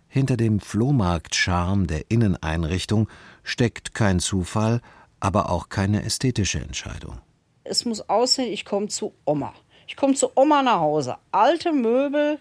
Hinter 0.08 0.38
dem 0.38 0.60
Flohmarkt-Charme 0.60 1.88
der 1.88 2.10
Inneneinrichtung 2.10 3.10
steckt 3.44 3.94
kein 3.94 4.20
Zufall, 4.20 4.82
aber 5.20 5.50
auch 5.50 5.70
keine 5.70 6.04
ästhetische 6.04 6.60
Entscheidung. 6.60 7.20
Es 7.64 7.86
muss 7.86 8.10
aussehen, 8.10 8.52
ich 8.52 8.66
komme 8.66 8.88
zu 8.88 9.14
Oma. 9.26 9.54
Ich 9.88 9.96
komme 9.96 10.14
zu 10.14 10.32
Oma 10.36 10.62
nach 10.64 10.80
Hause. 10.80 11.18
Alte 11.32 11.72
Möbel 11.72 12.40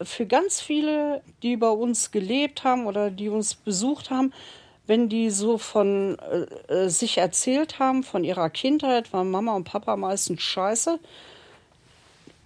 für 0.00 0.26
ganz 0.26 0.60
viele, 0.60 1.22
die 1.42 1.56
bei 1.56 1.68
uns 1.68 2.10
gelebt 2.10 2.64
haben 2.64 2.86
oder 2.86 3.10
die 3.10 3.28
uns 3.28 3.54
besucht 3.54 4.10
haben, 4.10 4.32
wenn 4.86 5.08
die 5.08 5.30
so 5.30 5.58
von 5.58 6.18
äh, 6.18 6.72
äh 6.72 6.88
sich 6.88 7.18
erzählt 7.18 7.78
haben, 7.78 8.02
von 8.02 8.24
ihrer 8.24 8.50
Kindheit, 8.50 9.12
waren 9.12 9.30
Mama 9.30 9.54
und 9.54 9.64
Papa 9.64 9.96
meistens 9.96 10.42
scheiße. 10.42 10.98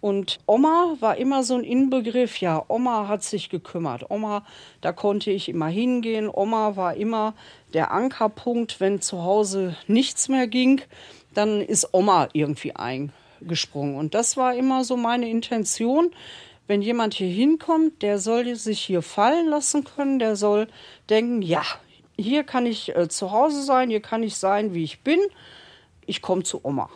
Und 0.07 0.38
Oma 0.46 0.94
war 1.00 1.16
immer 1.16 1.42
so 1.42 1.57
ein 1.57 1.64
Inbegriff, 1.64 2.40
ja, 2.40 2.64
Oma 2.68 3.09
hat 3.09 3.24
sich 3.24 3.50
gekümmert. 3.50 4.09
Oma, 4.09 4.46
da 4.80 4.92
konnte 4.92 5.32
ich 5.32 5.48
immer 5.48 5.66
hingehen. 5.66 6.30
Oma 6.32 6.76
war 6.76 6.94
immer 6.94 7.34
der 7.74 7.90
Ankerpunkt, 7.90 8.78
wenn 8.78 9.00
zu 9.00 9.24
Hause 9.24 9.74
nichts 9.88 10.28
mehr 10.28 10.46
ging, 10.46 10.80
dann 11.34 11.61
ist 11.61 11.88
Oma 11.90 12.28
irgendwie 12.34 12.76
eingesprungen. 12.76 13.96
Und 13.96 14.14
das 14.14 14.36
war 14.36 14.54
immer 14.54 14.84
so 14.84 14.96
meine 14.96 15.28
Intention. 15.28 16.12
Wenn 16.68 16.82
jemand 16.82 17.14
hier 17.14 17.26
hinkommt, 17.26 18.00
der 18.00 18.20
soll 18.20 18.54
sich 18.54 18.80
hier 18.80 19.02
fallen 19.02 19.48
lassen 19.48 19.82
können, 19.82 20.20
der 20.20 20.36
soll 20.36 20.68
denken, 21.11 21.42
ja, 21.42 21.64
hier 22.16 22.44
kann 22.44 22.64
ich 22.64 22.94
äh, 22.94 23.09
zu 23.09 23.32
Hause 23.32 23.61
sein, 23.64 23.90
hier 23.90 24.02
kann 24.02 24.22
ich 24.22 24.36
sein, 24.36 24.72
wie 24.72 24.84
ich 24.84 25.00
bin. 25.00 25.18
Ich 26.07 26.22
komme 26.22 26.44
zu 26.44 26.61
Oma. 26.62 26.90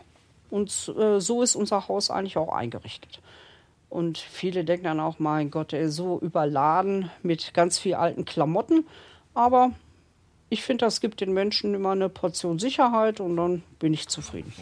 Und 0.51 0.92
äh, 0.98 1.20
so 1.20 1.42
ist 1.42 1.55
unser 1.55 1.88
Haus 1.88 2.11
eigentlich 2.11 2.36
auch 2.36 2.53
eingerichtet. 2.53 3.20
Und 3.88 4.18
viele 4.18 4.64
denken 4.64 4.84
dann 4.84 5.01
auch, 5.01 5.18
mein 5.18 5.51
Gott, 5.51 5.72
er 5.72 5.80
ist 5.80 5.96
so 5.96 6.18
überladen 6.20 7.11
mit 7.22 7.55
ganz 7.55 7.78
viel 7.78 7.94
alten 7.94 8.24
Klamotten. 8.24 8.86
Aber 9.34 9.70
ich 10.48 10.64
finde, 10.64 10.84
das 10.84 11.01
gibt 11.01 11.20
den 11.20 11.32
Menschen 11.32 11.74
immer 11.74 11.92
eine 11.92 12.09
Portion 12.09 12.59
Sicherheit 12.59 13.20
und 13.20 13.36
dann 13.36 13.62
bin 13.78 13.94
ich 13.94 14.09
zufrieden. 14.09 14.53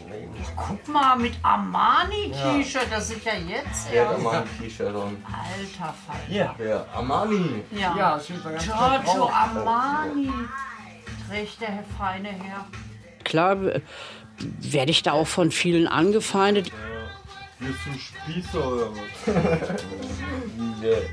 Guck 0.55 0.87
mal, 0.87 1.15
mit 1.15 1.33
Armani-T-Shirt, 1.41 2.87
das 2.91 3.09
ist 3.09 3.25
ja 3.25 3.33
jetzt 3.33 3.91
Ja, 3.93 4.11
Armani-T-Shirt 4.11 4.93
und. 4.93 5.17
Alter 5.25 5.93
Fall. 5.93 6.21
Ja, 6.29 6.55
ja, 6.63 6.85
Armani. 6.93 7.63
Ja, 7.71 7.95
Ja, 7.97 8.19
steht 8.19 8.45
da 8.45 8.51
ganz 8.51 8.65
Giorgio. 8.65 9.29
Armani 9.29 10.31
trägt 11.27 11.61
der 11.61 11.83
feine 11.97 12.29
Herr. 12.29 12.65
Klar 13.23 13.61
äh, 13.63 13.81
werde 14.61 14.91
ich 14.91 15.03
da 15.03 15.13
auch 15.13 15.27
von 15.27 15.51
vielen 15.51 15.87
angefeindet. 15.87 16.71
Bist 17.59 17.79
du 17.85 17.99
Spießer 17.99 18.73
oder 18.73 18.91
was? 18.91 19.33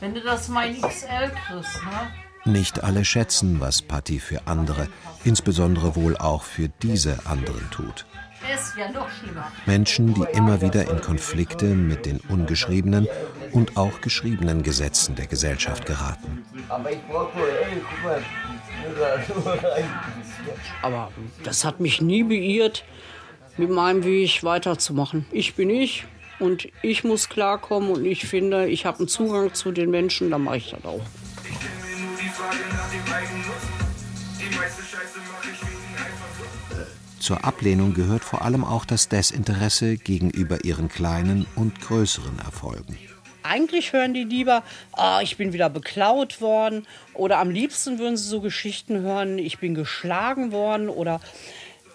Wenn 0.00 0.14
du 0.14 0.20
das 0.20 0.48
mal 0.48 0.68
in 0.68 0.80
XL 0.80 1.30
kriegst, 1.46 1.84
ne? 1.84 2.10
Nicht 2.46 2.82
alle 2.82 3.04
schätzen, 3.04 3.60
was 3.60 3.82
Patti 3.82 4.18
für 4.18 4.46
andere, 4.46 4.88
insbesondere 5.24 5.94
wohl 5.94 6.16
auch 6.16 6.42
für 6.42 6.68
diese 6.82 7.26
anderen 7.26 7.70
tut. 7.70 8.06
Menschen, 9.66 10.14
die 10.14 10.24
immer 10.32 10.62
wieder 10.62 10.90
in 10.90 11.00
Konflikte 11.02 11.66
mit 11.66 12.06
den 12.06 12.18
ungeschriebenen 12.20 13.06
und 13.52 13.76
auch 13.76 14.00
geschriebenen 14.00 14.62
Gesetzen 14.62 15.14
der 15.14 15.26
Gesellschaft 15.26 15.84
geraten. 15.84 16.42
Aber 16.68 16.90
ich 16.90 17.02
brauche 17.06 17.36
nur, 17.36 17.48
ey, 17.48 17.82
guck 17.82 18.04
mal, 18.04 18.22
Aber 20.82 21.10
das 21.42 21.64
hat 21.64 21.80
mich 21.80 22.00
nie 22.00 22.22
beirrt, 22.22 22.84
mit 23.56 23.70
meinem 23.70 24.04
Weg 24.04 24.42
weiterzumachen. 24.42 25.26
Ich 25.32 25.54
bin 25.54 25.70
ich 25.70 26.06
und 26.38 26.68
ich 26.82 27.04
muss 27.04 27.28
klarkommen 27.28 27.90
und 27.90 28.04
ich 28.04 28.26
finde, 28.26 28.68
ich 28.68 28.86
habe 28.86 29.00
einen 29.00 29.08
Zugang 29.08 29.54
zu 29.54 29.72
den 29.72 29.90
Menschen, 29.90 30.30
dann 30.30 30.44
mache 30.44 30.56
ich 30.56 30.70
das 30.70 30.84
auch. 30.84 31.02
Zur 37.18 37.44
Ablehnung 37.44 37.92
gehört 37.92 38.24
vor 38.24 38.42
allem 38.42 38.64
auch 38.64 38.86
das 38.86 39.08
Desinteresse 39.08 39.98
gegenüber 39.98 40.64
ihren 40.64 40.88
kleinen 40.88 41.46
und 41.54 41.80
größeren 41.80 42.38
Erfolgen. 42.38 42.96
Eigentlich 43.42 43.92
hören 43.92 44.14
die 44.14 44.24
lieber, 44.24 44.62
ah, 44.92 45.20
ich 45.22 45.36
bin 45.36 45.52
wieder 45.52 45.70
beklaut 45.70 46.40
worden. 46.40 46.86
Oder 47.14 47.38
am 47.38 47.50
liebsten 47.50 47.98
würden 47.98 48.16
sie 48.16 48.28
so 48.28 48.40
Geschichten 48.40 49.00
hören, 49.00 49.38
ich 49.38 49.58
bin 49.58 49.74
geschlagen 49.74 50.52
worden. 50.52 50.88
Oder 50.88 51.20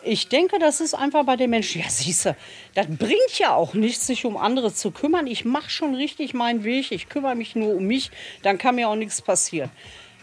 ich 0.04 0.30
denke, 0.30 0.60
das 0.60 0.82
ist 0.82 0.94
einfach 0.94 1.26
bei 1.26 1.36
den 1.36 1.50
Menschen, 1.50 1.82
ja, 1.84 1.90
siehste, 1.90 2.36
das 2.74 2.88
bringt 2.88 3.40
ja 3.40 3.54
auch 3.54 3.74
nichts, 3.74 4.08
sich 4.08 4.26
um 4.26 4.38
andere 4.38 4.74
zu 4.74 4.92
kümmern. 4.92 5.28
Ich 5.28 5.46
mache 5.46 5.70
schon 5.70 5.96
richtig 5.96 6.34
meinen 6.34 6.64
Weg, 6.64 6.92
ich 6.92 7.10
kümmere 7.10 7.36
mich 7.36 7.56
nur 7.56 7.76
um 7.76 7.86
mich, 7.86 8.12
dann 8.44 8.58
kann 8.58 8.76
mir 8.76 8.90
auch 8.90 8.96
nichts 8.96 9.22
passieren. 9.22 9.70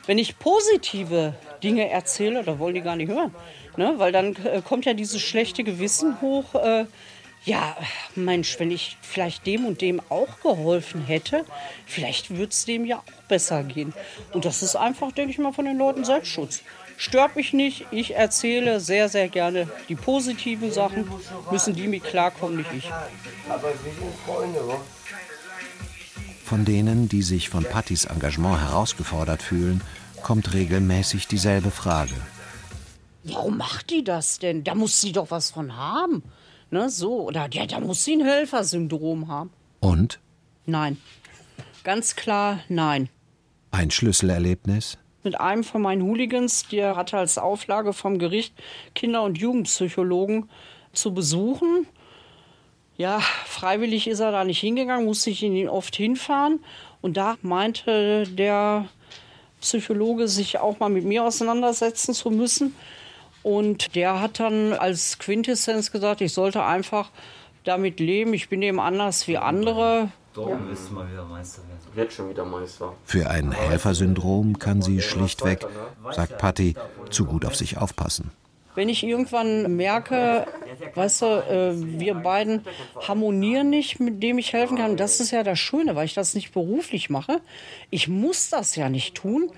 Wenn 0.06 0.18
ich 0.18 0.38
positive 0.38 1.34
Dinge 1.62 1.88
erzähle, 1.88 2.42
da 2.42 2.58
wollen 2.58 2.74
die 2.74 2.80
gar 2.80 2.96
nicht 2.96 3.08
hören. 3.08 3.32
Ne? 3.76 3.94
Weil 3.98 4.10
dann 4.10 4.34
äh, 4.44 4.60
kommt 4.60 4.84
ja 4.84 4.94
dieses 4.94 5.22
schlechte 5.22 5.62
Gewissen 5.62 6.20
hoch. 6.20 6.54
Äh, 6.54 6.86
ja, 7.44 7.76
Mensch, 8.14 8.58
wenn 8.58 8.70
ich 8.70 8.96
vielleicht 9.02 9.46
dem 9.46 9.66
und 9.66 9.80
dem 9.80 10.00
auch 10.08 10.40
geholfen 10.42 11.02
hätte, 11.04 11.44
vielleicht 11.86 12.30
würde 12.30 12.50
es 12.50 12.64
dem 12.64 12.84
ja 12.84 12.98
auch 12.98 13.22
besser 13.28 13.64
gehen. 13.64 13.92
Und 14.32 14.44
das 14.44 14.62
ist 14.62 14.76
einfach, 14.76 15.12
denke 15.12 15.32
ich 15.32 15.38
mal, 15.38 15.52
von 15.52 15.64
den 15.64 15.78
Leuten 15.78 16.04
Selbstschutz. 16.04 16.62
Stört 16.96 17.34
mich 17.34 17.52
nicht. 17.52 17.86
Ich 17.90 18.14
erzähle 18.14 18.78
sehr, 18.78 19.08
sehr 19.08 19.28
gerne 19.28 19.68
die 19.88 19.96
positiven 19.96 20.70
Sachen. 20.70 21.10
Müssen 21.50 21.74
die 21.74 21.88
mit 21.88 22.04
klarkommen, 22.04 22.58
nicht 22.58 22.72
ich. 22.72 22.90
Aber 23.48 23.62
wir 23.62 23.92
sind 23.92 24.14
Freunde, 24.24 24.68
wa? 24.68 24.80
Von 26.44 26.64
denen, 26.64 27.08
die 27.08 27.22
sich 27.22 27.48
von 27.48 27.64
Pattis 27.64 28.04
Engagement 28.04 28.60
herausgefordert 28.60 29.42
fühlen, 29.42 29.80
kommt 30.22 30.52
regelmäßig 30.52 31.26
dieselbe 31.26 31.70
Frage. 31.70 32.14
Warum 33.24 33.56
macht 33.56 33.90
die 33.90 34.04
das 34.04 34.38
denn? 34.38 34.62
Da 34.62 34.74
muss 34.74 35.00
sie 35.00 35.12
doch 35.12 35.30
was 35.30 35.50
von 35.50 35.76
haben. 35.76 36.22
Ne, 36.72 36.88
so, 36.88 37.26
oder 37.26 37.48
ja, 37.52 37.66
da 37.66 37.80
muss 37.80 38.02
sie 38.02 38.16
ein 38.16 38.24
Helfersyndrom 38.24 39.28
haben. 39.28 39.50
Und 39.80 40.18
Nein. 40.64 40.96
Ganz 41.84 42.16
klar, 42.16 42.60
nein. 42.68 43.10
ein 43.72 43.90
Schlüsselerlebnis? 43.90 44.96
Mit 45.22 45.38
einem 45.38 45.64
von 45.64 45.82
meinen 45.82 46.02
Hooligans, 46.02 46.66
der 46.68 46.96
hatte 46.96 47.18
als 47.18 47.36
Auflage 47.36 47.92
vom 47.92 48.18
Gericht 48.18 48.54
Kinder- 48.94 49.22
und 49.22 49.36
Jugendpsychologen 49.36 50.48
zu 50.94 51.12
besuchen. 51.12 51.86
Ja, 52.96 53.20
freiwillig 53.20 54.06
ist 54.06 54.20
er 54.20 54.32
da 54.32 54.44
nicht 54.44 54.60
hingegangen, 54.60 55.04
musste 55.04 55.28
ich 55.28 55.42
ihn 55.42 55.68
oft 55.68 55.94
hinfahren. 55.94 56.60
Und 57.02 57.18
da 57.18 57.36
meinte 57.42 58.26
der 58.26 58.88
Psychologe, 59.60 60.26
sich 60.26 60.58
auch 60.58 60.78
mal 60.78 60.88
mit 60.88 61.04
mir 61.04 61.22
auseinandersetzen 61.22 62.14
zu 62.14 62.30
müssen. 62.30 62.74
Und 63.42 63.94
der 63.94 64.20
hat 64.20 64.40
dann 64.40 64.72
als 64.72 65.18
Quintessenz 65.18 65.90
gesagt, 65.90 66.20
ich 66.20 66.32
sollte 66.32 66.62
einfach 66.64 67.10
damit 67.64 68.00
leben. 68.00 68.34
Ich 68.34 68.48
bin 68.48 68.62
eben 68.62 68.80
anders 68.80 69.26
wie 69.28 69.38
andere. 69.38 70.10
Darum 70.34 70.68
wirst 70.68 70.88
du 70.88 70.94
mal 70.94 71.10
wieder 71.10 71.24
Meister 71.24 71.62
werden. 71.68 71.96
Wird 71.96 72.12
schon 72.12 72.30
wieder 72.30 72.44
Meister. 72.44 72.94
Für 73.04 73.28
ein 73.28 73.52
Helfersyndrom 73.52 74.58
kann 74.58 74.80
sie 74.80 75.02
schlichtweg, 75.02 75.66
sagt 76.10 76.38
Patti, 76.38 76.74
zu 77.10 77.26
gut 77.26 77.44
auf 77.44 77.54
sich 77.54 77.76
aufpassen. 77.76 78.30
Wenn 78.74 78.88
ich 78.88 79.04
irgendwann 79.04 79.76
merke, 79.76 80.46
weißt 80.94 81.22
du, 81.22 81.26
äh, 81.26 81.72
wir 81.74 82.14
beiden 82.14 82.64
harmonieren 83.06 83.68
nicht, 83.68 84.00
mit 84.00 84.22
dem 84.22 84.38
ich 84.38 84.54
helfen 84.54 84.78
kann, 84.78 84.96
das 84.96 85.20
ist 85.20 85.30
ja 85.30 85.42
das 85.42 85.58
Schöne, 85.58 85.94
weil 85.94 86.06
ich 86.06 86.14
das 86.14 86.34
nicht 86.34 86.52
beruflich 86.52 87.10
mache. 87.10 87.42
Ich 87.90 88.08
muss 88.08 88.48
das 88.48 88.74
ja 88.74 88.88
nicht 88.88 89.14
tun, 89.14 89.50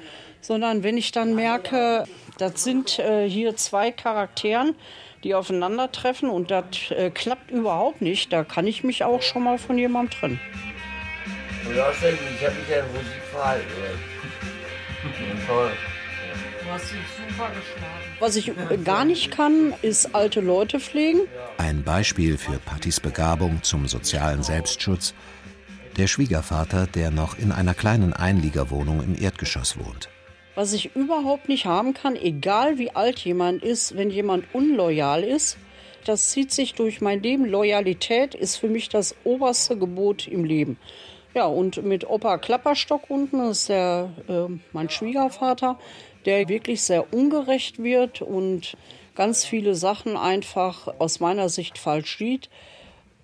sondern 0.44 0.82
wenn 0.82 0.98
ich 0.98 1.10
dann 1.10 1.34
merke, 1.34 2.04
das 2.36 2.62
sind 2.62 2.98
äh, 2.98 3.28
hier 3.28 3.56
zwei 3.56 3.90
Charakteren, 3.90 4.74
die 5.22 5.34
aufeinandertreffen 5.34 6.28
und 6.28 6.50
das 6.50 6.90
äh, 6.90 7.10
klappt 7.10 7.50
überhaupt 7.50 8.02
nicht, 8.02 8.30
da 8.30 8.44
kann 8.44 8.66
ich 8.66 8.84
mich 8.84 9.04
auch 9.04 9.22
schon 9.22 9.44
mal 9.44 9.56
von 9.56 9.78
jemandem 9.78 10.18
trennen. 10.18 10.40
Und 11.66 11.78
außerdem, 11.78 12.18
ich 12.38 12.46
habe 12.46 12.56
mich 12.56 12.68
ja 12.68 12.82
Musik 12.92 13.22
verhalten. 13.32 13.66
Toll. 15.46 15.70
Du 16.62 16.70
hast 16.70 16.92
dich 16.92 16.98
super 17.16 17.48
geschlagen. 17.48 18.04
Was 18.20 18.36
ich 18.36 18.52
gar 18.84 19.04
nicht 19.06 19.30
kann, 19.30 19.72
ist 19.80 20.14
alte 20.14 20.40
Leute 20.40 20.78
pflegen. 20.78 21.20
Ein 21.56 21.82
Beispiel 21.84 22.36
für 22.36 22.58
Pattis 22.58 23.00
Begabung 23.00 23.62
zum 23.62 23.88
sozialen 23.88 24.42
Selbstschutz. 24.42 25.14
Der 25.96 26.06
Schwiegervater, 26.06 26.86
der 26.86 27.10
noch 27.10 27.38
in 27.38 27.50
einer 27.52 27.74
kleinen 27.74 28.12
Einliegerwohnung 28.12 29.02
im 29.02 29.20
Erdgeschoss 29.20 29.78
wohnt. 29.78 30.08
Was 30.54 30.72
ich 30.72 30.94
überhaupt 30.94 31.48
nicht 31.48 31.66
haben 31.66 31.94
kann, 31.94 32.16
egal 32.16 32.78
wie 32.78 32.90
alt 32.90 33.18
jemand 33.20 33.62
ist, 33.62 33.96
wenn 33.96 34.10
jemand 34.10 34.44
unloyal 34.54 35.24
ist, 35.24 35.58
Das 36.04 36.30
zieht 36.30 36.52
sich 36.52 36.74
durch 36.74 37.00
mein 37.00 37.22
Leben. 37.22 37.46
Loyalität 37.46 38.34
ist 38.34 38.56
für 38.56 38.68
mich 38.68 38.88
das 38.88 39.16
oberste 39.24 39.76
Gebot 39.78 40.28
im 40.28 40.44
Leben. 40.44 40.78
Ja, 41.34 41.46
und 41.46 41.82
mit 41.82 42.08
Opa 42.08 42.38
Klapperstock 42.38 43.10
unten, 43.10 43.38
das 43.38 43.60
ist 43.60 43.68
der, 43.70 44.10
äh, 44.28 44.52
mein 44.72 44.88
Schwiegervater, 44.90 45.78
der 46.26 46.48
wirklich 46.48 46.82
sehr 46.82 47.12
ungerecht 47.12 47.82
wird 47.82 48.22
und 48.22 48.76
ganz 49.14 49.44
viele 49.44 49.74
Sachen 49.74 50.16
einfach 50.16 50.88
aus 50.98 51.20
meiner 51.20 51.48
Sicht 51.48 51.78
falsch 51.78 52.18
sieht 52.18 52.50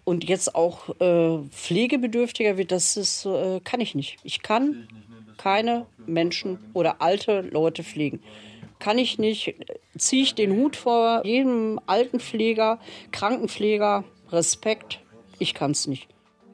und 0.05 0.25
jetzt 0.25 0.55
auch 0.55 0.89
äh, 1.01 1.39
pflegebedürftiger 1.51 2.57
wird, 2.57 2.73
das 2.73 2.97
ist, 2.97 3.27
äh, 3.27 3.61
kann 3.63 3.81
ich 3.81 3.95
nicht. 3.95 4.17
Ich 4.25 4.43
kann 4.43 4.89
keine 5.41 5.87
Menschen 6.07 6.59
oder 6.75 7.01
alte 7.01 7.41
Leute 7.41 7.83
pflegen. 7.83 8.21
Kann 8.79 8.99
ich 8.99 9.19
nicht, 9.19 9.55
ziehe 9.97 10.23
ich 10.23 10.35
den 10.35 10.53
Hut 10.53 10.77
vor 10.77 11.25
jedem 11.25 11.81
Altenpfleger, 11.87 12.79
Krankenpfleger, 13.11 14.05
Respekt, 14.31 15.01
ich 15.39 15.55
kann 15.55 15.71
es 15.71 15.87
nicht. 15.87 16.09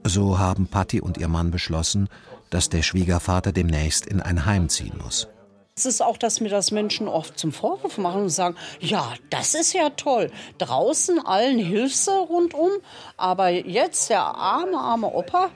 So 0.05 0.39
haben 0.39 0.69
Patti 0.69 1.01
und 1.01 1.19
ihr 1.19 1.27
Mann 1.27 1.51
beschlossen, 1.51 2.09
dass 2.51 2.69
der 2.69 2.83
Schwiegervater 2.83 3.51
demnächst 3.51 4.07
in 4.07 4.21
ein 4.21 4.47
Heim 4.47 4.69
ziehen 4.69 4.95
muss. 5.03 5.27
Es 5.75 5.85
ist 5.85 6.01
auch, 6.01 6.17
dass 6.17 6.41
mir 6.41 6.49
das 6.49 6.71
Menschen 6.71 7.09
oft 7.09 7.37
zum 7.39 7.53
Vorwurf 7.53 7.99
machen 7.99 8.23
und 8.23 8.29
sagen, 8.29 8.55
ja, 8.79 9.15
das 9.31 9.55
ist 9.55 9.73
ja 9.73 9.91
toll. 9.91 10.31
Draußen 10.59 11.19
allen 11.27 11.59
hilfst 11.59 12.07
du 12.07 12.13
rundum, 12.13 12.71
aber 13.17 13.49
jetzt 13.49 14.11
der 14.11 14.23
arme, 14.23 14.79
arme 14.79 15.13
Opa, 15.13 15.51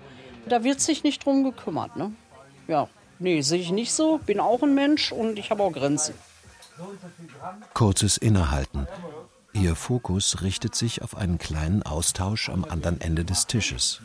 da 0.48 0.64
wird 0.64 0.80
sich 0.80 1.04
nicht 1.04 1.24
drum 1.24 1.44
gekümmert. 1.44 1.96
Ne? 1.96 2.12
Ja, 2.66 2.88
nee, 3.20 3.40
sehe 3.42 3.60
ich 3.60 3.70
nicht 3.70 3.92
so. 3.92 4.18
Bin 4.18 4.40
auch 4.40 4.62
ein 4.62 4.74
Mensch 4.74 5.12
und 5.12 5.38
ich 5.38 5.50
habe 5.50 5.62
auch 5.62 5.70
Grenzen. 5.72 6.14
Kurzes 7.74 8.16
Innehalten. 8.16 8.86
Ihr 9.52 9.76
Fokus 9.76 10.42
richtet 10.42 10.74
sich 10.74 11.02
auf 11.02 11.16
einen 11.16 11.38
kleinen 11.38 11.82
Austausch 11.82 12.48
am 12.48 12.64
anderen 12.64 13.00
Ende 13.00 13.24
des 13.24 13.46
Tisches. 13.46 14.00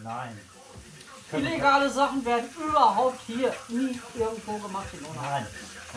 Illegale 1.32 1.90
Sachen 1.90 2.24
werden 2.26 2.46
überhaupt 2.68 3.20
hier 3.28 3.54
nie 3.70 4.00
irgendwo 4.18 4.58
gemacht 4.58 4.88
in 4.94 5.06
Ungarn. 5.06 5.46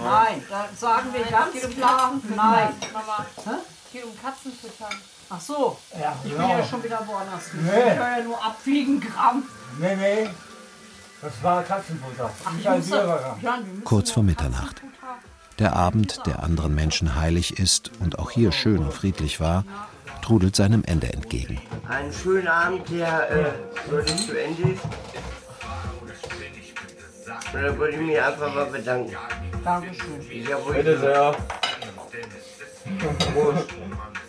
Nein, 0.03 0.43
da 0.49 0.69
sagen 0.77 1.13
wir 1.13 1.25
ganz 1.25 1.55
klar, 1.75 2.13
nein. 2.35 2.75
Mama, 2.93 3.27
geht 3.93 4.05
um 4.05 4.13
Katzen 4.23 4.53
füttern. 4.53 4.95
Ach 5.31 5.41
so, 5.41 5.77
Ja, 6.01 6.17
ich 6.25 6.31
genau. 6.33 6.47
bin 6.49 6.59
ja 6.59 6.65
schon 6.65 6.83
wieder 6.85 7.07
woanders. 7.07 7.45
Nee. 7.53 7.69
Ich 7.69 7.99
höre 7.99 8.19
ja 8.19 8.23
nur 8.23 8.43
abwiegen 8.43 9.01
Gramm. 9.01 9.43
Nee, 9.79 9.97
nee. 9.97 10.31
Das 11.21 11.43
war 11.43 11.63
Katzenfutter. 11.65 12.31
Kurz 13.85 14.11
vor 14.11 14.23
Mitternacht. 14.23 14.83
Der 15.59 15.75
Abend, 15.75 16.21
der 16.27 16.43
anderen 16.45 16.75
Menschen 16.75 17.17
heilig 17.17 17.59
ist 17.59 17.91
und 18.01 18.19
auch 18.21 18.31
hier 18.31 18.53
schön 18.53 18.79
und 18.79 18.93
friedlich 18.93 19.41
war, 19.41 19.65
trudelt 20.23 20.55
seinem 20.55 20.85
Ende 20.85 21.13
entgegen. 21.13 21.61
Einen 21.89 22.13
schönen 22.13 22.47
Abend, 22.47 22.89
der 22.91 23.31
äh, 23.31 23.45
noch 23.91 24.03
nicht 24.03 24.19
zu 24.19 24.41
Ende 24.41 24.63
ist. 24.73 24.85
Und 27.53 27.63
da 27.63 27.79
wollte 27.79 27.97
ich 27.97 28.07
mich 28.07 28.21
einfach 28.21 28.55
mal 28.55 28.67
bedanken. 28.67 29.17
Dankeschön. 29.65 30.21
Ich 30.31 30.47
Bitte 30.47 30.99
sehr. 31.01 31.35
Prost. 33.35 33.69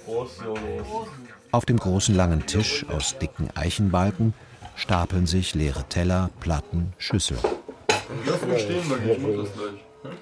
Prost, 0.05 0.41
Jolos. 0.41 1.07
Auf 1.51 1.65
dem 1.65 1.77
großen 1.77 2.15
langen 2.15 2.45
Tisch 2.45 2.85
aus 2.89 3.17
dicken 3.19 3.49
Eichenbalken 3.55 4.33
stapeln 4.79 5.27
sich 5.27 5.55
leere 5.55 5.83
Teller, 5.89 6.29
Platten, 6.39 6.93
Schüsseln. 6.97 7.39
Lass 8.25 8.41
mich 8.43 8.61
stehen, 8.61 8.87
Maggie, 8.87 9.11
ich 9.11 9.19
mach 9.19 9.43
das 9.43 9.53
gleich. 9.53 10.13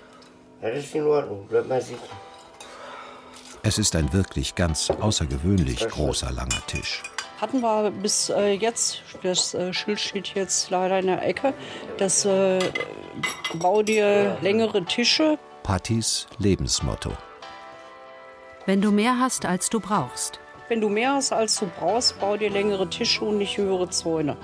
Ja, 0.61 0.69
das 0.71 0.83
ist 0.83 0.95
in 0.95 1.05
Ordnung. 1.05 1.45
Bleib 1.47 1.67
mal 1.67 1.81
sicher. 1.81 1.99
Es 3.61 3.77
ist 3.77 3.95
ein 3.95 4.11
wirklich 4.13 4.55
ganz 4.55 4.89
außergewöhnlich 4.89 5.87
großer 5.87 6.31
langer 6.31 6.65
Tisch. 6.67 7.03
Hatten 7.39 7.61
wir 7.61 7.91
bis 7.91 8.29
äh, 8.29 8.53
jetzt, 8.53 9.03
das 9.21 9.53
äh, 9.53 9.71
Schild 9.73 9.99
steht 9.99 10.33
jetzt 10.33 10.71
leider 10.71 10.99
in 10.99 11.05
der 11.05 11.23
Ecke, 11.23 11.53
das 11.97 12.25
äh, 12.25 12.59
bau 13.53 13.83
dir 13.83 14.37
längere 14.41 14.83
Tische. 14.85 15.37
Pattis 15.61 16.25
Lebensmotto. 16.39 17.11
Wenn 18.65 18.81
du 18.81 18.91
mehr 18.91 19.19
hast, 19.19 19.45
als 19.45 19.69
du 19.69 19.79
brauchst. 19.79 20.39
Wenn 20.69 20.81
du 20.81 20.89
mehr 20.89 21.13
hast, 21.13 21.31
als 21.31 21.55
du 21.55 21.67
brauchst, 21.79 22.19
bau 22.19 22.35
dir 22.35 22.49
längere 22.49 22.89
Tische 22.89 23.23
und 23.23 23.37
nicht 23.37 23.57
höhere 23.57 23.89
Zäune. 23.89 24.35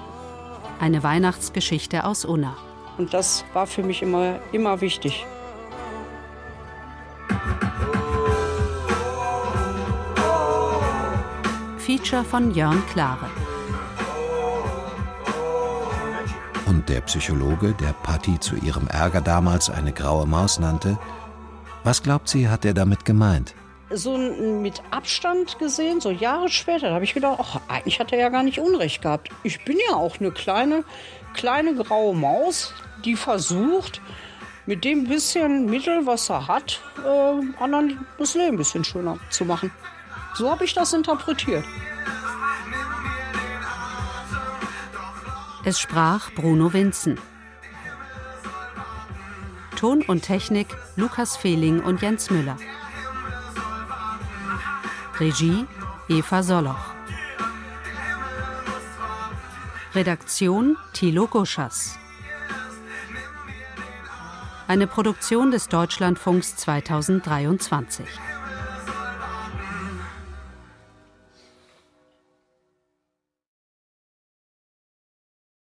Eine 0.80 1.03
Weihnachtsgeschichte 1.03 2.05
aus 2.05 2.24
Unna. 2.24 2.55
Und 2.97 3.13
das 3.13 3.43
war 3.51 3.67
für 3.67 3.84
mich 3.84 4.01
immer, 4.01 4.39
immer 4.53 4.80
wichtig. 4.80 5.26
Feature 11.78 12.24
von 12.24 12.51
Jörn 12.51 12.82
Klare. 12.93 13.30
Und 16.65 16.88
der 16.88 17.01
Psychologe, 17.01 17.74
der 17.74 17.91
Patti 17.91 18.39
zu 18.39 18.55
ihrem 18.55 18.88
Ärger 18.88 19.19
damals 19.19 19.69
eine 19.69 19.91
graue 19.91 20.26
Maus 20.26 20.57
nannte, 20.57 20.97
was 21.84 22.01
glaubt 22.01 22.30
sie, 22.30 22.47
hat 22.47 22.63
er 22.63 22.74
damit 22.74 23.03
gemeint? 23.03 23.53
So 23.96 24.18
mit 24.18 24.82
Abstand 24.89 25.60
gesehen, 25.60 26.02
so 26.02 26.10
Jahre 26.10 26.50
später, 26.50 26.88
da 26.88 26.96
habe 26.96 27.04
ich 27.04 27.14
gedacht, 27.14 27.39
ach, 27.39 27.62
eigentlich 27.68 28.00
hat 28.00 28.12
er 28.12 28.20
ja 28.20 28.30
gar 28.30 28.41
nicht 28.41 28.60
Unrecht 28.60 29.04
gehabt. 29.04 29.30
Ich 29.44 29.64
bin 29.66 29.78
ja 29.89 29.96
auch 29.96 30.20
eine 30.20 30.32
kleine, 30.32 30.84
kleine 31.36 31.76
graue 31.76 32.16
Maus, 32.16 32.74
die 33.06 33.16
versucht, 33.16 34.02
mit 34.66 34.84
dem 34.84 35.08
bisschen 35.08 35.66
Mittel, 35.66 36.06
was 36.06 36.30
er 36.30 36.48
hat, 36.48 36.82
äh, 37.06 37.64
anderen 37.64 38.06
das 38.18 38.34
Leben 38.34 38.56
ein 38.56 38.58
bisschen 38.58 38.84
schöner 38.84 39.20
zu 39.30 39.46
machen. 39.46 39.72
So 40.36 40.50
habe 40.50 40.66
ich 40.66 40.74
das 40.74 40.94
interpretiert. 40.94 41.66
Es 45.66 45.80
sprach 45.80 46.32
Bruno 46.32 46.74
Winzen. 46.74 47.20
Ton 49.76 50.02
und 50.02 50.22
Technik 50.22 50.68
Lukas 50.96 51.38
Fehling 51.38 51.82
und 51.82 52.02
Jens 52.02 52.30
Müller. 52.30 52.58
Regie 55.20 55.68
Eva 56.09 56.41
Soloch. 56.41 56.95
Redaktion 59.93 60.76
Thilo 60.93 61.28
Guschas. 61.28 61.99
Eine 64.68 64.88
Produktion 64.88 65.51
des 65.51 65.68
Deutschlandfunks 65.68 66.55
2023. 66.55 68.07